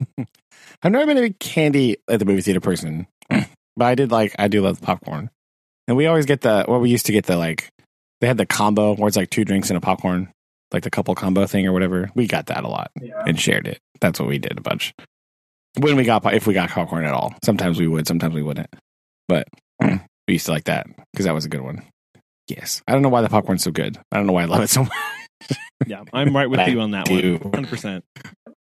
I've 0.82 0.92
never 0.92 1.06
been 1.06 1.18
a 1.18 1.22
big 1.22 1.38
candy 1.38 1.96
at 2.08 2.18
the 2.18 2.24
movie 2.24 2.42
theater 2.42 2.60
person, 2.60 3.06
but 3.28 3.46
I 3.80 3.94
did 3.94 4.10
like 4.10 4.34
I 4.38 4.48
do 4.48 4.62
love 4.62 4.80
the 4.80 4.86
popcorn, 4.86 5.30
and 5.88 5.96
we 5.96 6.06
always 6.06 6.26
get 6.26 6.42
the 6.42 6.64
well 6.68 6.80
we 6.80 6.90
used 6.90 7.06
to 7.06 7.12
get 7.12 7.26
the 7.26 7.36
like 7.36 7.70
they 8.20 8.26
had 8.26 8.38
the 8.38 8.46
combo 8.46 8.94
where 8.94 9.08
it's 9.08 9.16
like 9.16 9.30
two 9.30 9.44
drinks 9.44 9.70
and 9.70 9.76
a 9.76 9.80
popcorn, 9.80 10.32
like 10.72 10.82
the 10.82 10.90
couple 10.90 11.14
combo 11.14 11.46
thing 11.46 11.66
or 11.66 11.72
whatever. 11.72 12.10
We 12.14 12.26
got 12.26 12.46
that 12.46 12.64
a 12.64 12.68
lot 12.68 12.90
yeah. 13.00 13.22
and 13.26 13.40
shared 13.40 13.66
it. 13.66 13.78
That's 14.00 14.18
what 14.18 14.28
we 14.28 14.38
did 14.38 14.58
a 14.58 14.62
bunch. 14.62 14.94
When 15.78 15.96
we 15.96 16.04
got 16.04 16.24
if 16.32 16.46
we 16.46 16.54
got 16.54 16.70
popcorn 16.70 17.04
at 17.04 17.12
all, 17.12 17.34
sometimes 17.44 17.78
we 17.78 17.86
would, 17.86 18.06
sometimes 18.06 18.34
we 18.34 18.42
wouldn't, 18.42 18.74
but 19.28 19.48
we 19.82 20.00
used 20.28 20.46
to 20.46 20.52
like 20.52 20.64
that 20.64 20.86
because 21.12 21.26
that 21.26 21.34
was 21.34 21.44
a 21.44 21.50
good 21.50 21.60
one. 21.60 21.82
Yes, 22.48 22.82
I 22.86 22.92
don't 22.92 23.02
know 23.02 23.08
why 23.08 23.22
the 23.22 23.28
popcorn's 23.28 23.64
so 23.64 23.72
good. 23.72 23.98
I 24.12 24.16
don't 24.16 24.26
know 24.26 24.32
why 24.32 24.42
I 24.42 24.46
love 24.46 24.62
it 24.62 24.70
so 24.70 24.82
much. 24.84 24.92
Yeah, 25.86 26.02
I'm 26.12 26.34
right 26.34 26.48
with 26.48 26.66
you 26.68 26.80
on 26.80 26.92
that 26.92 27.06
do. 27.06 27.38
one. 27.38 27.64
100%. 27.64 28.02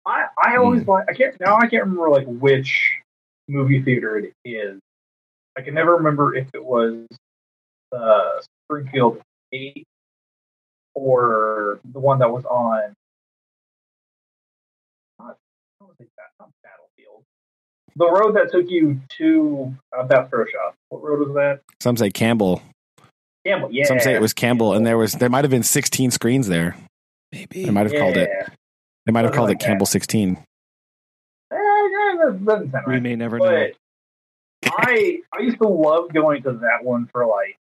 I, 0.08 0.26
I 0.42 0.56
always 0.56 0.86
like 0.86 1.04
I 1.08 1.12
can't 1.12 1.38
now 1.38 1.56
I 1.56 1.66
can't 1.66 1.84
remember 1.84 2.08
like 2.08 2.26
which 2.26 2.98
movie 3.46 3.82
theater 3.82 4.16
it 4.18 4.32
is. 4.44 4.80
I 5.56 5.60
can 5.60 5.74
never 5.74 5.96
remember 5.96 6.34
if 6.34 6.48
it 6.54 6.64
was 6.64 7.06
uh 7.92 8.40
Springfield 8.64 9.20
eight 9.52 9.84
or 10.94 11.80
the 11.92 12.00
one 12.00 12.20
that 12.20 12.30
was 12.30 12.44
on 12.46 12.94
not, 15.18 15.36
what 15.78 15.90
was 15.90 15.96
it, 16.00 16.08
that? 16.16 16.30
Not 16.40 16.50
Battlefield. 16.62 17.22
The 17.96 18.10
road 18.10 18.34
that 18.36 18.50
took 18.50 18.70
you 18.70 19.00
to 19.18 19.74
uh, 19.96 20.04
Bass 20.04 20.28
Pro 20.30 20.44
Shop. 20.46 20.74
What 20.88 21.02
road 21.02 21.26
was 21.26 21.34
that? 21.34 21.60
Some 21.80 21.96
say 21.98 22.10
Campbell, 22.10 22.62
Campbell, 23.46 23.68
yeah. 23.72 23.84
some 23.84 24.00
say 24.00 24.14
it 24.14 24.22
was 24.22 24.32
Campbell, 24.32 24.72
and 24.72 24.86
there 24.86 24.96
was 24.96 25.12
there 25.12 25.28
might 25.28 25.44
have 25.44 25.50
been 25.50 25.62
16 25.62 26.12
screens 26.12 26.46
there. 26.48 26.76
Maybe. 27.30 27.64
They 27.64 27.70
might 27.70 27.90
have 27.90 28.00
called 28.00 28.16
it. 28.16 28.30
Yeah. 29.08 29.12
They 29.12 29.12
might 29.12 29.24
have 29.24 29.34
called 29.34 29.48
like 29.48 29.62
it 29.62 29.64
Campbell 29.64 29.86
16. 29.86 30.36
Eh, 30.36 31.56
that 31.56 32.44
doesn't 32.44 32.72
sound 32.72 32.86
We 32.86 33.00
may 33.00 33.16
never 33.16 33.38
know. 33.38 33.68
I 34.66 35.20
I 35.32 35.40
used 35.40 35.58
to 35.58 35.68
love 35.68 36.12
going 36.12 36.42
to 36.42 36.52
that 36.52 36.84
one 36.84 37.06
for 37.12 37.26
like 37.26 37.56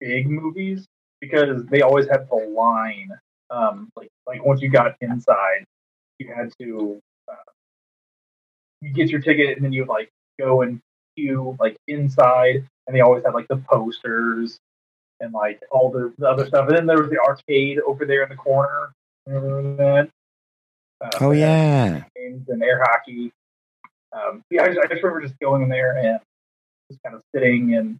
big 0.00 0.28
movies 0.28 0.86
because 1.20 1.64
they 1.66 1.82
always 1.82 2.06
had 2.08 2.28
the 2.28 2.36
line. 2.36 3.10
Um, 3.50 3.90
like 3.96 4.08
like 4.26 4.44
once 4.44 4.60
you 4.60 4.68
got 4.68 4.96
inside, 5.00 5.64
you 6.18 6.32
had 6.34 6.52
to 6.60 7.00
uh, 7.28 7.50
you 8.80 8.92
get 8.92 9.10
your 9.10 9.20
ticket 9.20 9.56
and 9.56 9.64
then 9.64 9.72
you 9.72 9.84
like 9.86 10.10
go 10.38 10.62
and 10.62 10.80
queue 11.16 11.56
like 11.58 11.76
inside, 11.88 12.66
and 12.86 12.96
they 12.96 13.00
always 13.00 13.24
had 13.24 13.34
like 13.34 13.48
the 13.48 13.56
posters 13.56 14.58
and 15.20 15.32
like 15.32 15.60
all 15.70 15.90
the, 15.90 16.12
the 16.18 16.28
other 16.28 16.46
stuff. 16.46 16.68
And 16.68 16.76
then 16.76 16.86
there 16.86 17.00
was 17.00 17.10
the 17.10 17.18
arcade 17.18 17.78
over 17.86 18.04
there 18.04 18.22
in 18.22 18.28
the 18.28 18.36
corner. 18.36 18.92
Remember 19.26 19.76
that? 19.76 20.10
Uh, 21.00 21.10
Oh 21.20 21.30
yeah. 21.30 22.04
games 22.16 22.48
and 22.48 22.62
air 22.62 22.82
hockey. 22.84 23.32
Um, 24.12 24.42
yeah, 24.50 24.64
I 24.64 24.68
just, 24.68 24.78
I 24.80 24.86
just 24.88 25.02
remember 25.02 25.26
just 25.26 25.38
going 25.40 25.62
in 25.62 25.68
there 25.68 25.96
and 25.96 26.20
just 26.90 27.02
kind 27.02 27.14
of 27.14 27.22
sitting 27.34 27.74
and 27.74 27.98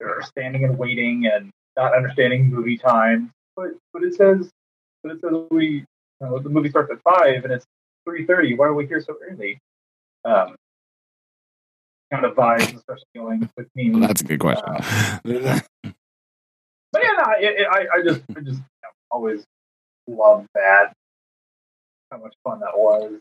or 0.00 0.22
standing 0.22 0.64
and 0.64 0.78
waiting 0.78 1.26
and 1.26 1.50
not 1.76 1.94
understanding 1.96 2.48
movie 2.50 2.78
time. 2.78 3.32
But 3.56 3.70
but 3.92 4.04
it 4.04 4.14
says 4.14 4.50
but 5.02 5.12
it 5.12 5.20
says 5.20 5.32
we 5.50 5.66
you 5.66 5.86
know, 6.20 6.38
the 6.38 6.48
movie 6.48 6.70
starts 6.70 6.90
at 6.92 7.02
five 7.02 7.44
and 7.44 7.52
it's 7.52 7.66
three 8.06 8.26
thirty. 8.26 8.54
Why 8.54 8.66
are 8.66 8.74
we 8.74 8.86
here 8.86 9.00
so 9.00 9.16
early? 9.28 9.58
Um, 10.24 10.54
kind 12.12 12.24
of 12.24 12.34
vibes, 12.34 12.76
especially 12.76 13.04
going 13.14 13.50
with 13.56 13.68
me. 13.74 13.90
Well, 13.90 14.00
that's 14.00 14.20
a 14.20 14.24
good 14.24 14.40
question. 14.40 14.74
But 16.90 17.02
yeah, 17.02 17.10
no, 17.18 17.32
it, 17.38 17.60
it, 17.60 17.66
I, 17.70 17.98
I 17.98 18.02
just, 18.02 18.22
I 18.30 18.40
just 18.40 18.56
you 18.56 18.82
know, 18.82 18.88
always 19.10 19.44
love 20.06 20.46
that. 20.54 20.94
How 22.10 22.18
much 22.18 22.34
fun 22.44 22.60
that 22.60 22.76
was. 22.76 23.20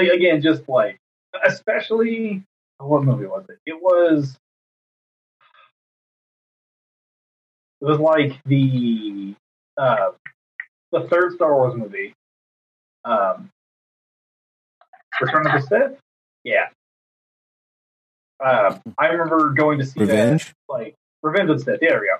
Again, 0.00 0.40
just 0.40 0.68
like, 0.68 0.98
especially, 1.46 2.42
what 2.78 3.04
movie 3.04 3.26
was 3.26 3.44
it? 3.48 3.58
It 3.66 3.80
was, 3.80 4.36
it 7.80 7.84
was 7.84 7.98
like 7.98 8.40
the, 8.46 9.34
uh, 9.76 10.12
the 10.92 11.06
third 11.08 11.34
Star 11.34 11.54
Wars 11.54 11.74
movie. 11.74 12.14
Um, 13.04 13.50
Return 15.20 15.46
of 15.46 15.52
the 15.52 15.60
Sith? 15.66 16.00
Yeah. 16.44 16.68
Um, 18.44 18.80
I 18.98 19.06
remember 19.08 19.50
going 19.50 19.78
to 19.78 19.84
see 19.86 20.00
that, 20.00 20.12
Revenge. 20.12 20.54
like, 20.68 20.94
Revenge 21.22 21.50
of 21.50 21.58
the 21.58 21.64
Sith. 21.64 21.80
There 21.80 22.00
we 22.00 22.06
go. 22.06 22.16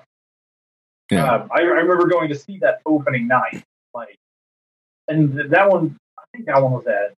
Yeah. 1.15 1.33
Um, 1.33 1.49
I, 1.51 1.61
I 1.61 1.63
remember 1.63 2.07
going 2.07 2.29
to 2.29 2.35
see 2.35 2.59
that 2.59 2.81
opening 2.85 3.27
night, 3.27 3.63
like, 3.93 4.17
and 5.07 5.35
th- 5.35 5.49
that 5.49 5.69
one, 5.69 5.95
I 6.17 6.23
think 6.33 6.45
that 6.47 6.61
one 6.61 6.73
was 6.73 6.87
at 6.87 7.13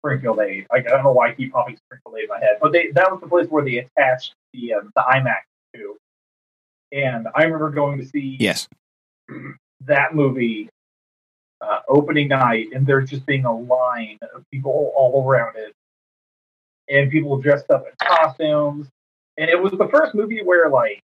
Springfield 0.00 0.40
eight. 0.40 0.66
Like, 0.72 0.86
I 0.86 0.90
don't 0.90 1.04
know 1.04 1.12
why 1.12 1.30
I 1.30 1.32
keep 1.34 1.52
popping 1.52 1.76
Springfield 1.86 2.16
eight 2.18 2.24
in 2.24 2.28
my 2.30 2.38
head, 2.40 2.58
but 2.60 2.72
they 2.72 2.90
that 2.92 3.10
was 3.10 3.20
the 3.20 3.28
place 3.28 3.46
where 3.48 3.64
they 3.64 3.78
attached 3.78 4.34
the 4.52 4.74
um, 4.74 4.90
the 4.94 5.02
IMAX 5.02 5.40
to. 5.74 5.96
And 6.92 7.28
I 7.34 7.44
remember 7.44 7.70
going 7.70 7.98
to 7.98 8.06
see 8.06 8.36
Yes. 8.40 8.68
that 9.86 10.14
movie 10.14 10.68
uh, 11.60 11.80
opening 11.88 12.28
night, 12.28 12.68
and 12.74 12.86
there 12.86 13.00
just 13.02 13.26
being 13.26 13.44
a 13.44 13.56
line 13.56 14.18
of 14.34 14.42
people 14.52 14.92
all 14.96 15.24
around 15.28 15.56
it, 15.56 15.72
and 16.88 17.10
people 17.10 17.38
dressed 17.38 17.70
up 17.70 17.86
in 17.86 17.92
costumes. 18.06 18.88
And 19.38 19.48
it 19.48 19.60
was 19.60 19.72
the 19.72 19.88
first 19.88 20.14
movie 20.14 20.42
where 20.42 20.68
like 20.68 21.00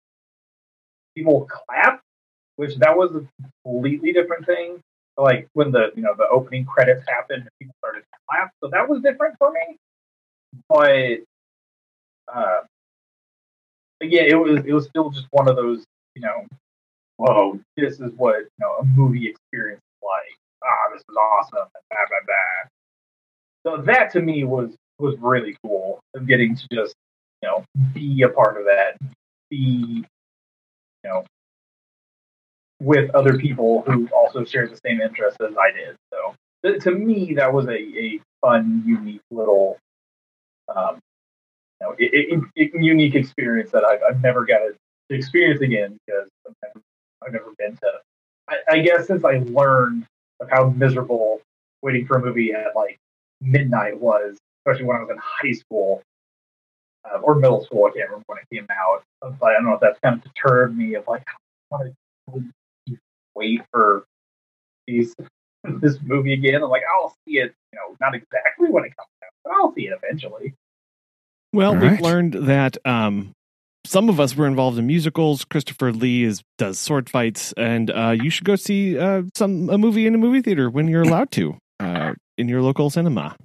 people 1.16 1.48
clapped, 1.50 2.02
which 2.56 2.76
that 2.78 2.96
was 2.98 3.12
a 3.16 3.26
completely 3.66 4.14
different 4.14 4.46
thing. 4.46 4.80
Like 5.18 5.48
when 5.54 5.72
the 5.72 5.92
you 5.96 6.02
know 6.02 6.16
the 6.18 6.28
opening 6.32 6.66
credits 6.66 7.06
happened, 7.08 7.48
people 7.60 7.76
started 7.80 8.02
to 8.02 8.20
clap, 8.30 8.52
so 8.64 8.70
that 8.72 8.88
was 8.90 9.02
different 9.02 9.36
for 9.38 9.52
me. 9.52 9.78
But 10.70 11.20
uh, 12.34 12.62
again, 14.02 14.26
it 14.28 14.36
was 14.36 14.66
it 14.66 14.74
was 14.74 14.88
still 14.88 15.10
just 15.12 15.28
one 15.32 15.48
of 15.48 15.56
those 15.56 15.84
you 16.16 16.22
know 16.22 16.46
whoa, 17.18 17.60
this 17.78 18.00
is 18.00 18.12
what 18.18 18.40
you 18.40 18.50
know 18.60 18.78
a 18.80 18.86
movie 18.86 19.28
experience 19.30 19.80
is 19.82 20.04
like. 20.04 20.38
Ah, 20.64 20.94
this 20.94 21.02
is 21.02 21.16
awesome. 21.16 21.68
Blah 21.92 22.06
blah 22.10 22.26
blah. 22.26 23.78
So 23.78 23.84
that 23.84 24.12
to 24.14 24.22
me 24.22 24.44
was 24.44 24.76
was 25.00 25.16
really 25.20 25.58
cool 25.64 26.00
of 26.16 26.28
getting 26.28 26.56
to 26.56 26.68
just 26.72 26.96
you 27.42 27.50
know 27.50 27.66
be 27.94 28.22
a 28.24 28.30
part 28.30 28.58
of 28.58 28.66
that, 28.66 28.98
be 29.50 30.06
you 31.04 31.10
know 31.10 31.26
with 32.84 33.10
other 33.16 33.38
people 33.38 33.82
who 33.88 34.08
also 34.14 34.44
shared 34.44 34.72
the 34.72 34.80
same 34.86 35.00
interests 35.00 35.40
as 35.42 35.56
I 35.58 35.72
did. 35.72 35.96
So 36.12 36.80
to 36.80 36.92
me, 36.92 37.34
that 37.36 37.52
was 37.52 37.66
a, 37.68 37.78
a 37.78 38.20
fun, 38.42 38.84
unique 38.86 39.22
little. 39.32 39.78
Um, 40.74 41.00
you 41.80 41.88
know, 41.88 41.96
it, 41.98 42.12
it, 42.14 42.44
it, 42.56 42.82
unique 42.82 43.16
experience 43.16 43.72
that 43.72 43.84
I've, 43.84 44.00
I've 44.08 44.22
never 44.22 44.46
got 44.46 44.60
to 44.60 44.76
experience 45.16 45.62
again 45.62 45.98
because 46.06 46.30
I've 46.48 46.56
never 46.64 46.86
I've 47.26 47.34
never 47.34 47.54
been 47.58 47.76
to. 47.78 47.92
I, 48.50 48.56
I 48.70 48.80
guess 48.80 49.08
since 49.08 49.24
I 49.24 49.44
learned 49.46 50.06
of 50.40 50.50
how 50.50 50.70
miserable 50.70 51.42
waiting 51.82 52.06
for 52.06 52.18
a 52.18 52.22
movie 52.22 52.54
at 52.54 52.76
like 52.76 52.98
midnight 53.42 54.00
was, 54.00 54.38
especially 54.62 54.86
when 54.86 54.98
I 54.98 55.02
was 55.02 55.10
in 55.10 55.18
high 55.22 55.54
school 55.54 56.02
uh, 57.06 57.20
or 57.20 57.36
middle 57.36 57.64
school. 57.64 57.86
I 57.86 57.98
can't 57.98 58.10
remember 58.10 58.26
when 58.28 58.40
it 58.40 58.56
came 58.56 58.68
out. 58.72 59.04
But 59.22 59.50
I 59.50 59.54
don't 59.54 59.66
know 59.66 59.74
if 59.74 59.82
that's 59.82 60.00
kind 60.00 60.16
of 60.16 60.24
deterred 60.24 60.78
me 60.78 60.96
of 60.96 61.08
like, 61.08 61.24
I 61.72 61.78
want 61.78 61.94
to 62.36 62.44
wait 63.36 63.62
for 63.72 64.06
these 64.88 65.14
this 65.64 65.98
movie 66.02 66.34
again. 66.34 66.62
I'm 66.64 66.70
like, 66.70 66.84
I'll 66.94 67.16
see 67.28 67.36
it. 67.36 67.54
You 67.72 67.80
know, 67.80 67.96
not 68.02 68.16
exactly 68.16 68.70
when 68.70 68.86
it 68.86 68.96
comes 68.96 69.08
out, 69.24 69.30
but 69.44 69.54
I'll 69.54 69.74
see 69.74 69.88
it 69.88 69.94
eventually. 70.02 70.54
Well, 71.54 71.74
All 71.74 71.80
we've 71.80 71.92
right. 71.92 72.02
learned 72.02 72.34
that 72.34 72.78
um, 72.86 73.32
some 73.86 74.10
of 74.10 74.20
us 74.20 74.36
were 74.36 74.48
involved 74.48 74.78
in 74.78 74.88
musicals. 74.88 75.46
Christopher 75.46 75.92
Lee 75.92 76.24
is 76.24 76.42
does 76.58 76.80
sword 76.80 77.10
fights, 77.10 77.54
and 77.58 77.92
uh, 77.92 78.16
you 78.20 78.30
should 78.30 78.46
go 78.46 78.56
see 78.56 78.98
uh, 78.98 79.24
some 79.36 79.70
a 79.70 79.78
movie 79.78 80.08
in 80.08 80.16
a 80.16 80.18
movie 80.18 80.42
theater 80.42 80.70
when 80.70 80.88
you're 80.88 81.04
allowed 81.04 81.32
to 81.32 81.58
uh, 81.80 82.14
in 82.38 82.48
your 82.48 82.62
local 82.62 82.90
cinema. 82.90 83.36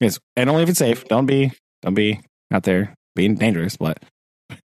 Yes, 0.00 0.18
and 0.36 0.50
only 0.50 0.62
if 0.64 0.68
it's 0.68 0.78
safe. 0.78 1.04
Don't 1.04 1.26
be, 1.26 1.52
don't 1.82 1.94
be 1.94 2.20
out 2.52 2.64
there 2.64 2.94
being 3.14 3.36
dangerous. 3.36 3.76
But 3.76 4.02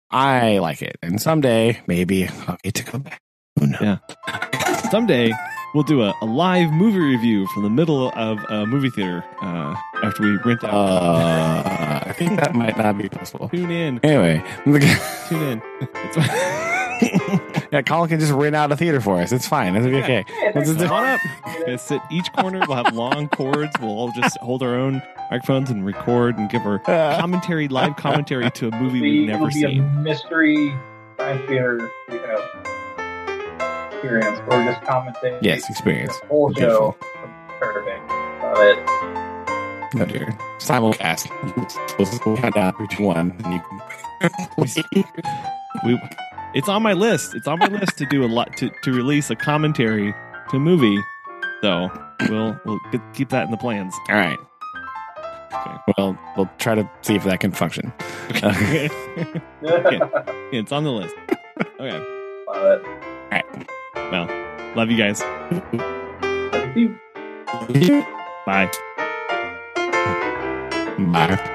I 0.09 0.59
like 0.59 0.81
it, 0.81 0.97
and 1.01 1.21
someday 1.21 1.81
maybe 1.87 2.27
I'll 2.47 2.57
get 2.63 2.75
to 2.75 2.83
go 2.83 2.99
back. 2.99 3.19
Who 3.59 3.67
knows? 3.67 3.81
Yeah. 3.81 3.97
Someday 4.91 5.31
we'll 5.73 5.83
do 5.83 6.03
a, 6.03 6.13
a 6.21 6.25
live 6.25 6.71
movie 6.71 6.99
review 6.99 7.47
from 7.47 7.63
the 7.63 7.69
middle 7.69 8.11
of 8.15 8.39
a 8.49 8.65
movie 8.65 8.89
theater 8.89 9.25
uh, 9.41 9.75
after 10.03 10.23
we 10.23 10.37
rent 10.45 10.63
out. 10.63 10.73
Uh, 10.73 12.03
I 12.05 12.13
think 12.13 12.39
that 12.39 12.53
might 12.55 12.77
not 12.77 12.97
be 12.97 13.09
possible. 13.09 13.49
Tune 13.49 13.71
in, 13.71 13.99
Anyway, 14.03 14.43
tune 14.63 15.41
in. 15.41 15.61
It's 15.81 16.17
yeah, 17.73 17.81
Colin 17.81 18.09
can 18.09 18.19
just 18.19 18.31
rent 18.31 18.55
out 18.55 18.71
a 18.71 18.77
theater 18.77 19.01
for 19.01 19.19
us. 19.19 19.31
It's 19.33 19.47
fine. 19.47 19.75
It'll 19.75 19.89
be 19.89 19.97
okay. 19.97 20.23
Let's 20.53 20.69
just 20.69 20.79
Come 20.79 20.91
on 20.91 21.05
up. 21.05 21.19
Gonna 21.65 21.77
sit 21.77 22.01
each 22.09 22.31
corner. 22.33 22.61
We'll 22.67 22.81
have 22.81 22.95
long 22.95 23.27
cords. 23.27 23.71
We'll 23.81 23.89
all 23.89 24.11
just 24.11 24.37
hold 24.39 24.63
our 24.63 24.75
own 24.75 25.01
microphones 25.29 25.69
and 25.71 25.85
record 25.85 26.37
and 26.37 26.49
give 26.49 26.65
our 26.65 26.79
commentary, 26.79 27.67
live 27.67 27.97
commentary 27.97 28.49
to 28.51 28.67
a 28.69 28.71
movie 28.79 29.01
we've 29.01 29.27
never 29.27 29.47
it'll 29.47 29.59
be 29.59 29.65
a 29.65 29.69
seen. 29.69 30.03
mystery 30.03 30.73
science 31.17 31.45
theater 31.47 31.91
you 32.09 32.15
know, 32.15 32.47
experience 33.95 34.39
or 34.49 34.63
just 34.63 34.81
commenting. 34.81 35.37
Yes, 35.41 35.69
experience. 35.69 36.19
The 36.21 36.27
whole 36.27 36.53
show. 36.53 36.95
Perfect. 37.59 38.09
Love 38.43 38.57
it. 38.59 39.95
No, 39.95 40.05
dear. 40.05 40.37
Simulcast. 40.59 41.29
We'll 42.25 42.37
count 42.37 42.55
down 42.55 42.75
three, 42.75 42.87
two, 42.87 43.03
one, 43.03 43.17
and 43.17 43.53
you 43.53 43.61
can. 43.61 43.81
We, 45.85 45.99
it's 46.53 46.69
on 46.69 46.81
my 46.83 46.93
list. 46.93 47.35
It's 47.35 47.47
on 47.47 47.59
my 47.59 47.67
list 47.67 47.97
to 47.97 48.05
do 48.05 48.23
a 48.23 48.27
lot 48.27 48.55
to, 48.57 48.69
to 48.83 48.91
release 48.91 49.29
a 49.29 49.35
commentary 49.35 50.13
to 50.49 50.57
a 50.57 50.59
movie. 50.59 50.99
So 51.61 51.89
we'll 52.29 52.59
we'll 52.65 52.79
get, 52.91 53.01
keep 53.13 53.29
that 53.29 53.45
in 53.45 53.51
the 53.51 53.57
plans. 53.57 53.93
All 54.09 54.15
right. 54.15 54.39
Well, 55.97 56.17
we'll 56.35 56.49
try 56.57 56.75
to 56.75 56.89
see 57.01 57.15
if 57.15 57.23
that 57.23 57.39
can 57.39 57.51
function. 57.51 57.93
Okay. 58.31 58.89
it's 60.51 60.71
on 60.71 60.83
the 60.83 60.91
list. 60.91 61.15
Okay. 61.79 61.99
Love 62.47 62.81
it. 62.81 63.05
Well, 64.11 64.27
love 64.75 64.89
you 64.91 64.97
guys. 64.97 65.21
Thank 66.51 66.75
you. 66.75 68.05
Bye. 68.45 68.69
Bye. 70.97 71.51